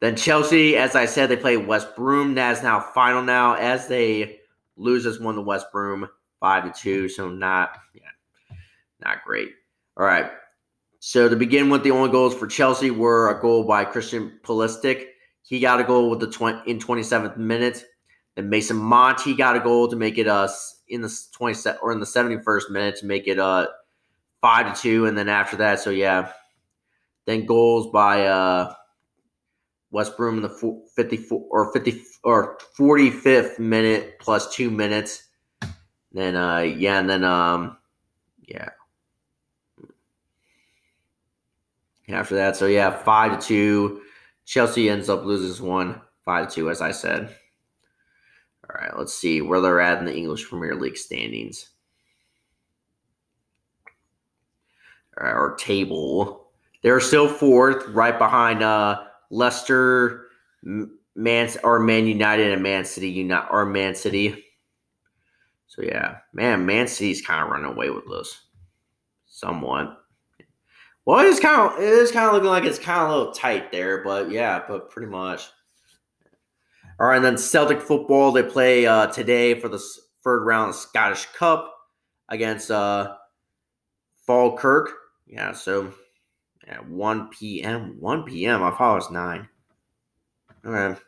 Then 0.00 0.16
Chelsea, 0.16 0.76
as 0.76 0.94
I 0.94 1.06
said, 1.06 1.28
they 1.28 1.36
play 1.36 1.56
West 1.56 1.94
Brom. 1.96 2.34
That's 2.34 2.62
now 2.62 2.80
final 2.80 3.22
now 3.22 3.54
as 3.54 3.88
they 3.88 4.40
lose 4.76 5.06
as 5.06 5.20
one 5.20 5.36
to 5.36 5.40
West 5.40 5.66
Brom 5.72 6.08
five 6.40 6.64
to 6.64 6.78
two. 6.78 7.08
So 7.08 7.28
not 7.28 7.78
yeah, 7.94 8.56
not 9.00 9.24
great. 9.24 9.50
All 9.96 10.04
right. 10.04 10.30
So 11.00 11.28
to 11.28 11.36
begin 11.36 11.70
with, 11.70 11.82
the 11.82 11.90
only 11.90 12.10
goals 12.10 12.34
for 12.34 12.46
Chelsea 12.46 12.90
were 12.90 13.30
a 13.30 13.40
goal 13.40 13.64
by 13.64 13.84
Christian 13.84 14.38
Pulisic. 14.42 15.06
He 15.44 15.60
got 15.60 15.80
a 15.80 15.84
goal 15.84 16.08
with 16.08 16.20
the 16.20 16.30
20, 16.30 16.70
in 16.70 16.78
27th 16.78 17.36
minute. 17.36 17.84
Then 18.34 18.48
Mason 18.48 18.76
Mount, 18.76 19.20
he 19.20 19.34
got 19.34 19.56
a 19.56 19.60
goal 19.60 19.88
to 19.88 19.96
make 19.96 20.16
it 20.16 20.26
us 20.26 20.80
uh, 20.90 20.94
in 20.94 21.02
the 21.02 21.20
20 21.32 21.78
or 21.82 21.92
in 21.92 22.00
the 22.00 22.06
71st 22.06 22.70
minute 22.70 22.96
to 22.96 23.06
make 23.06 23.28
it 23.28 23.38
uh 23.38 23.68
five 24.40 24.74
to 24.74 24.80
two. 24.80 25.06
And 25.06 25.16
then 25.16 25.28
after 25.28 25.56
that, 25.58 25.80
so 25.80 25.90
yeah, 25.90 26.32
then 27.26 27.46
goals 27.46 27.90
by 27.92 28.26
uh 28.26 28.74
West 29.90 30.16
Brom 30.16 30.36
in 30.36 30.42
the 30.42 30.82
54 30.96 31.46
or 31.50 31.72
50 31.72 32.02
or 32.24 32.58
45th 32.76 33.58
minute 33.58 34.18
plus 34.18 34.52
two 34.54 34.70
minutes. 34.70 35.28
Then 36.12 36.36
uh 36.36 36.60
yeah, 36.60 36.98
and 36.98 37.08
then 37.08 37.22
um 37.22 37.76
yeah. 38.48 38.70
After 42.08 42.34
that, 42.34 42.56
so 42.56 42.66
yeah, 42.66 42.90
five 42.90 43.38
to 43.40 43.46
two. 43.46 44.02
Chelsea 44.44 44.88
ends 44.90 45.08
up 45.08 45.24
loses 45.24 45.60
one, 45.60 46.00
five 46.24 46.52
two, 46.52 46.70
as 46.70 46.80
I 46.80 46.90
said. 46.90 47.34
All 48.68 48.80
right, 48.80 48.96
let's 48.98 49.14
see 49.14 49.40
where 49.40 49.60
they're 49.60 49.80
at 49.80 49.98
in 49.98 50.04
the 50.04 50.16
English 50.16 50.48
Premier 50.48 50.74
League 50.74 50.96
standings. 50.96 51.70
All 55.18 55.26
right, 55.26 55.32
our 55.32 55.54
table. 55.56 56.48
They're 56.82 57.00
still 57.00 57.28
fourth, 57.28 57.86
right 57.88 58.18
behind 58.18 58.62
uh 58.62 59.04
Leicester, 59.30 60.26
Man 60.62 61.50
or 61.62 61.80
Man 61.80 62.06
United, 62.06 62.52
and 62.52 62.62
Man 62.62 62.84
City. 62.84 63.10
United 63.10 63.48
or 63.50 63.64
Man 63.64 63.94
City. 63.94 64.44
So 65.66 65.82
yeah, 65.82 66.18
man, 66.32 66.66
Man 66.66 66.86
City's 66.86 67.24
kind 67.24 67.42
of 67.42 67.50
running 67.50 67.70
away 67.70 67.90
with 67.90 68.04
this, 68.08 68.42
somewhat. 69.26 70.03
Well, 71.06 71.26
it's 71.26 71.40
kind 71.40 71.70
of 71.70 71.78
it 71.78 71.88
is 71.88 72.10
kind 72.10 72.26
of 72.26 72.32
looking 72.32 72.48
like 72.48 72.64
it's 72.64 72.78
kind 72.78 73.02
of 73.02 73.10
a 73.10 73.16
little 73.16 73.32
tight 73.32 73.70
there, 73.70 74.02
but 74.02 74.30
yeah, 74.30 74.62
but 74.66 74.90
pretty 74.90 75.10
much. 75.10 75.48
All 76.98 77.08
right, 77.08 77.16
and 77.16 77.24
then 77.24 77.36
Celtic 77.36 77.82
football 77.82 78.32
they 78.32 78.42
play 78.42 78.86
uh, 78.86 79.08
today 79.08 79.58
for 79.58 79.68
the 79.68 79.82
third 80.22 80.44
round 80.44 80.70
of 80.70 80.76
Scottish 80.76 81.26
Cup 81.26 81.74
against 82.28 82.70
uh, 82.70 83.16
Falkirk. 84.26 84.90
Yeah, 85.26 85.52
so 85.52 85.92
at 86.66 86.88
1 86.88 87.28
p.m. 87.28 87.96
1 88.00 88.22
p.m. 88.24 88.62
I 88.62 88.70
thought 88.70 88.92
it 88.92 88.96
was 88.96 89.10
9. 89.10 89.48
Okay. 90.64 91.00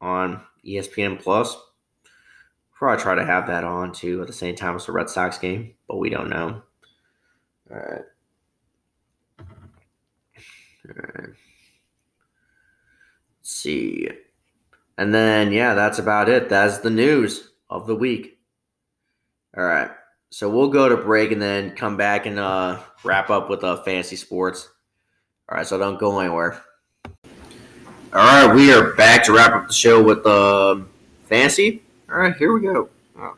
On 0.00 0.40
ESPN 0.64 1.20
Plus. 1.20 1.56
Probably 2.74 3.02
try 3.02 3.16
to 3.16 3.24
have 3.24 3.48
that 3.48 3.64
on 3.64 3.92
too 3.92 4.20
at 4.20 4.28
the 4.28 4.32
same 4.32 4.54
time 4.54 4.76
as 4.76 4.86
the 4.86 4.92
Red 4.92 5.10
Sox 5.10 5.36
game, 5.38 5.74
but 5.88 5.96
we 5.96 6.10
don't 6.10 6.30
know. 6.30 6.62
All 7.70 7.76
right. 7.76 8.02
Right. 10.88 11.28
Let's 13.40 13.50
see. 13.50 14.08
And 14.96 15.14
then, 15.14 15.52
yeah, 15.52 15.74
that's 15.74 15.98
about 15.98 16.28
it. 16.28 16.48
That's 16.48 16.78
the 16.78 16.90
news 16.90 17.50
of 17.70 17.86
the 17.86 17.94
week. 17.94 18.38
All 19.56 19.64
right. 19.64 19.90
So 20.30 20.50
we'll 20.50 20.68
go 20.68 20.88
to 20.88 20.96
break 20.96 21.32
and 21.32 21.40
then 21.40 21.74
come 21.74 21.96
back 21.96 22.26
and 22.26 22.38
uh, 22.38 22.80
wrap 23.04 23.30
up 23.30 23.48
with 23.48 23.64
uh, 23.64 23.82
fantasy 23.82 24.16
sports. 24.16 24.68
All 25.48 25.56
right, 25.56 25.66
so 25.66 25.78
don't 25.78 25.98
go 25.98 26.18
anywhere. 26.20 26.60
All 28.12 28.46
right, 28.46 28.54
we 28.54 28.72
are 28.72 28.94
back 28.94 29.24
to 29.24 29.32
wrap 29.32 29.52
up 29.52 29.68
the 29.68 29.72
show 29.72 30.02
with 30.02 30.26
uh, 30.26 30.80
fantasy. 31.24 31.82
All 32.10 32.18
right, 32.18 32.36
here 32.36 32.52
we 32.52 32.60
go. 32.60 32.90
Oh. 33.18 33.36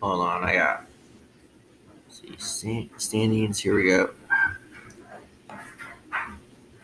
Hold 0.00 0.20
on, 0.20 0.44
I 0.44 0.54
got 0.54 0.86
see 2.42 2.90
standings. 2.96 3.58
Here 3.58 3.74
we 3.74 3.84
go. 3.84 4.10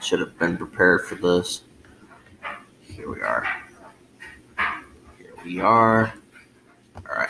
Should 0.09 0.21
have 0.21 0.39
been 0.39 0.57
prepared 0.57 1.05
for 1.05 1.17
this. 1.17 1.65
Here 2.81 3.11
we 3.11 3.21
are. 3.21 3.47
Here 5.19 5.35
we 5.45 5.61
are. 5.61 6.15
All 6.97 7.03
right. 7.15 7.29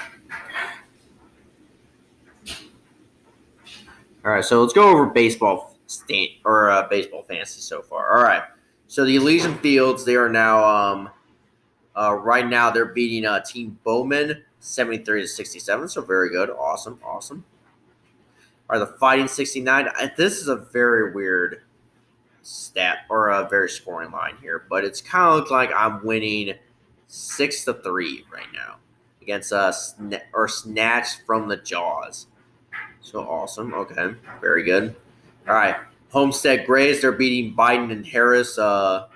All 4.25 4.31
right, 4.31 4.45
so 4.45 4.61
let's 4.61 4.73
go 4.73 4.89
over 4.91 5.07
baseball 5.07 5.77
stand 5.89 6.29
or 6.45 6.71
uh, 6.71 6.87
baseball 6.87 7.25
fantasy 7.25 7.61
so 7.61 7.83
far. 7.83 8.17
All 8.17 8.23
right, 8.23 8.45
so 8.87 9.05
the 9.05 9.17
Elysian 9.17 9.59
Fields 9.59 10.05
they 10.05 10.15
are 10.15 10.29
now 10.29 10.63
um, 10.63 11.11
uh, 11.97 12.15
right 12.15 12.47
now 12.47 12.71
they're 12.71 12.85
beating 12.85 13.27
uh, 13.27 13.41
Team 13.41 13.77
Bowman 13.83 14.45
seventy 14.61 15.03
three 15.03 15.23
to 15.23 15.27
sixty 15.27 15.59
seven. 15.59 15.89
So 15.89 16.01
very 16.01 16.31
good, 16.31 16.49
awesome, 16.51 17.01
awesome. 17.05 17.45
Are 18.69 18.79
the 18.79 18.87
Fighting 18.87 19.27
sixty 19.27 19.61
nine? 19.61 19.89
This 20.17 20.41
is 20.41 20.47
a 20.47 20.55
very 20.55 21.13
weird 21.13 21.63
stat 22.49 23.01
or 23.11 23.29
a 23.29 23.47
very 23.49 23.69
scoring 23.69 24.11
line 24.11 24.35
here, 24.41 24.65
but 24.71 24.83
it's 24.83 25.03
kind 25.03 25.41
of 25.41 25.51
like 25.51 25.71
I'm 25.77 26.05
winning 26.05 26.55
six 27.07 27.65
to 27.65 27.75
three 27.75 28.25
right 28.33 28.47
now 28.55 28.77
against 29.21 29.53
us 29.53 29.95
uh, 30.01 30.19
or 30.33 30.49
snatched 30.49 31.23
from 31.27 31.49
the 31.49 31.59
jaws. 31.59 32.27
So 33.03 33.21
awesome. 33.21 33.75
Okay. 33.75 34.15
Very 34.41 34.63
good. 34.63 34.97
All 35.47 35.55
right. 35.55 35.77
Homestead 36.11 36.65
Grays, 36.65 37.03
they're 37.03 37.13
beating 37.13 37.55
Biden 37.55 37.93
and 37.93 38.07
Harris 38.07 38.59
uh, 38.59 39.09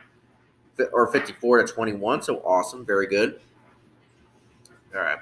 or 0.93 1.07
54 1.07 1.65
to 1.65 1.73
21. 1.73 2.23
So 2.23 2.37
awesome. 2.41 2.85
Very 2.85 3.07
good. 3.07 3.41
All 4.95 5.01
right. 5.01 5.19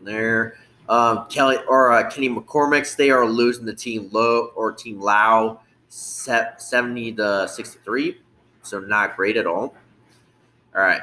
There. 0.00 0.56
Um, 0.88 1.26
Kelly 1.28 1.58
or 1.68 1.92
uh, 1.92 2.08
Kenny 2.08 2.30
McCormick's, 2.30 2.94
they 2.94 3.10
are 3.10 3.26
losing 3.26 3.66
the 3.66 3.74
team 3.74 4.08
low 4.10 4.52
or 4.56 4.72
team 4.72 4.98
Lao 4.98 5.60
70 5.88 7.12
to 7.14 7.48
63. 7.48 8.20
So 8.62 8.80
not 8.80 9.16
great 9.16 9.36
at 9.36 9.46
all. 9.46 9.74
All 10.74 10.82
right. 10.82 11.02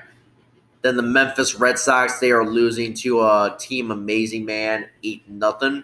Then 0.82 0.98
the 0.98 1.04
Memphis 1.04 1.56
Red 1.56 1.80
Sox, 1.80 2.20
they 2.20 2.32
are 2.32 2.46
losing 2.46 2.94
to 2.96 3.22
a 3.22 3.28
uh, 3.28 3.58
team 3.58 3.90
Amazing 3.90 4.46
Man 4.46 4.88
8 5.04 5.30
nothing. 5.30 5.84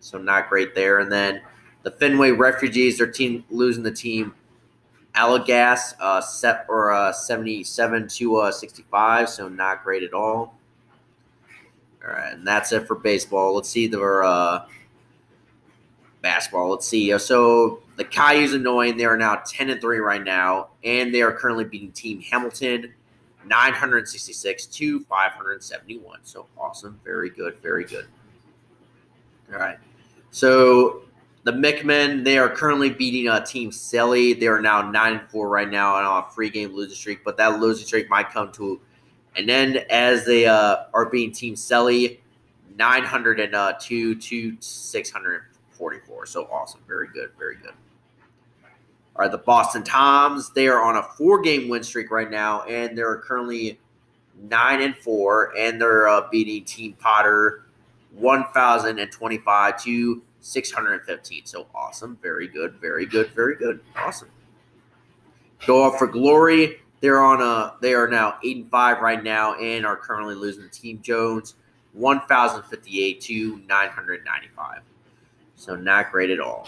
So 0.00 0.18
not 0.18 0.48
great 0.48 0.74
there. 0.74 0.98
And 0.98 1.12
then 1.12 1.42
the 1.82 1.90
Fenway 1.90 2.32
Refugees, 2.32 2.98
their 2.98 3.06
team 3.06 3.44
losing 3.50 3.82
the 3.82 3.92
team 3.92 4.34
Allegas 5.14 5.94
uh, 6.00 6.20
set 6.20 6.66
or 6.68 6.92
uh, 6.92 7.12
77 7.12 8.08
to 8.08 8.36
uh, 8.36 8.52
65. 8.52 9.28
So 9.28 9.48
not 9.48 9.84
great 9.84 10.02
at 10.02 10.14
all. 10.14 10.54
All 12.02 12.10
right, 12.10 12.32
and 12.32 12.46
that's 12.46 12.72
it 12.72 12.86
for 12.86 12.94
baseball. 12.94 13.54
Let's 13.54 13.68
see 13.68 13.86
the 13.86 14.00
uh, 14.00 14.66
basketball. 16.22 16.70
Let's 16.70 16.88
see. 16.88 17.16
So 17.18 17.82
the 18.00 18.04
Cayuse 18.06 18.54
annoying. 18.54 18.96
They 18.96 19.04
are 19.04 19.18
now 19.18 19.42
10 19.46 19.68
and 19.68 19.78
3 19.78 19.98
right 19.98 20.24
now, 20.24 20.68
and 20.82 21.14
they 21.14 21.20
are 21.20 21.30
currently 21.30 21.64
beating 21.64 21.92
Team 21.92 22.22
Hamilton 22.22 22.94
966 23.44 24.64
to 24.66 25.00
571. 25.00 26.20
So 26.22 26.46
awesome. 26.56 26.98
Very 27.04 27.28
good. 27.28 27.58
Very 27.62 27.84
good. 27.84 28.06
All 29.52 29.58
right. 29.58 29.76
So 30.30 31.02
the 31.44 31.52
McMen, 31.52 32.24
they 32.24 32.38
are 32.38 32.48
currently 32.48 32.88
beating 32.88 33.28
uh, 33.28 33.44
Team 33.44 33.70
Selly. 33.70 34.38
They 34.38 34.46
are 34.46 34.62
now 34.62 34.90
nine 34.90 35.18
and 35.18 35.28
four 35.28 35.50
right 35.50 35.68
now 35.68 35.94
on 35.94 36.24
a 36.24 36.30
free 36.30 36.48
game 36.48 36.72
losing 36.72 36.96
streak, 36.96 37.22
but 37.22 37.36
that 37.36 37.60
losing 37.60 37.86
streak 37.86 38.08
might 38.08 38.30
come 38.30 38.50
to 38.52 38.80
an 39.36 39.50
end 39.50 39.76
as 39.90 40.24
they 40.24 40.46
uh, 40.46 40.84
are 40.94 41.04
beating 41.04 41.34
Team 41.34 41.54
Selly 41.54 42.20
902 42.78 44.14
to 44.14 44.56
644. 44.58 46.26
So 46.26 46.44
awesome. 46.50 46.80
Very 46.88 47.08
good. 47.12 47.32
Very 47.38 47.56
good. 47.56 47.74
Right, 49.20 49.30
the 49.30 49.36
Boston 49.36 49.84
Toms, 49.84 50.48
they 50.48 50.66
are 50.66 50.82
on 50.82 50.96
a 50.96 51.02
four 51.02 51.42
game 51.42 51.68
win 51.68 51.82
streak 51.82 52.10
right 52.10 52.30
now, 52.30 52.62
and 52.62 52.96
they're 52.96 53.18
currently 53.18 53.78
nine 54.48 54.80
and 54.80 54.96
four, 54.96 55.54
and 55.58 55.78
they're 55.78 56.08
uh, 56.08 56.26
beating 56.30 56.64
Team 56.64 56.94
Potter 56.94 57.66
1,025 58.12 59.82
to 59.82 60.22
615. 60.40 61.44
So 61.44 61.66
awesome. 61.74 62.18
Very 62.22 62.48
good. 62.48 62.76
Very 62.80 63.04
good. 63.04 63.30
Very 63.32 63.56
good. 63.56 63.80
Awesome. 63.94 64.30
Go 65.66 65.82
off 65.82 65.98
for 65.98 66.06
glory. 66.06 66.80
They're 67.02 67.20
on 67.20 67.42
a 67.42 67.74
they 67.82 67.92
are 67.92 68.08
now 68.08 68.38
eight 68.42 68.56
and 68.56 68.70
five 68.70 69.02
right 69.02 69.22
now 69.22 69.54
and 69.56 69.84
are 69.84 69.98
currently 69.98 70.34
losing 70.34 70.62
to 70.62 70.70
Team 70.70 70.98
Jones 71.02 71.56
1,058 71.92 73.20
to 73.20 73.60
995. 73.68 74.80
So 75.56 75.76
not 75.76 76.10
great 76.10 76.30
at 76.30 76.40
all. 76.40 76.66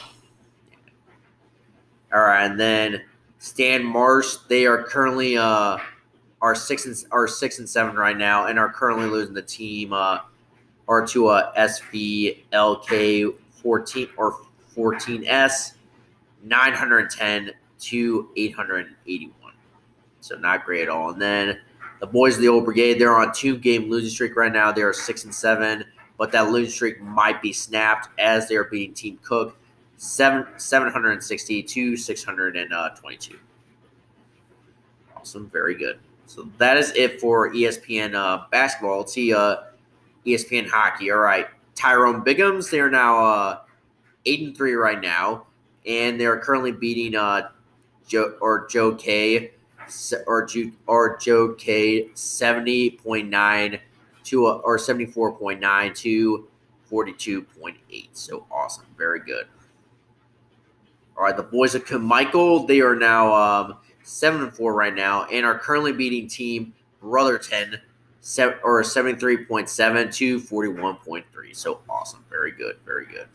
All 2.13 2.21
right, 2.21 2.45
and 2.45 2.61
then 2.61 3.03
Stan 3.39 3.85
Marsh, 3.85 4.37
they 4.49 4.67
are 4.67 4.83
currently 4.83 5.37
uh 5.37 5.79
are 6.41 6.55
six 6.55 6.87
and 6.87 6.97
are 7.11 7.27
six 7.27 7.59
and 7.59 7.69
seven 7.69 7.97
right 7.97 8.17
now, 8.17 8.47
and 8.47 8.59
are 8.59 8.73
currently 8.73 9.07
losing 9.07 9.35
the 9.35 9.43
team 9.43 9.93
uh 9.93 10.19
or 10.87 11.07
to 11.07 11.31
a 11.31 11.53
SVLK 11.57 13.35
fourteen 13.51 14.09
or 14.17 14.41
fourteen 14.75 15.25
S 15.27 15.75
nine 16.43 16.73
hundred 16.73 17.11
ten 17.11 17.53
to 17.81 18.29
eight 18.37 18.55
hundred 18.55 18.95
eighty 19.07 19.33
one. 19.41 19.55
So 20.21 20.37
not 20.37 20.65
great 20.65 20.83
at 20.83 20.89
all. 20.89 21.11
And 21.11 21.23
then 21.23 21.61
the 22.01 22.07
boys 22.07 22.35
of 22.37 22.43
the 22.43 22.49
old 22.49 22.65
brigade, 22.65 22.99
they're 22.99 23.17
on 23.17 23.33
two 23.33 23.57
game 23.57 23.89
losing 23.89 24.11
streak 24.11 24.37
right 24.37 24.53
now. 24.53 24.71
They 24.71 24.83
are 24.83 24.93
six 24.93 25.25
and 25.25 25.35
seven, 25.35 25.85
but 26.19 26.31
that 26.33 26.51
losing 26.51 26.73
streak 26.73 27.01
might 27.01 27.41
be 27.41 27.53
snapped 27.53 28.09
as 28.19 28.49
they 28.49 28.57
are 28.57 28.65
beating 28.65 28.95
Team 28.95 29.19
Cook 29.23 29.57
seven 30.03 30.45
seven 30.57 30.91
hundred 30.91 31.13
and 31.13 31.23
sixty 31.23 31.63
to 31.63 31.97
six 31.97 32.25
hundred 32.25 32.57
and 32.57 32.73
twenty 32.97 33.17
two. 33.17 33.39
Awesome, 35.17 35.49
very 35.51 35.77
good. 35.77 36.01
So 36.27 36.49
that 36.59 36.77
is 36.77 36.93
it 36.97 37.21
for 37.21 37.53
ESPN 37.53 38.15
uh, 38.15 38.47
basketball. 38.51 38.99
Let's 38.99 39.13
see 39.13 39.33
uh, 39.33 39.57
ESPN 40.27 40.69
hockey. 40.69 41.13
All 41.13 41.19
right, 41.19 41.47
Tyrone 41.77 42.25
Biggums. 42.25 42.69
They 42.69 42.81
are 42.81 42.91
now 42.91 43.25
uh, 43.25 43.59
eight 44.27 44.41
and 44.41 44.57
three 44.57 44.75
right 44.75 45.01
now, 45.01 45.47
and 45.87 46.21
they 46.21 46.27
are 46.27 46.39
currently 46.39 46.73
beating 46.73 47.15
uh, 47.15 47.51
Joe 48.09 48.35
or 48.41 48.67
Joe 48.69 48.97
K 48.97 49.53
or 50.27 50.49
or 50.89 51.17
Joe 51.19 51.55
K 51.55 52.09
seventy 52.15 52.91
point 52.91 53.29
nine 53.31 53.79
to 54.25 54.47
uh, 54.47 54.55
or 54.65 54.79
seventy 54.79 55.07
four 55.07 55.33
point 55.33 55.61
nine 55.61 55.95
to 55.95 56.49
forty 56.87 57.13
two 57.13 57.43
point 57.43 57.77
eight. 57.89 58.17
So 58.17 58.47
awesome, 58.51 58.87
very 58.99 59.21
good. 59.21 59.47
All 61.17 61.25
right, 61.25 61.37
the 61.37 61.43
boys 61.43 61.75
of 61.75 61.91
Michael. 62.01 62.67
They 62.67 62.81
are 62.81 62.97
now 62.97 63.35
um, 63.35 63.77
seven 64.03 64.43
and 64.43 64.53
four 64.53 64.75
right 64.75 64.95
now, 64.95 65.25
and 65.25 65.45
are 65.45 65.59
currently 65.59 65.93
beating 65.93 66.29
Team 66.29 66.73
Brotherton 67.01 67.79
seven, 68.21 68.59
or 68.65 68.83
seventy 68.83 69.19
three 69.19 69.45
point 69.45 69.69
seven 69.69 70.11
to 70.13 70.41
forty 70.41 70.69
one 70.69 70.97
point 70.97 71.25
three. 71.33 71.53
So 71.53 71.81
awesome, 71.89 72.25
very 72.31 72.53
good, 72.53 72.77
very 72.85 73.07
good. 73.07 73.27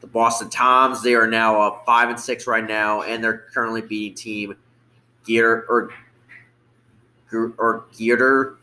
The 0.00 0.06
Boston 0.06 0.50
Toms. 0.50 1.02
They 1.02 1.14
are 1.14 1.26
now 1.26 1.60
uh, 1.60 1.78
five 1.84 2.10
and 2.10 2.20
six 2.20 2.46
right 2.46 2.66
now, 2.66 3.02
and 3.02 3.22
they're 3.22 3.44
currently 3.52 3.80
beating 3.80 4.14
Team 4.14 4.56
Gear 5.24 5.66
or 5.68 5.90
or 7.32 7.84
Gearder 7.94 8.56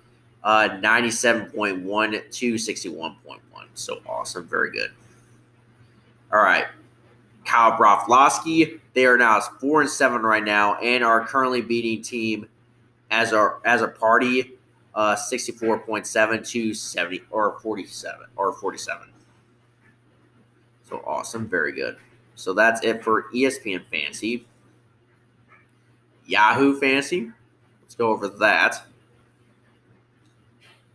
uh, 0.43 0.69
97.1 0.81 2.31
to 2.31 2.53
61.1. 2.53 3.39
So 3.73 3.99
awesome. 4.07 4.47
Very 4.47 4.71
good. 4.71 4.91
All 6.31 6.41
right. 6.41 6.65
Kyle 7.49 7.71
Broflovsky. 7.71 8.79
They 8.93 9.05
are 9.05 9.17
now 9.17 9.39
four 9.39 9.81
and 9.81 9.89
seven 9.89 10.21
right 10.21 10.43
now 10.43 10.75
and 10.75 11.03
are 11.03 11.25
currently 11.25 11.61
beating 11.61 12.03
team 12.03 12.47
as 13.09 13.33
a 13.33 13.57
as 13.65 13.81
a 13.81 13.87
party 13.87 14.51
uh 14.93 15.15
64.7 15.15 16.47
to 16.51 16.73
70 16.73 17.23
or 17.31 17.59
47 17.59 18.27
or 18.35 18.53
47. 18.53 19.07
So 20.87 21.03
awesome. 21.05 21.47
Very 21.47 21.71
good. 21.71 21.97
So 22.35 22.53
that's 22.53 22.83
it 22.83 23.03
for 23.03 23.25
ESPN 23.33 23.83
Fantasy. 23.91 24.45
Yahoo 26.25 26.79
Fantasy. 26.79 27.31
Let's 27.81 27.95
go 27.95 28.09
over 28.09 28.27
that. 28.27 28.83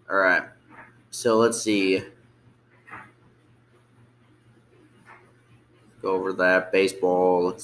All 0.08 0.16
right. 0.16 0.44
So 1.10 1.36
let's 1.36 1.60
see. 1.60 2.02
Go 6.04 6.12
over 6.12 6.34
that 6.34 6.70
baseball. 6.70 7.56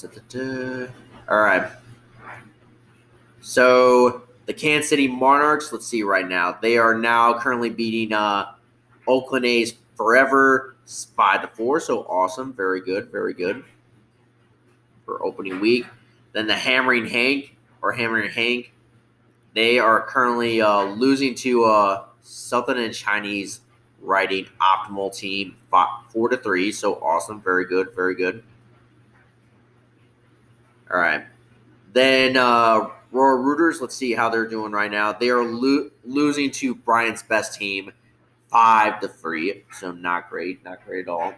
All 1.29 1.41
right. 1.41 1.71
So 3.39 4.23
the 4.47 4.53
Kansas 4.53 4.89
City 4.89 5.07
Monarchs. 5.07 5.71
Let's 5.71 5.85
see 5.85 6.01
right 6.01 6.27
now. 6.27 6.57
They 6.59 6.79
are 6.79 6.95
now 6.95 7.37
currently 7.37 7.69
beating 7.69 8.13
uh, 8.13 8.53
Oakland 9.07 9.45
A's 9.45 9.75
forever 9.95 10.75
five 11.15 11.43
to 11.43 11.49
four. 11.49 11.79
So 11.79 12.01
awesome. 12.05 12.51
Very 12.53 12.81
good. 12.81 13.11
Very 13.11 13.35
good 13.35 13.63
for 15.05 15.23
opening 15.23 15.59
week. 15.59 15.85
Then 16.33 16.47
the 16.47 16.55
Hammering 16.55 17.05
Hank 17.05 17.55
or 17.83 17.91
Hammering 17.91 18.31
Hank. 18.31 18.73
They 19.53 19.77
are 19.77 20.01
currently 20.01 20.63
uh, 20.63 20.85
losing 20.85 21.35
to 21.35 21.65
uh, 21.65 22.05
Southern 22.23 22.79
and 22.79 22.91
Chinese 22.91 23.59
writing 24.01 24.47
optimal 24.61 25.15
team 25.15 25.55
four 26.09 26.29
to 26.29 26.37
three. 26.37 26.71
So 26.71 26.95
awesome, 26.95 27.41
very 27.41 27.65
good, 27.65 27.95
very 27.95 28.15
good. 28.15 28.43
All 30.91 30.99
right, 30.99 31.23
then 31.93 32.35
uh, 32.35 32.89
Royal 33.11 33.37
Rooters. 33.37 33.79
Let's 33.79 33.95
see 33.95 34.13
how 34.13 34.29
they're 34.29 34.47
doing 34.47 34.71
right 34.71 34.91
now. 34.91 35.13
They 35.13 35.29
are 35.29 35.43
lo- 35.43 35.89
losing 36.03 36.51
to 36.51 36.75
Brian's 36.75 37.23
best 37.23 37.57
team, 37.57 37.93
five 38.49 38.99
to 38.99 39.07
three. 39.07 39.63
So 39.71 39.91
not 39.91 40.29
great, 40.29 40.63
not 40.65 40.85
great 40.85 41.07
at 41.07 41.09
all. 41.09 41.33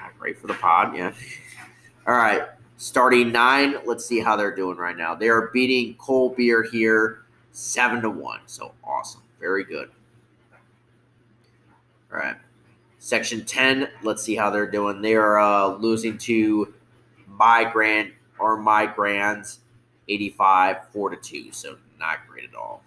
Not 0.00 0.18
great 0.18 0.38
for 0.38 0.46
the 0.46 0.54
pod, 0.54 0.96
yeah. 0.96 1.12
All 2.06 2.14
right, 2.14 2.44
starting 2.76 3.32
nine. 3.32 3.76
Let's 3.84 4.06
see 4.06 4.20
how 4.20 4.36
they're 4.36 4.54
doing 4.54 4.76
right 4.76 4.96
now. 4.96 5.14
They 5.14 5.28
are 5.28 5.50
beating 5.52 5.94
Cole 5.96 6.30
Beer 6.30 6.62
here 6.62 7.24
seven 7.54 8.02
to 8.02 8.10
one. 8.10 8.40
So 8.46 8.72
awesome. 8.82 9.22
Very 9.40 9.64
good. 9.64 9.90
All 12.14 12.20
right. 12.20 12.36
Section 12.98 13.44
10, 13.44 13.88
let's 14.02 14.22
see 14.22 14.36
how 14.36 14.50
they're 14.50 14.70
doing. 14.70 15.02
They 15.02 15.14
are 15.14 15.38
uh, 15.38 15.76
losing 15.76 16.16
to 16.18 16.72
my 17.26 17.64
grand 17.64 18.12
or 18.38 18.56
my 18.56 18.86
grands 18.86 19.58
85 20.08 20.88
4 20.90 21.10
to 21.10 21.16
2. 21.16 21.52
So 21.52 21.76
not 21.98 22.26
great 22.28 22.48
at 22.48 22.54
all. 22.54 22.82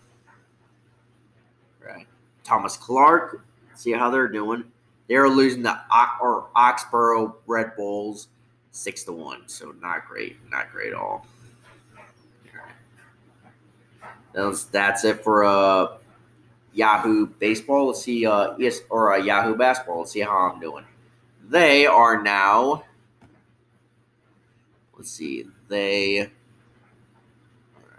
All 1.81 1.93
right. 1.93 2.07
Thomas 2.43 2.77
Clark, 2.77 3.45
see 3.75 3.91
how 3.91 4.09
they're 4.09 4.29
doing. 4.29 4.63
They're 5.07 5.29
losing 5.29 5.61
the 5.61 5.77
or 6.21 6.47
Oxborough 6.55 7.35
Red 7.45 7.75
Bulls 7.75 8.29
6 8.71 9.03
to 9.03 9.11
1. 9.11 9.43
So 9.47 9.73
not 9.81 10.07
great. 10.07 10.37
Not 10.49 10.71
great 10.71 10.93
at 10.93 10.95
all. 10.95 11.27
That's, 14.33 14.65
that's 14.65 15.03
it 15.03 15.23
for 15.23 15.43
uh, 15.43 15.97
Yahoo 16.73 17.27
Baseball. 17.27 17.87
Let's 17.87 18.01
see, 18.01 18.25
uh, 18.25 18.55
yes, 18.57 18.81
or 18.89 19.13
uh, 19.13 19.17
Yahoo 19.17 19.55
Basketball. 19.55 19.99
Let's 19.99 20.11
see 20.11 20.21
how 20.21 20.51
I'm 20.51 20.59
doing. 20.59 20.85
They 21.49 21.85
are 21.85 22.21
now. 22.21 22.83
Let's 24.95 25.11
see. 25.11 25.45
They. 25.67 26.21
All 26.21 26.27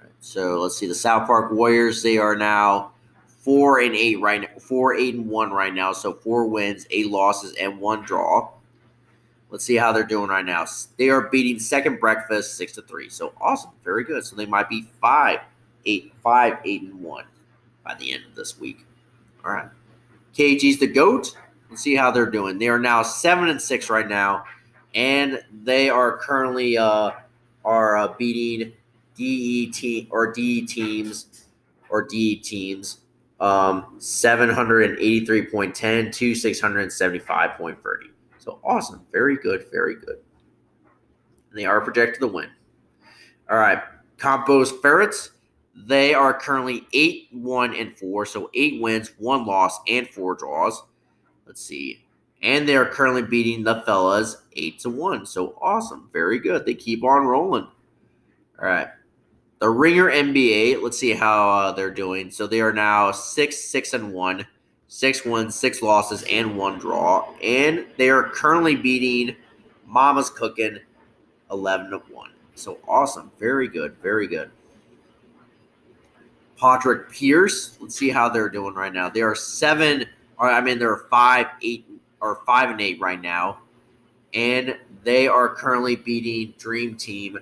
right. 0.02 0.12
So 0.20 0.60
let's 0.60 0.76
see. 0.76 0.86
The 0.86 0.94
South 0.94 1.26
Park 1.26 1.52
Warriors. 1.52 2.02
They 2.02 2.18
are 2.18 2.36
now 2.36 2.92
four 3.26 3.80
and 3.80 3.94
eight 3.94 4.20
right 4.20 4.42
now. 4.42 4.58
Four 4.60 4.94
eight 4.94 5.14
and 5.14 5.28
one 5.28 5.50
right 5.50 5.72
now. 5.72 5.92
So 5.92 6.12
four 6.12 6.46
wins, 6.46 6.86
eight 6.90 7.08
losses, 7.08 7.54
and 7.54 7.80
one 7.80 8.02
draw. 8.02 8.50
Let's 9.50 9.64
see 9.64 9.76
how 9.76 9.92
they're 9.92 10.04
doing 10.04 10.28
right 10.28 10.44
now. 10.44 10.66
They 10.98 11.08
are 11.08 11.22
beating 11.22 11.58
Second 11.58 12.00
Breakfast 12.00 12.56
six 12.56 12.72
to 12.74 12.82
three. 12.82 13.08
So 13.08 13.32
awesome, 13.40 13.70
very 13.82 14.04
good. 14.04 14.24
So 14.26 14.36
they 14.36 14.44
might 14.44 14.68
be 14.68 14.82
five 15.00 15.40
eight, 15.86 16.12
five, 16.22 16.58
eight, 16.64 16.82
and 16.82 17.02
one 17.02 17.24
by 17.88 17.94
the 17.94 18.12
end 18.12 18.24
of 18.26 18.36
this 18.36 18.60
week. 18.60 18.84
All 19.44 19.52
right. 19.52 19.68
KG's 20.34 20.78
the 20.78 20.86
GOAT. 20.86 21.34
Let's 21.70 21.82
see 21.82 21.96
how 21.96 22.10
they're 22.10 22.30
doing. 22.30 22.58
They 22.58 22.68
are 22.68 22.78
now 22.78 23.02
seven 23.02 23.48
and 23.48 23.58
six 23.60 23.88
right 23.88 24.06
now, 24.06 24.44
and 24.94 25.42
they 25.64 25.88
are 25.88 26.18
currently 26.18 26.76
uh, 26.76 27.12
are 27.64 27.96
uh, 27.96 28.08
beating 28.18 28.74
DE 29.16 30.06
or 30.10 30.30
DE 30.32 30.66
teams 30.66 31.46
or 31.88 32.02
DE 32.02 32.36
teams 32.36 32.98
um, 33.40 33.96
783.10 33.98 36.12
to 36.12 36.32
675.30. 36.32 37.76
So 38.38 38.58
awesome. 38.62 39.00
Very 39.12 39.36
good. 39.36 39.66
Very 39.72 39.96
good. 39.96 40.18
And 41.50 41.58
they 41.58 41.64
are 41.64 41.80
projected 41.80 42.20
to 42.20 42.28
win. 42.28 42.50
All 43.50 43.58
right. 43.58 43.82
Compost 44.18 44.82
Ferrets. 44.82 45.30
They 45.86 46.12
are 46.12 46.38
currently 46.38 46.86
8 46.92 47.28
1 47.32 47.74
and 47.74 47.96
4, 47.96 48.26
so 48.26 48.50
8 48.54 48.80
wins, 48.80 49.12
1 49.18 49.46
loss, 49.46 49.78
and 49.86 50.08
4 50.08 50.34
draws. 50.34 50.82
Let's 51.46 51.62
see. 51.62 52.04
And 52.42 52.68
they 52.68 52.76
are 52.76 52.84
currently 52.84 53.22
beating 53.22 53.64
the 53.64 53.82
fellas 53.82 54.38
8 54.56 54.78
to 54.80 54.90
1. 54.90 55.26
So 55.26 55.58
awesome. 55.60 56.08
Very 56.12 56.38
good. 56.38 56.64
They 56.64 56.74
keep 56.74 57.04
on 57.04 57.26
rolling. 57.26 57.66
All 58.60 58.68
right. 58.68 58.88
The 59.60 59.68
Ringer 59.68 60.10
NBA, 60.10 60.82
let's 60.82 60.98
see 60.98 61.12
how 61.12 61.48
uh, 61.48 61.72
they're 61.72 61.90
doing. 61.90 62.30
So 62.30 62.46
they 62.46 62.60
are 62.60 62.72
now 62.72 63.10
6 63.10 63.56
6 63.56 63.94
and 63.94 64.12
1, 64.12 64.46
6 64.86 65.24
wins, 65.24 65.54
6 65.56 65.82
losses, 65.82 66.22
and 66.24 66.56
1 66.56 66.78
draw. 66.78 67.28
And 67.42 67.86
they 67.96 68.10
are 68.10 68.24
currently 68.30 68.76
beating 68.76 69.36
Mama's 69.86 70.30
Cooking 70.30 70.78
11 71.50 71.90
to 71.90 71.98
1. 71.98 72.30
So 72.54 72.78
awesome. 72.86 73.30
Very 73.38 73.68
good. 73.68 73.96
Very 74.02 74.26
good. 74.26 74.50
Patrick 76.58 77.10
Pierce. 77.10 77.78
Let's 77.80 77.94
see 77.94 78.10
how 78.10 78.28
they're 78.28 78.48
doing 78.48 78.74
right 78.74 78.92
now. 78.92 79.08
They 79.08 79.22
are 79.22 79.34
seven, 79.34 80.06
or 80.38 80.50
I 80.50 80.60
mean, 80.60 80.78
they're 80.78 81.04
five, 81.10 81.46
eight, 81.62 81.86
or 82.20 82.40
five 82.46 82.70
and 82.70 82.80
eight 82.80 83.00
right 83.00 83.20
now, 83.20 83.58
and 84.34 84.76
they 85.04 85.28
are 85.28 85.48
currently 85.48 85.96
beating 85.96 86.54
Dream 86.58 86.96
Team 86.96 87.38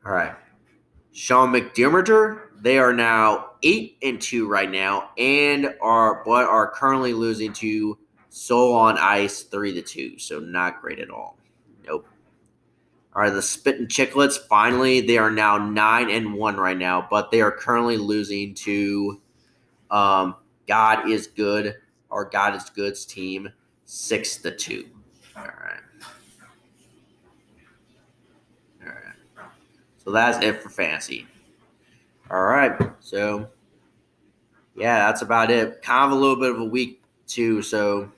All 0.04 0.12
right. 0.12 0.34
Sean 1.12 1.50
McDermott, 1.50 2.38
they 2.60 2.78
are 2.78 2.92
now 2.92 3.52
eight 3.62 3.96
and 4.02 4.20
two 4.20 4.46
right 4.46 4.70
now, 4.70 5.08
and 5.16 5.74
are 5.80 6.22
but 6.26 6.46
are 6.46 6.70
currently 6.70 7.14
losing 7.14 7.50
to 7.54 7.96
Soul 8.28 8.74
on 8.74 8.98
Ice 8.98 9.44
three 9.44 9.72
to 9.72 9.80
two. 9.80 10.18
So 10.18 10.38
not 10.38 10.82
great 10.82 10.98
at 10.98 11.08
all. 11.08 11.38
Nope. 11.86 12.06
All 13.14 13.22
right, 13.22 13.30
the 13.30 13.40
Spittin' 13.40 13.86
Chicklets. 13.86 14.36
Finally, 14.36 15.00
they 15.00 15.16
are 15.16 15.30
now 15.30 15.56
nine 15.56 16.10
and 16.10 16.34
one 16.34 16.58
right 16.58 16.76
now, 16.76 17.08
but 17.08 17.30
they 17.30 17.40
are 17.40 17.50
currently 17.50 17.96
losing 17.96 18.52
to 18.52 19.18
um, 19.90 20.36
God 20.68 21.08
is 21.08 21.26
Good 21.26 21.76
or 22.10 22.26
God 22.26 22.54
is 22.54 22.68
Good's 22.68 23.06
team 23.06 23.48
six 23.86 24.36
to 24.38 24.50
two. 24.54 24.90
All 25.36 25.44
right. 25.44 25.80
So 30.06 30.12
that's 30.12 30.42
it 30.44 30.62
for 30.62 30.68
fantasy. 30.68 31.26
All 32.30 32.44
right. 32.44 32.80
So, 33.00 33.48
yeah, 34.76 35.06
that's 35.06 35.22
about 35.22 35.50
it. 35.50 35.82
Kind 35.82 36.12
of 36.12 36.16
a 36.16 36.20
little 36.20 36.36
bit 36.36 36.50
of 36.50 36.60
a 36.60 36.64
week, 36.64 37.02
too. 37.26 37.60
So, 37.60 38.12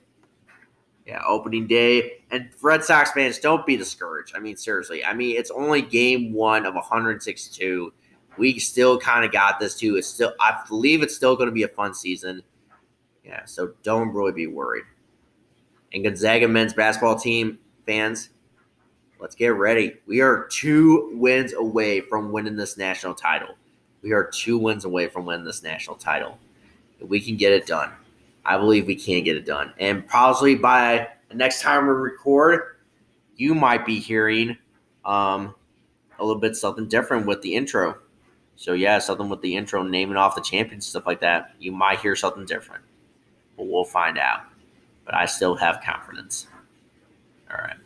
yeah, 1.07 1.23
opening 1.27 1.65
day. 1.65 2.23
And 2.29 2.49
Red 2.61 2.83
Sox 2.83 3.11
fans, 3.11 3.39
don't 3.39 3.65
be 3.65 3.75
discouraged. 3.75 4.35
I 4.35 4.39
mean, 4.39 4.55
seriously. 4.55 5.03
I 5.03 5.15
mean, 5.15 5.35
it's 5.35 5.49
only 5.49 5.81
game 5.81 6.31
one 6.31 6.67
of 6.67 6.75
162. 6.75 7.91
We 8.37 8.59
still 8.59 8.99
kind 8.99 9.25
of 9.25 9.31
got 9.31 9.59
this, 9.59 9.75
too. 9.75 9.95
It's 9.95 10.07
still, 10.07 10.33
I 10.39 10.61
believe 10.67 11.01
it's 11.01 11.15
still 11.15 11.35
going 11.35 11.49
to 11.49 11.53
be 11.53 11.63
a 11.63 11.69
fun 11.69 11.95
season. 11.95 12.43
Yeah, 13.25 13.45
so 13.45 13.73
don't 13.81 14.13
really 14.13 14.31
be 14.31 14.45
worried. 14.45 14.85
And 15.93 16.03
Gonzaga 16.03 16.47
men's 16.47 16.73
basketball 16.73 17.17
team 17.17 17.59
fans, 17.85 18.29
Let's 19.19 19.35
get 19.35 19.49
ready. 19.49 19.95
We 20.07 20.21
are 20.21 20.47
two 20.49 21.11
wins 21.13 21.51
away 21.51 21.99
from 21.99 22.31
winning 22.31 22.55
this 22.55 22.77
national 22.77 23.15
title. 23.15 23.49
We 24.01 24.13
are 24.13 24.23
two 24.23 24.57
wins 24.57 24.85
away 24.85 25.09
from 25.09 25.25
winning 25.25 25.45
this 25.45 25.61
national 25.61 25.97
title. 25.97 26.37
We 27.01 27.19
can 27.19 27.35
get 27.35 27.51
it 27.51 27.65
done. 27.65 27.91
I 28.45 28.57
believe 28.57 28.87
we 28.87 28.95
can 28.95 29.25
get 29.25 29.35
it 29.35 29.45
done. 29.45 29.73
And 29.77 30.07
probably 30.07 30.55
by 30.55 31.09
the 31.27 31.35
next 31.35 31.61
time 31.61 31.85
we 31.85 31.91
record, 31.91 32.77
you 33.35 33.53
might 33.53 33.85
be 33.85 33.99
hearing 33.99 34.57
um, 35.03 35.53
a 36.17 36.25
little 36.25 36.39
bit 36.39 36.55
something 36.55 36.87
different 36.87 37.25
with 37.25 37.41
the 37.41 37.55
intro. 37.55 37.97
So 38.55 38.71
yeah, 38.71 38.99
something 38.99 39.27
with 39.27 39.41
the 39.41 39.57
intro, 39.57 39.83
naming 39.83 40.15
off 40.15 40.33
the 40.35 40.41
champions, 40.41 40.87
stuff 40.87 41.05
like 41.05 41.19
that. 41.19 41.55
You 41.59 41.73
might 41.73 41.99
hear 41.99 42.15
something 42.15 42.45
different, 42.45 42.85
but 43.57 43.67
we'll 43.67 43.83
find 43.83 44.17
out. 44.17 44.43
But 45.09 45.17
I 45.17 45.25
still 45.25 45.55
have 45.55 45.81
confidence. 45.81 46.45
All 47.49 47.57
right. 47.57 47.77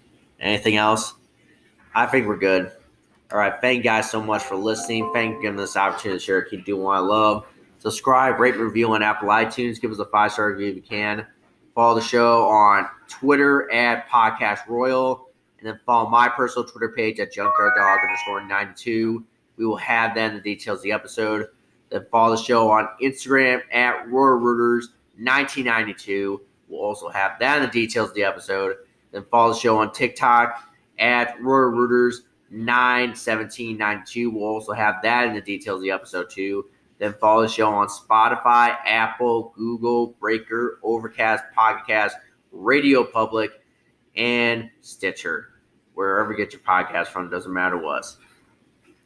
Anything 0.41 0.75
else? 0.75 1.13
I 1.95 2.05
think 2.05 2.27
we're 2.27 2.35
good. 2.35 2.69
All 3.31 3.37
right. 3.37 3.53
Thank 3.61 3.77
you 3.77 3.83
guys 3.83 4.11
so 4.11 4.21
much 4.21 4.43
for 4.43 4.57
listening. 4.57 5.09
Thank 5.13 5.29
you 5.29 5.35
for 5.37 5.41
giving 5.43 5.57
this 5.57 5.77
opportunity 5.77 6.19
to 6.19 6.25
share. 6.25 6.41
Keep 6.41 6.65
doing 6.65 6.83
what 6.83 6.97
I 6.97 6.99
love. 6.99 7.45
Subscribe, 7.79 8.41
rate, 8.41 8.57
review 8.57 8.91
on 8.91 9.01
Apple 9.01 9.29
iTunes. 9.29 9.79
Give 9.79 9.89
us 9.89 9.99
a 9.99 10.05
five 10.07 10.33
star 10.33 10.49
review 10.51 10.67
if 10.67 10.75
you 10.75 10.81
can. 10.81 11.25
Follow 11.73 11.95
the 11.95 12.01
show 12.01 12.45
on 12.49 12.87
Twitter 13.07 13.71
at 13.71 14.09
Podcast 14.09 14.67
Royal. 14.67 15.29
And 15.59 15.67
then 15.69 15.79
follow 15.85 16.09
my 16.09 16.27
personal 16.27 16.67
Twitter 16.67 16.89
page 16.89 17.21
at 17.21 17.31
Junkyard 17.31 17.71
Dog 17.77 17.99
underscore 18.03 18.45
92. 18.45 19.23
We 19.55 19.65
will 19.65 19.77
have 19.77 20.13
then 20.13 20.35
the 20.35 20.41
details 20.41 20.79
of 20.79 20.83
the 20.83 20.91
episode. 20.91 21.47
Then 21.89 22.05
follow 22.11 22.35
the 22.35 22.43
show 22.43 22.69
on 22.69 22.89
Instagram 23.01 23.61
at 23.71 24.09
Royal 24.09 24.39
Rooters 24.39 24.89
1992. 25.15 26.41
We'll 26.73 26.81
also 26.81 27.09
have 27.09 27.37
that 27.39 27.57
in 27.57 27.63
the 27.63 27.69
details 27.69 28.09
of 28.09 28.15
the 28.15 28.23
episode. 28.23 28.77
Then 29.11 29.23
follow 29.29 29.53
the 29.53 29.59
show 29.59 29.77
on 29.77 29.93
TikTok 29.93 30.73
at 30.97 31.39
Royal 31.39 31.69
Rooters 31.69 32.23
91792. 32.49 34.31
We'll 34.31 34.43
also 34.43 34.73
have 34.73 34.95
that 35.03 35.27
in 35.27 35.35
the 35.35 35.41
details 35.41 35.77
of 35.77 35.83
the 35.83 35.91
episode 35.91 36.31
too. 36.31 36.65
Then 36.97 37.13
follow 37.21 37.43
the 37.43 37.47
show 37.47 37.71
on 37.71 37.87
Spotify, 37.89 38.75
Apple, 38.85 39.53
Google, 39.55 40.15
Breaker, 40.19 40.79
Overcast, 40.81 41.43
Podcast, 41.55 42.13
Radio 42.51 43.03
Public, 43.03 43.51
and 44.15 44.69
Stitcher. 44.81 45.49
Wherever 45.93 46.31
you 46.31 46.37
get 46.37 46.53
your 46.53 46.61
podcast 46.61 47.07
from, 47.07 47.29
doesn't 47.29 47.53
matter 47.53 47.77
what. 47.77 48.05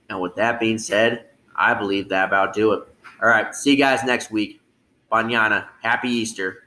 And 0.09 0.22
with 0.22 0.36
that 0.36 0.61
being 0.61 0.78
said, 0.78 1.26
I 1.53 1.74
believe 1.74 2.07
that 2.09 2.30
about 2.30 2.53
do 2.53 2.72
it. 2.72 2.88
All 3.22 3.28
right, 3.28 3.53
see 3.53 3.72
you 3.72 3.78
guys 3.78 4.05
next 4.05 4.32
week. 4.32 4.61
Banyana, 5.11 5.68
happy 5.82 6.09
Easter. 6.09 6.63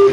I'm 0.00 0.08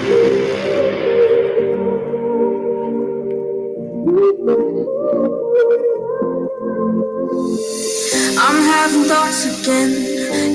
having 8.63 9.03
thoughts 9.05 9.61
again. 9.61 9.91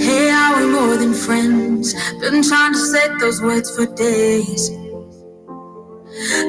Hey, 0.00 0.30
are 0.30 0.60
we 0.60 0.66
more 0.70 0.96
than 0.98 1.14
friends? 1.14 1.94
Been 2.20 2.42
trying 2.42 2.74
to 2.74 2.78
set 2.78 3.18
those 3.20 3.40
words 3.42 3.74
for 3.74 3.86
days. 3.94 4.70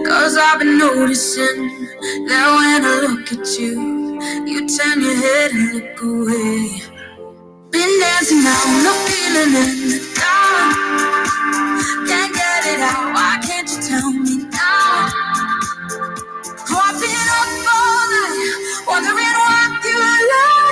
Cause 0.05 0.37
I've 0.37 0.59
been 0.59 0.77
noticing 0.77 1.87
that 2.27 2.47
when 2.57 2.83
I 2.85 2.99
look 3.07 3.31
at 3.31 3.59
you, 3.59 4.21
you 4.45 4.67
turn 4.67 5.01
your 5.01 5.15
head 5.15 5.51
and 5.51 5.73
look 5.73 6.01
away. 6.03 6.92
Been 7.73 7.99
dancing 7.99 8.43
now, 8.43 8.63
no 8.83 8.93
feeling 9.09 9.55
in 9.55 9.89
the 9.89 9.99
dark. 10.15 10.93
Can't 12.07 12.33
get 12.35 12.65
it 12.67 12.81
out, 12.81 13.15
why 13.15 13.39
can't 13.43 13.67
you 13.67 13.81
tell 13.81 14.11
me 14.13 14.45
now? 14.51 15.09
Oh, 16.69 16.83
I've 16.85 17.01
been 17.01 17.29
up 17.39 17.49
all 17.73 18.05
night, 18.13 18.85
wondering 18.87 19.37
what 19.41 19.85
you 19.85 19.99
like 19.99 20.62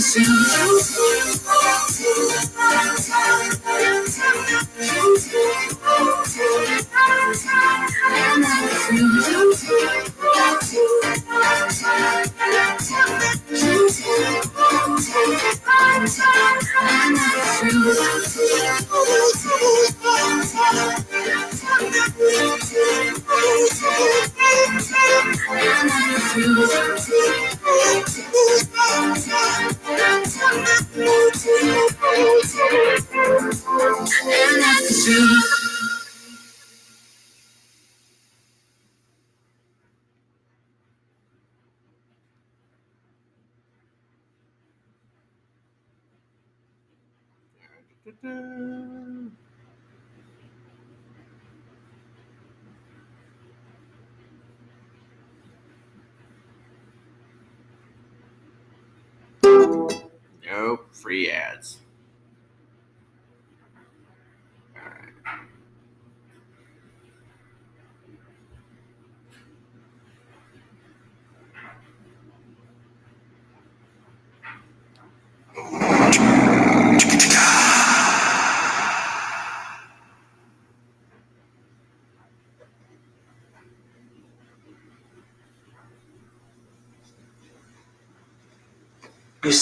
Show. 0.00 1.37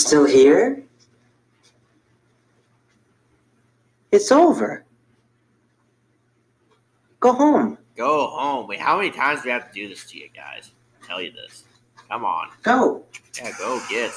still 0.01 0.25
here? 0.25 0.83
It's 4.13 4.31
over. 4.31 4.85
Go 7.21 7.33
home. 7.33 7.79
Go 7.97 8.29
home. 8.29 8.69
Wait, 8.69 8.81
how 8.81 8.97
many 8.97 9.11
times 9.11 9.43
do 9.43 9.49
we 9.49 9.53
have 9.53 9.69
to 9.69 9.75
do 9.75 9.89
this 9.89 10.09
to 10.11 10.19
you 10.19 10.29
guys? 10.35 10.71
I'll 11.01 11.09
tell 11.09 11.21
you 11.21 11.33
this. 11.33 11.65
Come 12.09 12.25
on. 12.25 12.49
Go. 12.63 13.05
Yeah, 13.37 13.53
go 13.59 13.81
get. 13.91 14.13